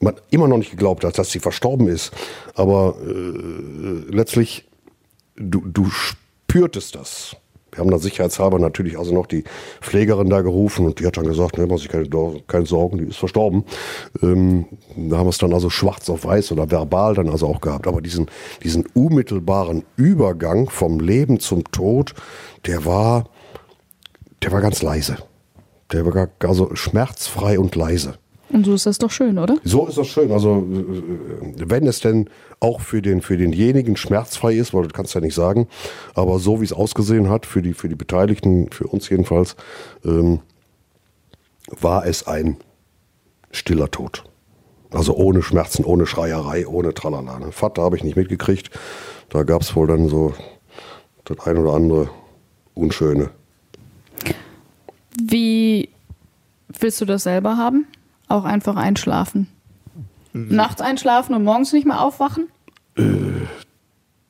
[0.00, 2.12] man immer noch nicht geglaubt hat, dass sie verstorben ist.
[2.54, 4.68] Aber äh, letztlich,
[5.36, 7.36] du, du spürtest das.
[7.72, 9.44] Wir haben dann sicherheitshalber natürlich also noch die
[9.82, 12.08] Pflegerin da gerufen und die hat dann gesagt, ne, mach sich keine,
[12.46, 13.64] keine Sorgen, die ist verstorben.
[14.22, 14.66] Ähm,
[14.96, 17.86] da haben wir es dann also schwarz auf weiß oder verbal dann also auch gehabt.
[17.86, 18.30] Aber diesen,
[18.62, 22.14] diesen unmittelbaren Übergang vom Leben zum Tod,
[22.64, 23.28] der war,
[24.42, 25.16] der war ganz leise.
[25.16, 25.26] Der
[25.92, 28.14] Der war gar, also schmerzfrei und leise.
[28.48, 29.56] Und so ist das doch schön, oder?
[29.64, 30.30] So ist das schön.
[30.30, 35.14] Also äh, wenn es denn auch für, den, für denjenigen schmerzfrei ist, weil das kannst
[35.14, 35.68] du ja nicht sagen,
[36.14, 39.56] aber so wie es ausgesehen hat, für die, für die Beteiligten, für uns jedenfalls,
[40.04, 40.40] ähm,
[41.80, 42.58] war es ein
[43.50, 44.22] stiller Tod.
[44.90, 47.38] Also ohne Schmerzen, ohne Schreierei, ohne Tralala.
[47.38, 47.52] Ne?
[47.52, 48.70] Vater habe ich nicht mitgekriegt.
[49.28, 50.34] Da gab es wohl dann so
[51.24, 52.10] das ein oder andere
[52.74, 53.30] Unschöne.
[55.20, 55.88] Wie
[56.78, 57.86] willst du das selber haben?
[58.28, 59.48] Auch einfach einschlafen.
[60.32, 62.48] Nachts einschlafen und morgens nicht mehr aufwachen?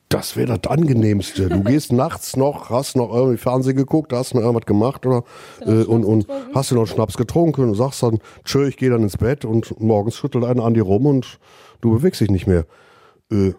[0.09, 1.49] Das wäre das Angenehmste.
[1.49, 5.23] Du gehst nachts noch, hast noch irgendwie Fernsehen geguckt, hast noch irgendwas gemacht oder
[5.61, 9.03] äh, und, und hast du noch Schnaps getrunken und sagst dann, tschö, ich gehe dann
[9.03, 11.39] ins Bett und morgens schüttelt einer an dir rum und
[11.81, 12.65] du bewegst dich nicht mehr.
[13.29, 13.53] Äh,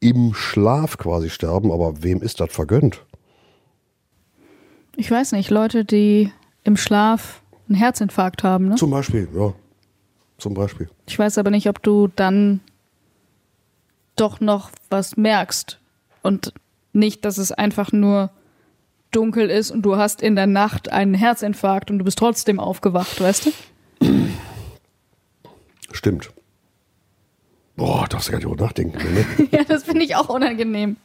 [0.00, 3.04] Im Schlaf quasi sterben, aber wem ist das vergönnt?
[4.96, 6.30] Ich weiß nicht, Leute, die
[6.64, 8.74] im Schlaf einen Herzinfarkt haben, ne?
[8.76, 9.52] Zum Beispiel, ja.
[10.38, 10.88] Zum Beispiel.
[11.06, 12.60] Ich weiß aber nicht, ob du dann
[14.16, 15.78] doch noch was merkst
[16.22, 16.52] und
[16.92, 18.30] nicht, dass es einfach nur
[19.10, 23.20] dunkel ist und du hast in der Nacht einen Herzinfarkt und du bist trotzdem aufgewacht,
[23.20, 23.52] weißt du?
[25.92, 26.30] Stimmt.
[27.76, 28.98] Boah, darfst du gar nicht drüber nachdenken.
[28.98, 29.24] Ne?
[29.50, 30.96] Ja, das finde ich auch unangenehm.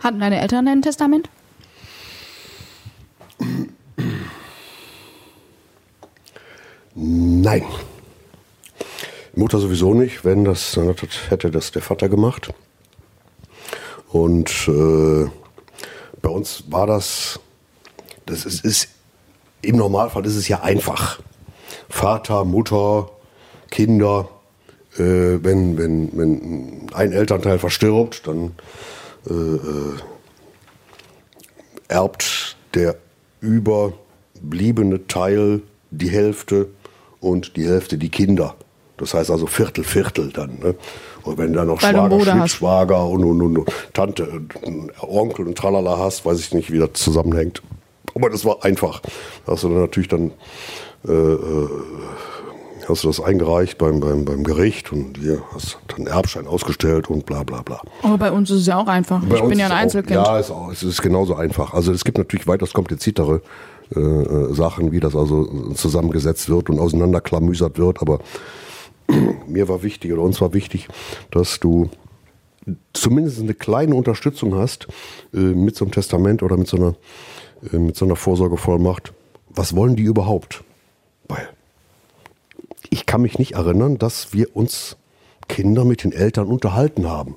[0.00, 1.28] Hatten deine Eltern ein Testament?
[6.94, 7.64] Nein.
[9.34, 10.94] Mutter sowieso nicht, wenn das, dann
[11.28, 12.52] hätte das der Vater gemacht.
[14.10, 15.26] Und äh,
[16.20, 17.40] bei uns war das,
[18.26, 18.88] das ist, ist,
[19.62, 21.20] im Normalfall ist es ja einfach.
[21.88, 23.10] Vater, Mutter,
[23.70, 24.28] Kinder,
[24.96, 28.54] äh, wenn, wenn, wenn ein Elternteil verstirbt, dann
[29.30, 29.94] äh, äh,
[31.88, 32.96] erbt der
[33.40, 36.68] überbliebene Teil die Hälfte
[37.22, 38.54] und die Hälfte die Kinder.
[38.98, 40.58] Das heißt also Viertel, Viertel dann.
[40.62, 40.74] Ne?
[41.22, 42.20] Und wenn du dann noch Weil Schwager.
[42.20, 44.28] Schwiegerschwager und, und, und, und Tante,
[44.62, 47.62] und Onkel und Tralala hast, weiß ich nicht, wie das zusammenhängt.
[48.14, 49.00] Aber das war einfach.
[49.46, 50.32] Da hast du dann natürlich dann
[51.08, 51.68] äh, äh,
[52.88, 57.24] hast du das eingereicht beim, beim, beim Gericht und hier hast dann Erbschein ausgestellt und
[57.26, 57.80] bla bla bla.
[58.02, 59.22] Aber bei uns ist es ja auch einfach.
[59.24, 60.26] Bei ich bin ja ein ist auch- Einzelkind.
[60.26, 61.72] Ja, ist es ist genauso einfach.
[61.74, 63.40] Also es gibt natürlich weitaus kompliziertere
[63.98, 68.00] äh, Sachen, wie das also zusammengesetzt wird und auseinanderklamüsert wird.
[68.00, 68.20] Aber
[69.46, 70.88] mir war wichtig oder uns war wichtig,
[71.30, 71.90] dass du
[72.92, 74.86] zumindest eine kleine Unterstützung hast
[75.34, 76.94] äh, mit so einem Testament oder mit so einer,
[77.72, 79.12] äh, mit so einer Vorsorgevollmacht.
[79.48, 80.64] Was wollen die überhaupt?
[81.28, 81.48] Weil
[82.90, 84.96] ich kann mich nicht erinnern, dass wir uns
[85.48, 87.36] Kinder mit den Eltern unterhalten haben.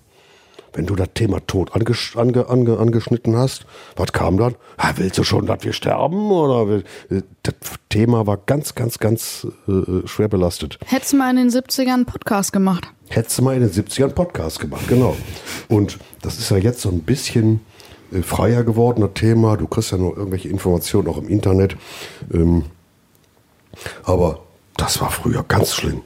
[0.75, 3.65] Wenn du das Thema Tod angesch ange ange angeschnitten hast,
[3.95, 4.55] was kam dann?
[4.75, 6.29] Ah, willst du schon, dass wir sterben?
[6.31, 7.53] Oder will- äh, das
[7.89, 10.77] Thema war ganz, ganz, ganz äh, schwer belastet.
[10.85, 12.87] Hättest du mal in den 70ern einen Podcast gemacht?
[13.07, 15.15] Hättest du mal in den 70ern einen Podcast gemacht, genau.
[15.69, 17.61] Und das ist ja jetzt so ein bisschen
[18.11, 19.55] äh, freier geworden, das Thema.
[19.55, 21.77] Du kriegst ja nur irgendwelche Informationen auch im Internet.
[22.33, 22.63] Ähm,
[24.03, 24.39] aber
[24.75, 26.01] das war früher ganz schlimm.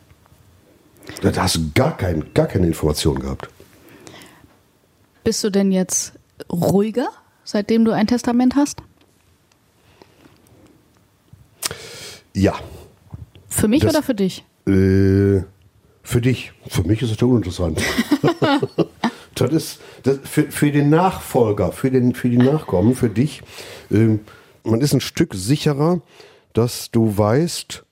[1.24, 3.50] Da hast du gar, kein, gar keine Informationen gehabt.
[5.24, 6.14] Bist du denn jetzt
[6.52, 7.10] ruhiger,
[7.44, 8.82] seitdem du ein Testament hast?
[12.34, 12.56] Ja.
[13.48, 14.46] Für mich Das- oder für dich?
[14.68, 15.44] Äh,
[16.04, 16.54] für dich.
[16.68, 17.82] Für mich ist es uninteressant.
[19.36, 23.41] das ist das, für, für den Nachfolger, für, den, für die Nachkommen, für dich.
[23.91, 24.22] Ähm,
[24.64, 26.02] man ist ein Stück sicherer,
[26.54, 27.84] dass du weißt,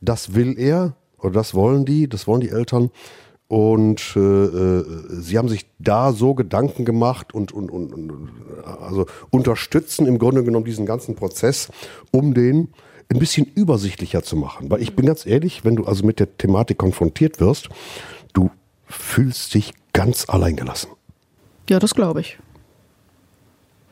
[0.00, 2.90] das will er oder das wollen die, das wollen die Eltern.
[3.48, 8.30] Und äh, äh, sie haben sich da so Gedanken gemacht und, und, und, und
[8.64, 11.68] also unterstützen im Grunde genommen diesen ganzen Prozess,
[12.12, 12.68] um den
[13.10, 14.70] ein bisschen übersichtlicher zu machen.
[14.70, 17.70] Weil ich bin ganz ehrlich, wenn du also mit der Thematik konfrontiert wirst,
[18.34, 18.50] du
[18.86, 20.90] fühlst dich ganz alleingelassen.
[21.70, 22.38] Ja, das glaube ich.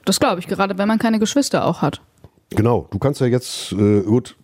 [0.05, 2.03] Das glaube ich, gerade wenn man keine Geschwister auch hat.
[2.51, 4.37] Genau, du kannst ja jetzt, äh, gut,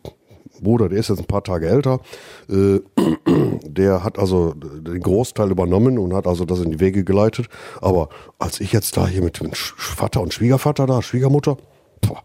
[0.62, 2.01] Bruder, der ist jetzt ein paar Tage älter,
[2.48, 2.80] äh,
[3.66, 7.47] der hat also den Großteil übernommen und hat also das in die Wege geleitet.
[7.80, 8.09] Aber
[8.39, 11.56] als ich jetzt da hier mit Sch- Vater und Schwiegervater da, Schwiegermutter,
[12.01, 12.22] boah,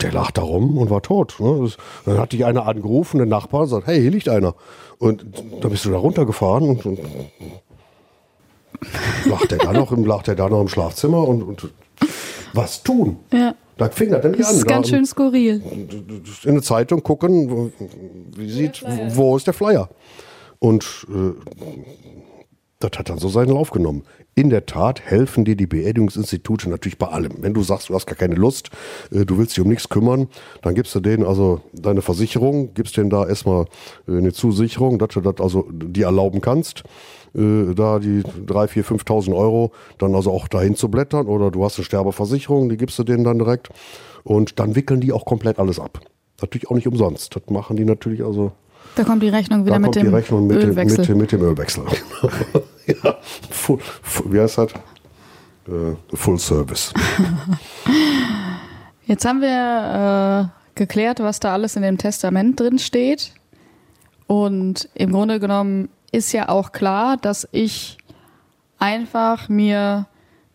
[0.00, 1.36] der lag da rum und war tot.
[1.38, 1.68] Ne?
[2.04, 4.54] Dann hat dich einer angerufen, der Nachbar, und sagt, hey, hier liegt einer.
[4.98, 5.24] Und
[5.60, 6.98] dann bist du da runtergefahren und, und
[9.26, 11.70] lag der da noch im, noch im Schlafzimmer und, und
[12.52, 13.18] was tun?
[13.32, 13.54] Ja.
[13.88, 14.56] Da fing das dann nicht Das an.
[14.56, 15.62] ist ganz da, schön skurril.
[16.44, 17.70] in der Zeitung gucken, wo-
[18.36, 18.82] wie sieht,
[19.14, 19.88] wo ist der Flyer?
[20.58, 21.32] Und äh,
[22.78, 24.04] das hat dann so seinen Lauf genommen.
[24.34, 27.32] In der Tat helfen dir die Beerdigungsinstitute natürlich bei allem.
[27.42, 28.70] Wenn du sagst, du hast gar keine Lust,
[29.10, 30.28] äh, du willst dich um nichts kümmern,
[30.62, 33.66] dann gibst du denen also deine Versicherung, gibst denen da erstmal
[34.08, 36.82] äh, eine Zusicherung, dass du das also dir erlauben kannst,
[37.34, 41.62] äh, da die 3, 4, 5.000 Euro dann also auch dahin zu blättern oder du
[41.64, 43.68] hast eine Sterbeversicherung, die gibst du denen dann direkt
[44.24, 46.00] und dann wickeln die auch komplett alles ab.
[46.40, 47.36] Natürlich auch nicht umsonst.
[47.36, 48.52] Das machen die natürlich also
[48.96, 50.98] Da kommt die Rechnung wieder da mit kommt dem die Rechnung mit, dem- Ölwechsel.
[50.98, 51.84] mit, dem- mit dem Ölwechsel.
[53.04, 53.18] ja,
[53.50, 54.72] full, full, wie heißt das?
[55.68, 56.92] Äh, Full Service.
[59.06, 63.32] Jetzt haben wir äh, geklärt, was da alles in dem Testament drin steht.
[64.26, 67.98] Und im Grunde genommen ist ja auch klar, dass ich
[68.78, 70.06] einfach mir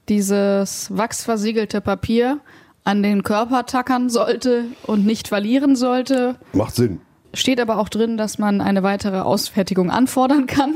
[0.09, 2.39] dieses wachsversiegelte Papier
[2.83, 6.35] an den Körper tackern sollte und nicht verlieren sollte.
[6.53, 7.01] Macht Sinn.
[7.37, 10.73] Steht aber auch drin, dass man eine weitere Ausfertigung anfordern kann.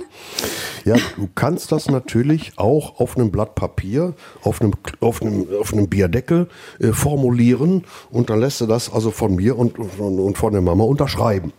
[0.85, 4.13] Ja, du kannst das natürlich auch auf einem Blatt Papier,
[4.43, 9.09] auf einem, auf einem, auf einem Bierdeckel äh, formulieren und dann lässt du das also
[9.09, 11.51] von mir und, und, und von der Mama unterschreiben.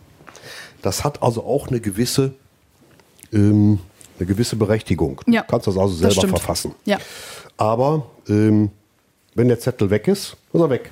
[0.81, 2.35] Das hat also auch eine gewisse,
[3.33, 3.79] ähm,
[4.17, 5.19] eine gewisse Berechtigung.
[5.27, 6.29] Ja, du kannst das also das selber stimmt.
[6.39, 6.75] verfassen.
[6.85, 6.97] Ja.
[7.57, 8.71] Aber ähm,
[9.35, 10.91] wenn der Zettel weg ist, ist er weg.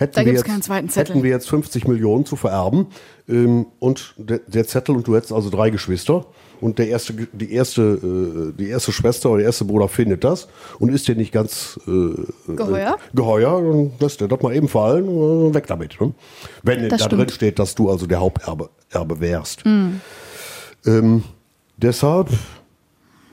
[0.00, 1.14] Hätten Da wir jetzt- keinen zweiten Zettel.
[1.14, 2.86] Hätten wir jetzt 50 Millionen zu vererben
[3.28, 6.24] ähm, und der, der Zettel und du hättest also drei Geschwister
[6.62, 10.48] und der erste, die erste, äh, die erste Schwester oder der erste Bruder findet das
[10.78, 12.94] und ist dir nicht ganz äh, Geheuer?
[13.12, 16.00] Äh, geheuer, dann lässt er das mal eben fallen und weg damit.
[16.00, 16.14] Ne?
[16.62, 17.20] Wenn Das da stimmt.
[17.22, 19.66] drin steht, dass du also der Haupterbe Erbe wärst.
[19.66, 20.00] Mhm.
[20.86, 21.24] Ähm,
[21.76, 22.28] deshalb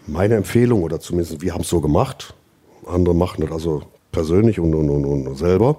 [0.06, 2.34] meine Empfehlung, oder zumindest wir haben es so gemacht,
[2.85, 5.77] andere machen das also persönlich und, und, und, und selber.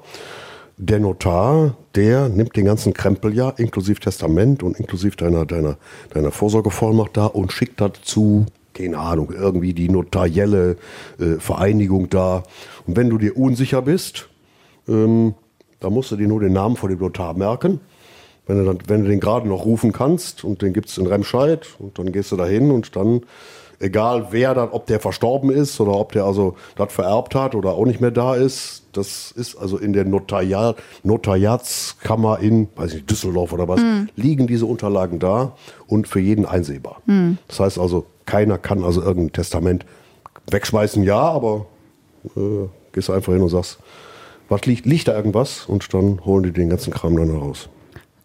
[0.80, 5.76] Der Notar, der nimmt den ganzen Krempel ja, inklusive Testament und inklusive deiner, deiner,
[6.14, 10.76] deiner Vorsorgevollmacht da und schickt das zu, keine Ahnung, irgendwie die notarielle
[11.18, 12.44] äh, Vereinigung da.
[12.86, 14.28] Und wenn du dir unsicher bist,
[14.86, 15.34] ähm,
[15.80, 17.80] da musst du dir nur den Namen von dem Notar merken.
[18.46, 21.08] Wenn du, dann, wenn du den gerade noch rufen kannst und den gibt es in
[21.08, 23.22] Remscheid und dann gehst du da hin und dann,
[23.80, 27.72] egal wer dann, ob der verstorben ist oder ob der also das vererbt hat oder
[27.72, 33.10] auch nicht mehr da ist, das ist also in der Notariat, Notariatskammer in, weiß nicht,
[33.10, 33.80] Düsseldorf oder was,
[34.16, 35.52] liegen diese Unterlagen da
[35.86, 37.02] und für jeden einsehbar.
[37.46, 39.86] Das heißt also, keiner kann also irgendein Testament
[40.50, 41.66] wegschmeißen, ja, aber
[42.36, 43.78] äh, gehst du einfach hin und sagst,
[44.48, 45.66] was liegt, liegt da irgendwas?
[45.66, 47.68] Und dann holen die den ganzen Kram dann raus.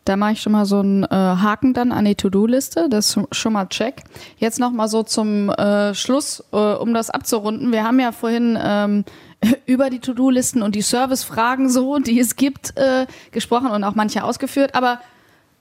[0.06, 2.90] Da mache ich schon mal so einen äh, Haken dann an die To-Do-Liste.
[2.90, 4.04] Das ist schon- mal check.
[4.38, 7.72] Jetzt noch mal so zum äh, Schluss, äh, um das abzurunden.
[7.72, 9.06] Wir haben ja vorhin ähm,
[9.66, 14.24] über die To-Do-Listen und die Servicefragen so, die es gibt, äh, gesprochen und auch manche
[14.26, 14.76] ausgeführt.
[14.76, 15.00] Aber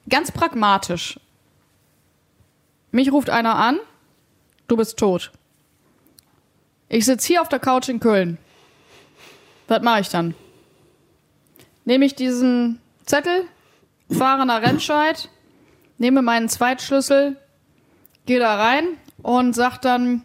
[0.08, 1.20] ganz pragmatisch.
[2.90, 3.78] Mich ruft einer an,
[4.66, 5.30] du bist tot.
[6.88, 8.38] Ich sitze hier auf der Couch in Köln.
[9.68, 10.34] Was mache ich dann?
[11.84, 13.44] Nehme ich diesen Zettel,
[14.10, 15.28] fahre nach Remscheid,
[15.98, 17.36] nehme meinen Zweitschlüssel,
[18.26, 18.84] gehe da rein
[19.22, 20.22] und sag dann,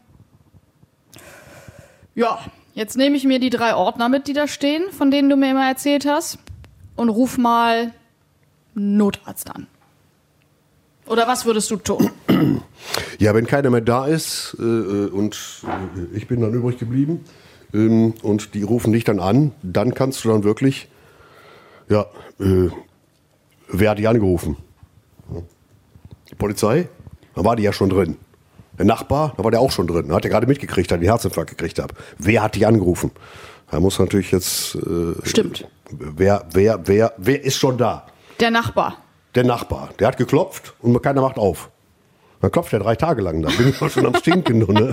[2.16, 2.40] ja,
[2.74, 5.52] jetzt nehme ich mir die drei Ordner mit, die da stehen, von denen du mir
[5.52, 6.40] immer erzählt hast,
[6.96, 7.94] und ruf mal
[8.74, 9.68] Notarzt an.
[11.08, 12.12] Oder was würdest du tun?
[13.18, 17.24] Ja, wenn keiner mehr da ist äh, äh, und äh, ich bin dann übrig geblieben
[17.74, 20.88] ähm, und die rufen dich dann an, dann kannst du dann wirklich,
[21.90, 22.06] ja,
[22.40, 22.70] äh,
[23.70, 24.58] wer hat dich angerufen?
[26.30, 26.90] Die Polizei?
[27.36, 28.18] Da war die ja schon drin.
[28.78, 30.10] Der Nachbar, da war der auch schon drin.
[30.10, 31.94] Da hat er gerade mitgekriegt, dass ich einen Herzinfarkt gekriegt habe.
[32.18, 33.12] Wer hat dich angerufen?
[33.72, 34.76] Da muss natürlich jetzt.
[34.76, 35.68] Äh, Stimmt.
[35.90, 38.06] Wer, wer, wer, wer ist schon da?
[38.40, 38.98] Der Nachbar.
[39.36, 41.70] Der Nachbar, der hat geklopft und keiner macht auf.
[42.42, 43.50] Dann klopft er drei Tage lang da.
[43.50, 44.60] Bin ich mal schon am Stinken.
[44.60, 44.92] Ne?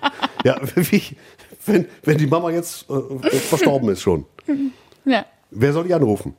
[0.44, 1.16] ja, wie,
[1.66, 4.26] wenn, wenn die Mama jetzt äh, verstorben ist schon.
[5.04, 5.26] Ja.
[5.50, 6.36] Wer soll die anrufen?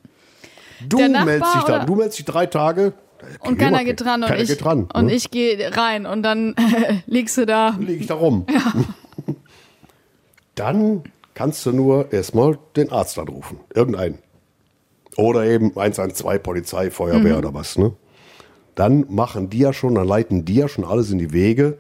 [0.88, 1.76] Du Nachbar meldest dich da.
[1.78, 2.94] oder- Du meldest dich drei Tage.
[3.40, 5.14] Und keiner geht dran und keiner ich, geht dran, und ne?
[5.14, 6.54] ich gehe rein und dann
[7.08, 7.76] liegst du da.
[7.80, 8.46] liege ich da rum.
[10.56, 11.04] Dann
[11.34, 13.60] kannst du nur erstmal den Arzt anrufen.
[13.74, 14.20] Irgendeinen.
[15.18, 17.40] Oder eben 112, Polizei, Feuerwehr Mhm.
[17.40, 17.78] oder was.
[17.78, 17.94] Ne?
[18.76, 21.78] Dann machen die ja schon, dann leiten die ja schon alles in die Wege.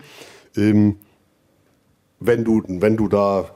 [0.55, 0.97] Ähm,
[2.19, 3.49] wenn du, wenn du da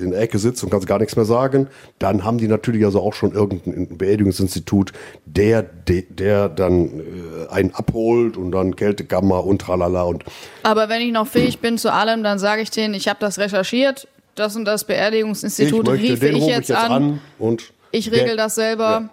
[0.00, 3.00] in der Ecke sitzt und kannst gar nichts mehr sagen, dann haben die natürlich also
[3.00, 4.92] auch schon irgendein Beerdigungsinstitut,
[5.24, 10.24] der, der, der dann äh, einen abholt und dann Kältekammer und tralala und
[10.62, 13.38] Aber wenn ich noch fähig bin zu allem, dann sage ich denen, ich habe das
[13.38, 17.20] recherchiert, das und das Beerdigungsinstitut ich möchte, riefe ich rufe jetzt, an.
[17.38, 18.84] und Ich regel das selber.
[18.84, 19.08] Ja.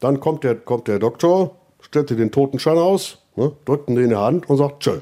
[0.00, 4.08] Dann kommt der, kommt der Doktor, stellt dir den Totenschein aus, ne, drückt ihn in
[4.08, 5.00] die Hand und sagt Tschö.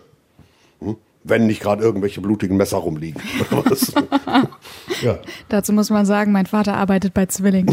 [1.24, 3.20] Wenn nicht gerade irgendwelche blutigen Messer rumliegen.
[5.02, 5.18] Ja.
[5.48, 7.72] Dazu muss man sagen, mein Vater arbeitet bei Zwilling.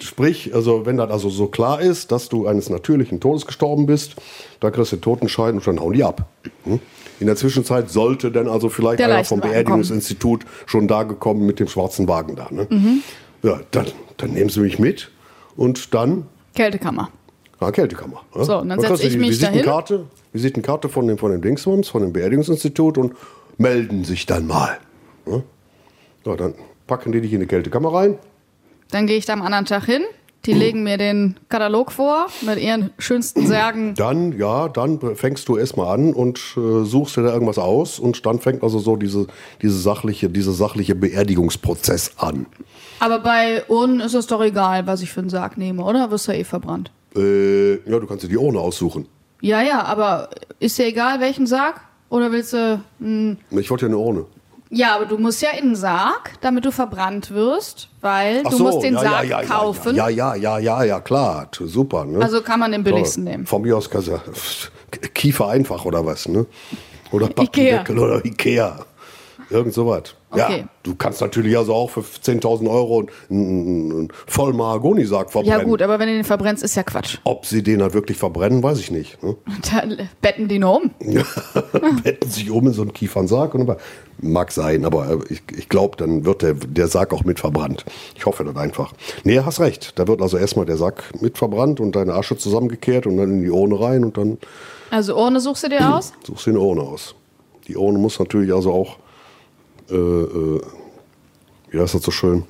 [0.00, 4.16] Sprich, also wenn das also so klar ist, dass du eines natürlichen Todes gestorben bist,
[4.60, 6.26] da kriegst du den Totenschein und dann hauen die ab.
[6.64, 6.80] Hm?
[7.20, 11.60] In der Zwischenzeit sollte dann also vielleicht Der einer vom Beerdigungsinstitut schon da gekommen mit
[11.60, 12.48] dem schwarzen Wagen da.
[12.50, 12.66] Ne?
[12.68, 13.02] Mhm.
[13.44, 15.10] Ja, dann, dann nehmen sie mich mit
[15.56, 17.10] und dann Kältekammer.
[17.62, 18.22] Ja, Kältekammer.
[18.34, 18.44] Ne?
[18.44, 19.54] So, und dann kriegst setz du ich die mich dahin.
[19.54, 23.14] Visitenkarte, Visitenkarte von dem, von dem Dingsbums, von dem Beerdigungsinstitut und
[23.58, 24.78] melden sich dann mal.
[25.26, 25.42] Ne?
[26.24, 26.54] Ja, dann
[26.86, 28.18] packen die dich in die Kältekammer rein.
[28.90, 30.02] Dann gehe ich da am anderen Tag hin.
[30.44, 33.94] Die legen mir den Katalog vor mit ihren schönsten Särgen.
[33.94, 38.26] Dann, ja, dann fängst du erstmal an und äh, suchst dir da irgendwas aus und
[38.26, 39.28] dann fängt also so diese,
[39.62, 42.46] diese sachliche, diese sachliche Beerdigungsprozess an.
[42.98, 46.10] Aber bei Urnen ist es doch egal, was ich für einen Sarg nehme, oder?
[46.10, 46.90] Wirst du ja eh verbrannt.
[47.16, 49.06] Äh, ja, du kannst dir die Urne aussuchen.
[49.40, 50.30] Ja, ja, aber
[50.60, 51.80] ist dir egal, welchen Sarg?
[52.08, 52.80] Oder willst du.
[52.98, 54.26] Mh, Ich wollte ja eine Urne.
[54.70, 58.56] ja, aber du musst ja in den Sarg, damit du verbrannt wirst, weil Ach du
[58.58, 59.96] so, musst den ja, Sarg ja, ja, kaufen.
[59.96, 62.04] Ja, ja, ja, ja, ja, klar, super.
[62.04, 62.22] Ne?
[62.22, 63.46] Also kann man den billigsten So, nehmen.
[63.46, 64.20] Von mir aus du
[65.14, 66.46] Kiefer einfach oder was, ne?
[67.10, 67.44] Oder Ikea.
[67.44, 68.84] Pappendeckel oder Ikea.
[69.50, 70.14] Irgend sowas.
[70.32, 70.60] Okay.
[70.60, 75.58] Ja, du kannst natürlich also auch für 10.000 Euro einen, einen voll Mahagoni-Sarg verbrennen.
[75.60, 77.18] Ja, gut, aber wenn du den verbrennst, ist ja Quatsch.
[77.24, 79.22] Ob sie den halt wirklich verbrennen, weiß ich nicht.
[79.22, 79.36] Ne?
[79.72, 80.90] Dann betten die nur um.
[82.02, 83.54] Betten sich um in so einen Kiefernsarg.
[83.54, 83.76] Und
[84.22, 87.84] mag sein, aber äh, ich, ich glaube, dann wird der, der Sarg auch mit verbrannt.
[88.16, 88.92] Ich hoffe das einfach.
[89.24, 89.98] Nee, hast recht.
[89.98, 93.42] Da wird also erstmal der Sarg mit verbrannt und deine Asche zusammengekehrt und dann in
[93.42, 94.38] die Urne rein und dann
[94.90, 96.12] Also Urne suchst du dir aus?
[96.26, 97.14] suchst du eine Urne aus.
[97.68, 98.96] Die Urne muss natürlich also auch,
[99.92, 100.60] äh, äh,
[101.70, 102.44] wie heißt das so schön,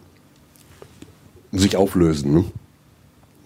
[1.53, 2.35] sich auflösen.
[2.35, 2.45] Ne?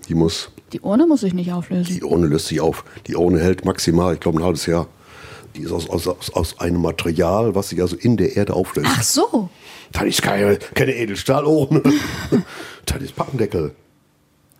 [0.09, 1.94] Die muss, Die Urne muss ich nicht auflösen.
[1.94, 2.85] die Urne löst sich auf.
[3.06, 4.86] Die Urne hält maximal, ich glaube, ein halbes Jahr.
[5.56, 8.90] Die ist aus, aus, aus, aus einem Material, was sich also in der Erde auflöst.
[8.90, 9.48] Ach so.
[9.93, 11.82] Das ist keine, keine Edelstahlurne.
[12.86, 13.74] das ist Pappendeckel.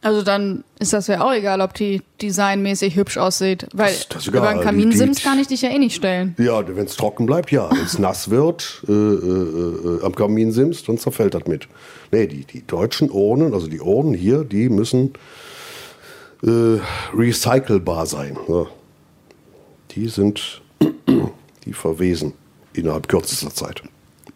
[0.07, 3.67] Also dann ist das ja auch egal, ob die designmäßig hübsch aussieht.
[3.73, 6.37] Weil Das- das über einen Kaminsims kann ich dich ja eh nicht stellen.
[6.39, 7.69] Ja, wenn es trocken bleibt, ja.
[7.71, 11.67] Wenn es nass wird, äh, äh, äh, am Kamin simst, dann zerfällt das mit.
[12.13, 15.15] Nee, die, die deutschen Urnen, also die Urnen hier, die müssen
[16.45, 16.79] äh,
[17.13, 18.39] recycelbar sein.
[18.47, 18.67] Ja.
[19.91, 20.63] Die sind,
[21.65, 22.35] die verwesen
[22.75, 23.83] innerhalb kürzester Zeit.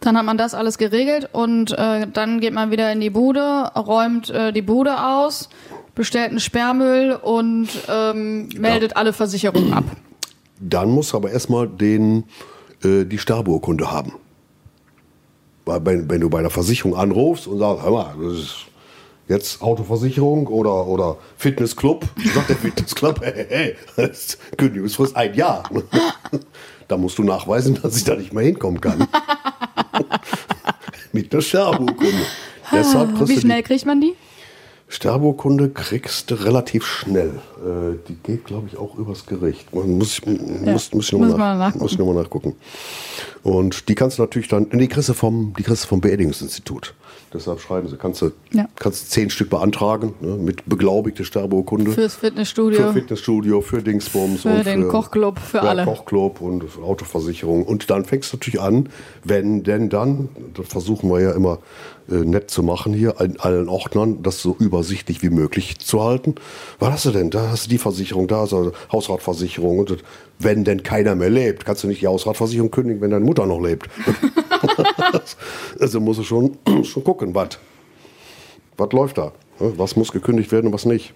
[0.00, 3.70] Dann hat man das alles geregelt und äh, dann geht man wieder in die Bude,
[3.76, 5.50] räumt äh, die Bude aus,
[5.94, 9.84] bestellt einen Sperrmüll und ähm, meldet alle Versicherungen ab.
[10.58, 12.24] Dann muss aber erstmal den,
[12.82, 14.14] äh, die Sterbeurkunde haben.
[15.66, 18.56] Weil wenn, wenn du bei der Versicherung anrufst und sagst, hör mal, das ist
[19.28, 22.04] jetzt Autoversicherung oder, oder Fitnessclub,
[22.34, 25.62] sagt der Fitnessclub, hey, hey, ist Kündigungsfrist ein Jahr.
[26.88, 29.06] da musst du nachweisen, dass ich da nicht mehr hinkommen kann.
[31.12, 32.26] Mit der Sterbeurkunde.
[32.72, 34.14] Deshalb kriegst Wie schnell kriegt man die?
[34.88, 37.40] Sterbeurkunde kriegst du relativ schnell.
[37.64, 39.72] Äh, die geht, glaube ich, auch übers Gericht.
[39.72, 41.82] Man muss, muss, muss nochmal muss man nach, nachgucken.
[41.84, 42.56] muss noch mal nachgucken.
[43.44, 46.94] Und die kannst du natürlich dann, die kriegst du vom, die kriegst du vom Beerdigungsinstitut.
[47.32, 48.66] Deshalb schreiben sie, kannst du, Ja.
[48.76, 51.92] kannst zehn Stück beantragen, ne, mit beglaubigte Sterbeurkunde.
[51.92, 52.80] Fürs Fitnessstudio.
[52.80, 54.42] Für Fitnessstudio, für Dingsbums.
[54.42, 55.84] Für und den Kochclub, für ja, alle.
[55.84, 57.64] Kochclub und für Autoversicherung.
[57.64, 58.88] Und dann fängst du natürlich an,
[59.22, 61.58] wenn denn dann, das versuchen wir ja immer
[62.10, 66.34] äh, nett zu machen hier, an allen Ordnern, das so übersichtlich wie möglich zu halten.
[66.80, 67.30] Was hast du denn?
[67.30, 69.78] Da hast du die Versicherung, da hast du Hausratversicherung.
[69.78, 69.98] Und das,
[70.40, 73.60] wenn denn keiner mehr lebt, kannst du nicht die Hausratversicherung kündigen, wenn deine Mutter noch
[73.60, 73.88] lebt.
[75.80, 77.58] also musst du schon, schon gucken, was.
[78.76, 79.32] Was läuft da?
[79.58, 79.72] ne?
[79.76, 81.12] Was muss gekündigt werden und was nicht?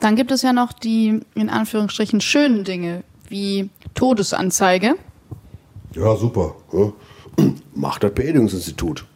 [0.00, 4.96] Dann gibt es ja noch die, in Anführungsstrichen, schönen Dinge, wie Todesanzeige.
[5.94, 6.56] Ja, super.
[6.72, 6.92] Ja.
[7.74, 9.06] Macht das Beerdigungsinstitut.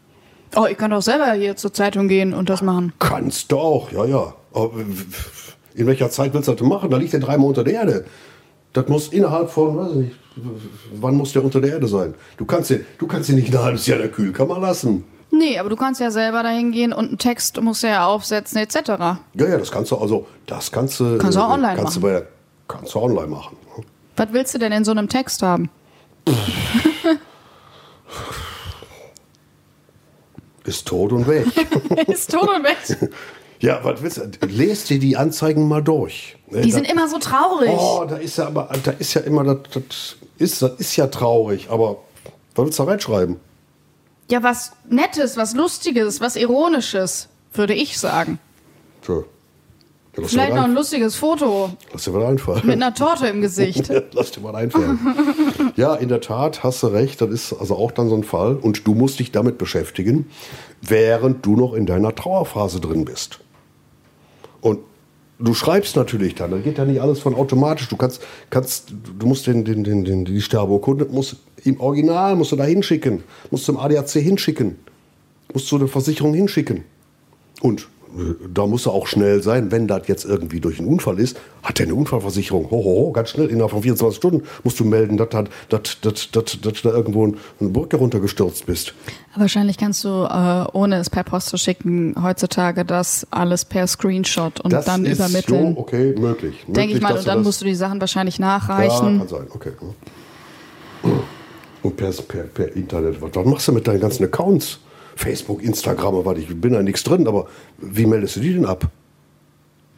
[0.56, 2.92] Oh, ich kann doch selber hier zur Zeitung gehen und das machen.
[2.98, 4.34] Kannst du auch, ja, ja.
[4.52, 4.72] Aber
[5.74, 6.90] in welcher Zeit willst du das machen?
[6.90, 8.04] Da liegt der dreimal unter der Erde.
[8.72, 10.16] Das muss innerhalb von, weiß ich nicht,
[10.94, 12.14] wann muss der unter der Erde sein?
[12.36, 15.04] Du kannst ihn, du kannst ihn nicht ein halbes Jahr in der Kühlkammer lassen.
[15.32, 18.58] Nee, aber du kannst ja selber dahin gehen und einen Text musst du ja aufsetzen,
[18.58, 18.76] etc.
[18.88, 21.18] Ja, ja, das kannst du, also, das kannst du.
[21.18, 22.12] Kannst du auch online kannst Du machen.
[22.12, 22.28] bei der,
[22.68, 23.56] kannst du online machen.
[23.76, 23.84] ne?
[24.16, 25.68] Was willst du denn in so einem Text haben?
[30.64, 31.46] Ist tot und weg.
[32.08, 33.10] Ist tot und weg.
[33.60, 34.46] ja, was willst du?
[34.46, 36.36] Lest dir die Anzeigen mal durch.
[36.50, 37.70] Ne, Die da- sind immer so traurig.
[37.72, 41.06] Oh, da ist ja aber, da ist ja immer, das, das, ist, das ist ja
[41.06, 41.98] traurig, aber
[42.54, 43.36] was willst du da reinschreiben?
[44.30, 48.38] Ja, was Nettes, was Lustiges, was Ironisches, würde ich sagen.
[49.06, 49.24] Lass
[50.14, 52.60] dir Vielleicht noch ein lustiges Foto Lass dir was einfallen.
[52.66, 53.90] mit einer Torte im Gesicht.
[54.12, 54.98] Lass dir mal einfallen.
[55.76, 57.20] ja, in der Tat hast du recht.
[57.20, 58.56] Das ist also auch dann so ein Fall.
[58.56, 60.28] Und du musst dich damit beschäftigen,
[60.82, 63.38] während du noch in deiner Trauerphase drin bist.
[64.60, 64.80] Und
[65.38, 66.50] du schreibst natürlich dann.
[66.50, 67.88] Da geht ja nicht alles von automatisch.
[67.88, 72.52] Du kannst, kannst, du musst den, den, den, den die Sterbeurkunde musst im Original musst
[72.52, 74.76] du da hinschicken, musst zum ADAC hinschicken,
[75.52, 76.84] musst zu der Versicherung hinschicken.
[77.60, 77.88] Und
[78.52, 81.78] da muss er auch schnell sein, wenn das jetzt irgendwie durch einen Unfall ist, hat
[81.80, 82.70] er eine Unfallversicherung.
[82.70, 86.30] Ho, ho, ho, ganz schnell, innerhalb von 24 Stunden musst du melden, dass, dass, dass,
[86.30, 88.94] dass, dass, du da irgendwo eine Brücke runtergestürzt bist.
[89.36, 94.60] Wahrscheinlich kannst du, äh, ohne es per Post zu schicken, heutzutage das alles per Screenshot
[94.60, 95.74] und Das dann ist übermitteln.
[95.74, 96.64] so, okay, möglich.
[96.66, 99.18] Denke ich mal, und dann musst du die Sachen wahrscheinlich Ja, nachreichen.
[99.18, 99.72] kann sein, okay.
[101.82, 104.80] Und per, per, per Internet, was machst du mit deinen ganzen Accounts?
[105.20, 107.46] Facebook, Instagram, was, ich bin da nichts drin, aber
[107.78, 108.88] wie meldest du die denn ab?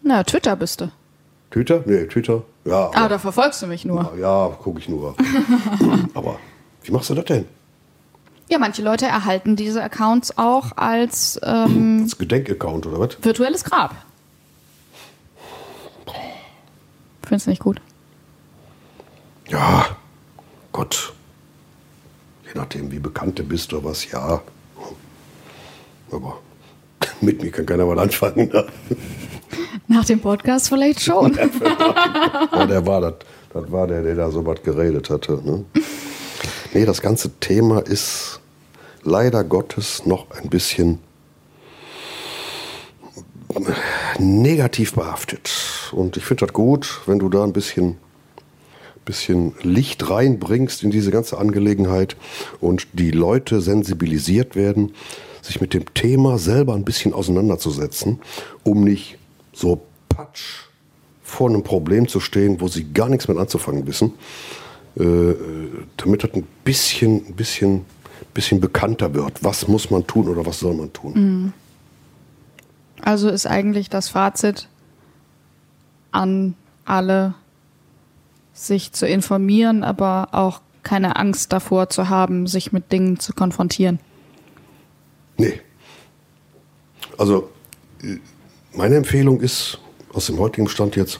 [0.03, 0.91] Na, Twitter bist du.
[1.53, 1.83] Twitter?
[1.87, 2.43] Nee, Twitter.
[2.65, 4.13] Ja, Ah, da verfolgst du mich nur.
[4.19, 5.15] ja gucke ich nur.
[6.15, 6.39] aber
[6.83, 7.45] wie machst du das denn?
[8.51, 13.17] Ja, manche Leute erhalten diese Accounts auch als ähm, Als Gedenkaccount oder was?
[13.23, 13.95] virtuelles Grab.
[17.25, 17.81] Findest du nicht gut?
[19.49, 19.87] Ja,
[20.73, 21.13] Gott.
[22.45, 24.41] Je nachdem, wie bekannt du bist oder was, ja.
[26.13, 26.39] Aber
[27.21, 28.49] mit mir kann keiner was anfangen.
[28.49, 28.67] Ne?
[29.89, 31.39] Nach dem Podcast vielleicht schon.
[32.53, 33.15] Ja, der war das.
[33.53, 35.41] Das war der, der da so was geredet hatte.
[35.45, 35.65] Ne?
[36.73, 38.41] Nee, das ganze Thema ist
[39.03, 40.99] leider Gottes noch ein bisschen
[44.19, 45.51] negativ behaftet.
[45.93, 47.97] Und ich finde das gut, wenn du da ein bisschen,
[49.05, 52.17] bisschen Licht reinbringst in diese ganze Angelegenheit
[52.61, 54.95] und die Leute sensibilisiert werden,
[55.43, 58.21] sich mit dem Thema selber ein bisschen auseinanderzusetzen,
[58.63, 59.19] um nicht
[59.53, 60.69] so patsch
[61.23, 64.13] vor einem Problem zu stehen, wo sie gar nichts mit anzufangen wissen,
[64.97, 65.35] äh,
[65.97, 67.85] damit das ein bisschen, ein bisschen,
[68.33, 69.43] bisschen bekannter wird.
[69.43, 71.53] Was muss man tun oder was soll man tun?
[73.01, 74.69] Also ist eigentlich das Fazit
[76.13, 76.55] an
[76.85, 77.35] alle,
[78.55, 83.99] sich zu informieren, aber auch keine Angst davor zu haben, sich mit Dingen zu konfrontieren.
[85.43, 85.61] Nee.
[87.19, 87.49] Also,
[88.73, 89.81] meine Empfehlung ist,
[90.13, 91.19] aus dem heutigen Stand jetzt,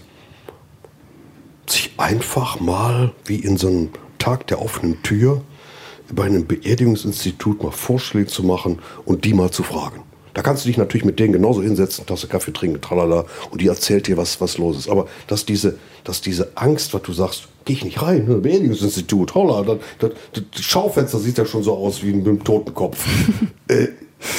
[1.67, 3.89] sich einfach mal wie in so einem
[4.19, 5.43] Tag der offenen Tür
[6.13, 10.05] bei einem Beerdigungsinstitut mal Vorschläge zu machen und die mal zu fragen.
[10.35, 13.67] Da kannst du dich natürlich mit denen genauso hinsetzen, Tasse Kaffee trinken, tralala, und die
[13.67, 14.89] erzählt dir, was, was los ist.
[14.89, 19.35] Aber dass diese, dass diese Angst, was du sagst, geh ich nicht rein, ne, Beerdigungsinstitut,
[19.35, 20.11] holla, das, das,
[20.53, 23.05] das Schaufenster sieht ja schon so aus wie mit einem Totenkopf.
[23.69, 23.89] äh,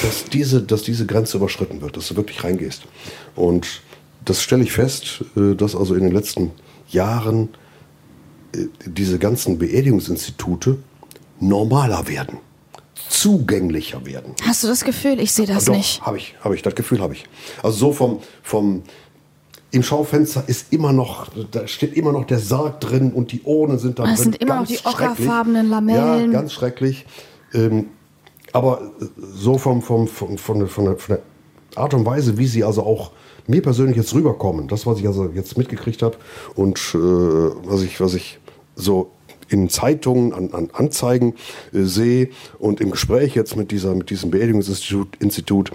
[0.02, 2.82] dass, diese, dass diese Grenze überschritten wird, dass du wirklich reingehst.
[3.36, 3.82] Und
[4.24, 6.50] das stelle ich fest, äh, dass also in den letzten
[6.88, 7.50] Jahren
[8.54, 10.78] äh, diese ganzen Beerdigungsinstitute
[11.40, 12.38] normaler werden,
[13.08, 14.34] zugänglicher werden.
[14.42, 15.20] Hast du das Gefühl?
[15.20, 16.00] Ich sehe das Doch, nicht.
[16.02, 17.24] Habe ich, habe ich, das Gefühl habe ich.
[17.62, 18.82] Also so vom, vom
[19.70, 23.78] im Schaufenster ist immer noch, da steht immer noch der Sarg drin und die Urnen
[23.80, 24.24] sind da Ah, Es drin.
[24.32, 25.68] sind immer noch Ganz die ockerfarbenen.
[25.68, 26.32] Lamellen.
[26.32, 27.04] Ja, ganz schrecklich.
[27.52, 27.86] Ähm,
[28.54, 31.22] aber so vom, vom, vom, von, von, der, von der
[31.74, 33.10] Art und Weise, wie sie also auch
[33.48, 36.16] mir persönlich jetzt rüberkommen, das, was ich also jetzt mitgekriegt habe
[36.54, 38.38] und äh, was, ich, was ich
[38.76, 39.10] so
[39.48, 41.34] in Zeitungen, an, an Anzeigen
[41.72, 45.72] äh, sehe und im Gespräch jetzt mit, dieser, mit diesem Beerdigungsinstitut Institut,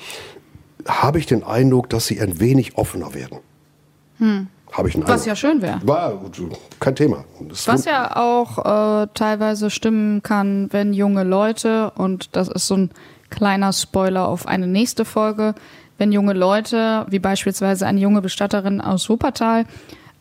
[0.88, 3.40] habe ich den Eindruck, dass sie ein wenig offener werden.
[4.72, 5.04] Habe ich einen.
[5.04, 5.28] Was Eindruck.
[5.28, 5.80] ja schön wäre.
[5.84, 6.14] War
[6.80, 7.26] kein Thema.
[7.48, 8.58] Das Was ja auch
[9.04, 12.92] äh, teilweise stimmen kann, wenn junge Leute, und das ist so ein
[13.30, 15.56] kleiner Spoiler auf eine nächste Folge,
[15.98, 19.66] wenn junge Leute, wie beispielsweise eine junge Bestatterin aus Wuppertal,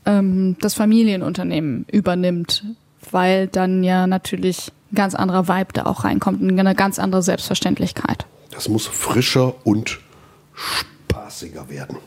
[0.06, 2.64] ähm, das Familienunternehmen übernimmt,
[3.10, 7.22] weil dann ja natürlich ein ganz anderer Vibe da auch reinkommt und eine ganz andere
[7.22, 8.26] Selbstverständlichkeit.
[8.50, 10.00] Das muss frischer und
[10.54, 11.98] spaßiger werden.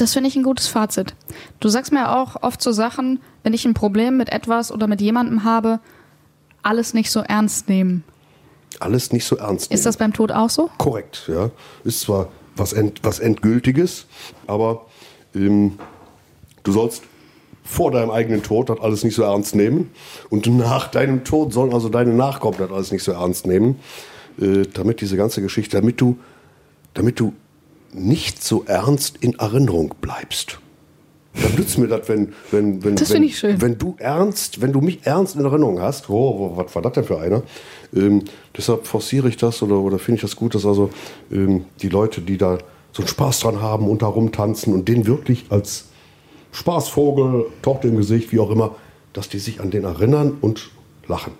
[0.00, 1.14] Das finde ich ein gutes Fazit.
[1.60, 5.02] Du sagst mir auch oft so Sachen, wenn ich ein Problem mit etwas oder mit
[5.02, 5.78] jemandem habe,
[6.62, 8.02] alles nicht so ernst nehmen.
[8.78, 9.76] Alles nicht so ernst nehmen.
[9.76, 10.70] Ist das beim Tod auch so?
[10.78, 11.24] korrekt?
[11.28, 11.50] Ja,
[11.84, 14.06] ist zwar was, end, was endgültiges,
[14.46, 14.86] aber
[15.34, 15.78] ähm,
[16.62, 17.02] du sollst
[17.62, 19.90] vor deinem eigenen Tod das alles nicht so ernst nehmen
[20.30, 23.78] und nach deinem Tod sollen also deine Nachkommen das alles nicht so ernst nehmen,
[24.40, 26.18] äh, damit diese ganze Geschichte, damit du,
[26.94, 27.34] damit du
[27.92, 30.58] nicht so ernst in Erinnerung bleibst.
[31.34, 35.00] Dann nützt mir das, wenn, wenn, wenn, Das wenn, wenn du ernst, wenn du mich
[35.04, 37.42] ernst in Erinnerung hast, oh, was war das denn für einer?
[37.94, 38.24] Ähm,
[38.56, 40.90] deshalb forciere ich das oder, oder finde ich das gut, dass also
[41.30, 42.58] ähm, die Leute, die da
[42.92, 45.86] so einen Spaß dran haben und da rumtanzen und den wirklich als
[46.52, 48.74] Spaßvogel, Torte im Gesicht, wie auch immer,
[49.12, 50.70] dass die sich an den erinnern und
[51.06, 51.32] lachen.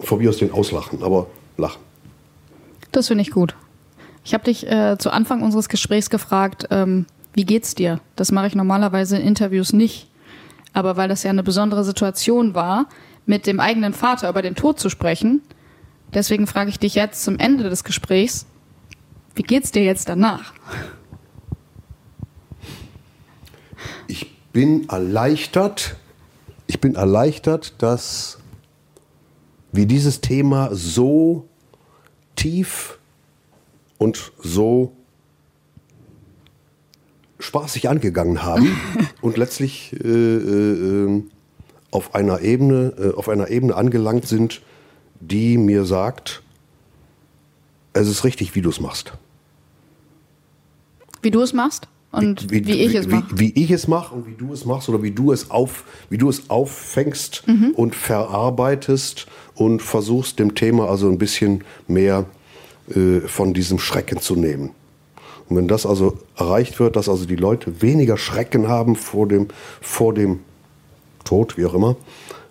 [0.00, 1.80] Von mir aus den auslachen, aber lachen.
[2.90, 3.54] Das finde ich gut.
[4.24, 8.00] Ich habe dich äh, zu Anfang unseres Gesprächs gefragt, ähm, wie geht's dir?
[8.16, 10.08] Das mache ich normalerweise in Interviews nicht.
[10.72, 12.88] Aber weil das ja eine besondere Situation war,
[13.26, 15.42] mit dem eigenen Vater über den Tod zu sprechen,
[16.14, 18.46] deswegen frage ich dich jetzt zum Ende des Gesprächs,
[19.34, 20.52] wie geht's dir jetzt danach?
[24.06, 25.96] Ich bin erleichtert,
[26.66, 28.38] ich bin erleichtert, dass
[29.72, 31.48] wir dieses Thema so
[32.36, 32.98] tief
[34.02, 34.96] und so
[37.38, 38.76] spaßig angegangen haben
[39.20, 41.22] und letztlich äh, äh,
[41.92, 44.60] auf einer Ebene, äh, auf einer Ebene angelangt sind,
[45.20, 46.42] die mir sagt,
[47.92, 49.12] es ist richtig, wie du es machst.
[51.22, 53.26] Wie du es machst und wie, wie ich es mache.
[53.30, 55.84] Wie, wie, ich es mache und wie du es machst oder wie du es auf,
[56.10, 57.70] wie du es auffängst mhm.
[57.76, 62.41] und verarbeitest und versuchst dem Thema also ein bisschen mehr äh,
[63.26, 64.70] von diesem Schrecken zu nehmen.
[65.48, 69.48] Und wenn das also erreicht wird, dass also die Leute weniger Schrecken haben vor dem,
[69.80, 70.40] vor dem
[71.24, 71.96] Tod, wie auch immer,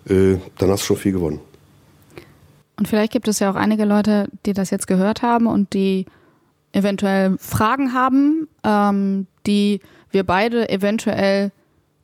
[0.08, 1.40] äh, dann hast du schon viel gewonnen.
[2.78, 6.06] Und vielleicht gibt es ja auch einige Leute, die das jetzt gehört haben und die
[6.72, 9.80] eventuell Fragen haben, ähm, die
[10.10, 11.52] wir beide eventuell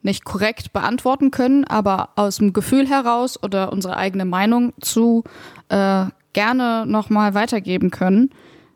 [0.02, 5.24] nicht korrekt beantworten können, aber aus dem Gefühl heraus oder unsere eigene Meinung zu
[5.68, 8.30] äh, gerne nochmal weitergeben können.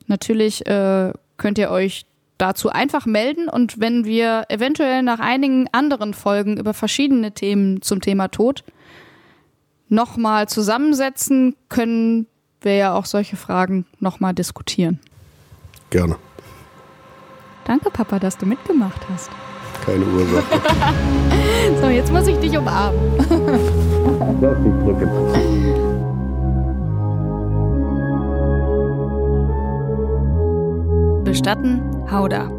[0.07, 2.07] Natürlich äh, könnt ihr euch
[2.39, 8.01] dazu einfach melden und wenn wir eventuell nach einigen anderen Folgen über verschiedene Themen zum
[8.01, 8.65] Thema Tod
[9.89, 12.27] nochmal zusammensetzen, können
[12.61, 14.99] wir ja auch solche Fragen nochmal diskutieren.
[15.91, 16.17] Gerne.
[17.65, 19.31] Danke, Papa, dass du mitgemacht hast.
[19.85, 20.61] Keine Ursache.
[21.81, 22.99] so, jetzt muss ich dich umarmen.
[24.41, 25.82] Lass dich drücken.
[31.33, 31.81] Bestatten,
[32.11, 32.51] Hauda.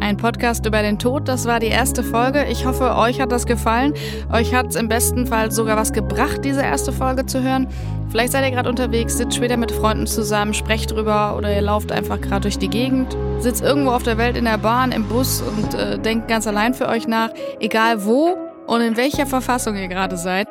[0.00, 2.44] Ein Podcast über den Tod, das war die erste Folge.
[2.44, 3.94] Ich hoffe, euch hat das gefallen.
[4.30, 7.68] Euch hat es im besten Fall sogar was gebracht, diese erste Folge zu hören.
[8.10, 11.90] Vielleicht seid ihr gerade unterwegs, sitzt später mit Freunden zusammen, sprecht drüber oder ihr lauft
[11.90, 15.40] einfach gerade durch die Gegend, sitzt irgendwo auf der Welt in der Bahn, im Bus
[15.40, 17.30] und äh, denkt ganz allein für euch nach.
[17.60, 18.36] Egal wo
[18.66, 20.48] und in welcher Verfassung ihr gerade seid.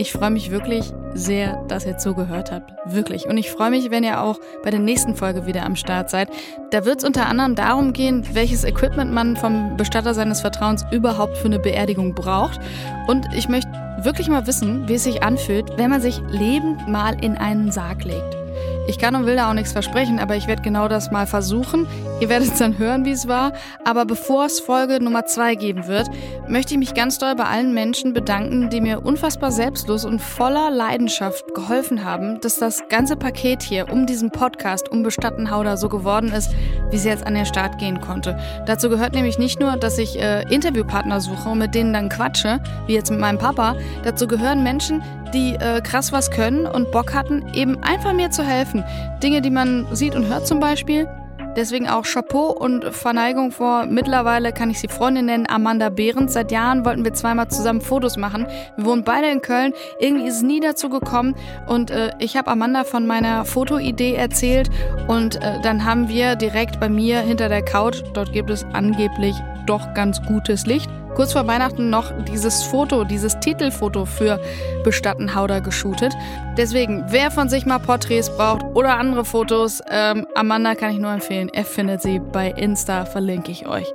[0.00, 2.72] Ich freue mich wirklich sehr, dass ihr zugehört habt.
[2.86, 3.26] Wirklich.
[3.26, 6.30] Und ich freue mich, wenn ihr auch bei der nächsten Folge wieder am Start seid.
[6.70, 11.36] Da wird es unter anderem darum gehen, welches Equipment man vom Bestatter seines Vertrauens überhaupt
[11.36, 12.60] für eine Beerdigung braucht.
[13.08, 13.70] Und ich möchte
[14.00, 18.02] wirklich mal wissen, wie es sich anfühlt, wenn man sich lebend mal in einen Sarg
[18.02, 18.39] legt.
[18.86, 21.86] Ich kann und will da auch nichts versprechen, aber ich werde genau das mal versuchen.
[22.20, 23.52] Ihr werdet dann hören, wie es war.
[23.84, 26.08] Aber bevor es Folge Nummer 2 geben wird,
[26.48, 30.70] möchte ich mich ganz doll bei allen Menschen bedanken, die mir unfassbar selbstlos und voller
[30.70, 36.32] Leidenschaft geholfen haben, dass das ganze Paket hier um diesen Podcast, um Bestattenhauder so geworden
[36.32, 36.50] ist,
[36.90, 38.38] wie sie jetzt an den Start gehen konnte.
[38.66, 42.60] Dazu gehört nämlich nicht nur, dass ich äh, Interviewpartner suche und mit denen dann quatsche,
[42.86, 43.76] wie jetzt mit meinem Papa.
[44.02, 45.02] Dazu gehören Menschen,
[45.32, 48.84] die äh, krass was können und Bock hatten, eben einfach mir zu helfen.
[49.22, 51.08] Dinge, die man sieht und hört zum Beispiel.
[51.56, 56.32] Deswegen auch Chapeau und Verneigung vor, mittlerweile kann ich sie Freundin nennen, Amanda Behrens.
[56.32, 58.46] Seit Jahren wollten wir zweimal zusammen Fotos machen.
[58.76, 59.72] Wir wohnen beide in Köln.
[59.98, 61.34] Irgendwie ist es nie dazu gekommen.
[61.66, 64.70] Und äh, ich habe Amanda von meiner Fotoidee erzählt.
[65.08, 69.34] Und äh, dann haben wir direkt bei mir hinter der Couch, dort gibt es angeblich
[69.66, 74.40] doch ganz gutes Licht, kurz vor Weihnachten noch dieses Foto, dieses Titelfoto für
[74.84, 76.14] Bestattenhauder geshootet.
[76.56, 81.12] Deswegen, wer von sich mal Porträts braucht oder andere Fotos, ähm, Amanda kann ich nur
[81.12, 81.50] empfehlen.
[81.52, 83.92] Er findet sie bei Insta, verlinke ich euch.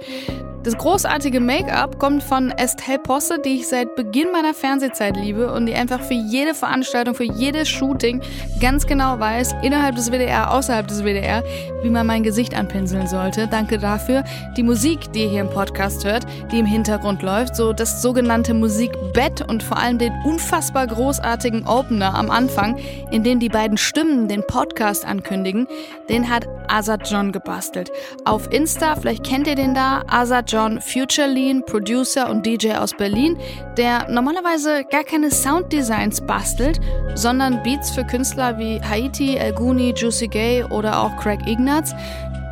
[0.65, 5.67] Das großartige Make-up kommt von Estelle Posse, die ich seit Beginn meiner Fernsehzeit liebe und
[5.67, 8.19] die einfach für jede Veranstaltung, für jedes Shooting
[8.59, 11.43] ganz genau weiß, innerhalb des WDR, außerhalb des WDR,
[11.83, 13.47] wie man mein Gesicht anpinseln sollte.
[13.47, 14.23] Danke dafür.
[14.57, 18.53] Die Musik, die ihr hier im Podcast hört, die im Hintergrund läuft, so das sogenannte
[18.53, 22.77] Musikbett und vor allem den unfassbar großartigen Opener am Anfang,
[23.11, 25.67] in dem die beiden Stimmen den Podcast ankündigen,
[26.09, 27.91] den hat Azad John gebastelt.
[28.25, 32.93] Auf Insta, vielleicht kennt ihr den da, Azad John John Futurelean, Producer und DJ aus
[32.93, 33.37] Berlin,
[33.77, 36.79] der normalerweise gar keine Sounddesigns bastelt,
[37.13, 41.93] sondern Beats für Künstler wie Haiti, El Guni, Juicy Gay oder auch Craig Ignatz.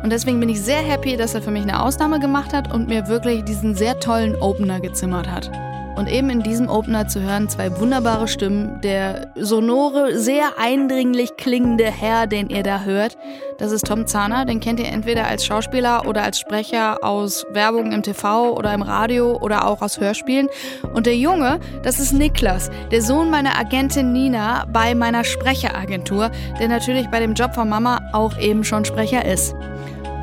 [0.04, 2.88] Und deswegen bin ich sehr happy, dass er für mich eine Ausnahme gemacht hat und
[2.88, 5.50] mir wirklich diesen sehr tollen Opener gezimmert hat.
[5.96, 8.82] Und eben in diesem Opener zu hören zwei wunderbare Stimmen.
[8.82, 13.16] Der sonore, sehr eindringlich klingende Herr, den ihr da hört,
[13.56, 14.44] das ist Tom Zahner.
[14.44, 18.82] Den kennt ihr entweder als Schauspieler oder als Sprecher aus Werbung im TV oder im
[18.82, 20.50] Radio oder auch aus Hörspielen.
[20.92, 26.68] Und der Junge, das ist Niklas, der Sohn meiner Agentin Nina bei meiner Sprecheragentur, der
[26.68, 29.54] natürlich bei dem Job von Mama auch eben schon Sprecher ist.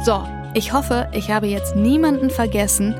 [0.03, 0.23] So,
[0.55, 2.95] ich hoffe, ich habe jetzt niemanden vergessen.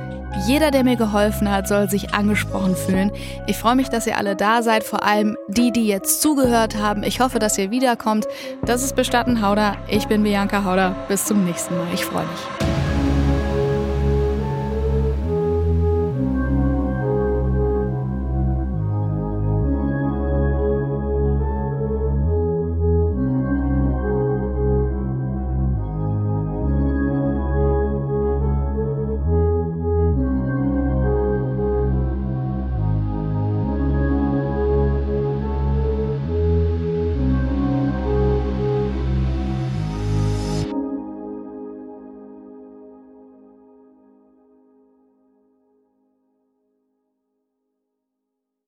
[0.45, 3.11] Jeder, der mir geholfen hat, soll sich angesprochen fühlen.
[3.48, 7.03] Ich freue mich, dass ihr alle da seid, vor allem die, die jetzt zugehört haben.
[7.03, 8.28] Ich hoffe, dass ihr wiederkommt.
[8.64, 9.78] Das ist Bestatten Hauder.
[9.88, 10.95] Ich bin Bianca Hauder.
[11.07, 11.88] Bis zum nächsten Mal.
[11.94, 12.70] Ich freue mich.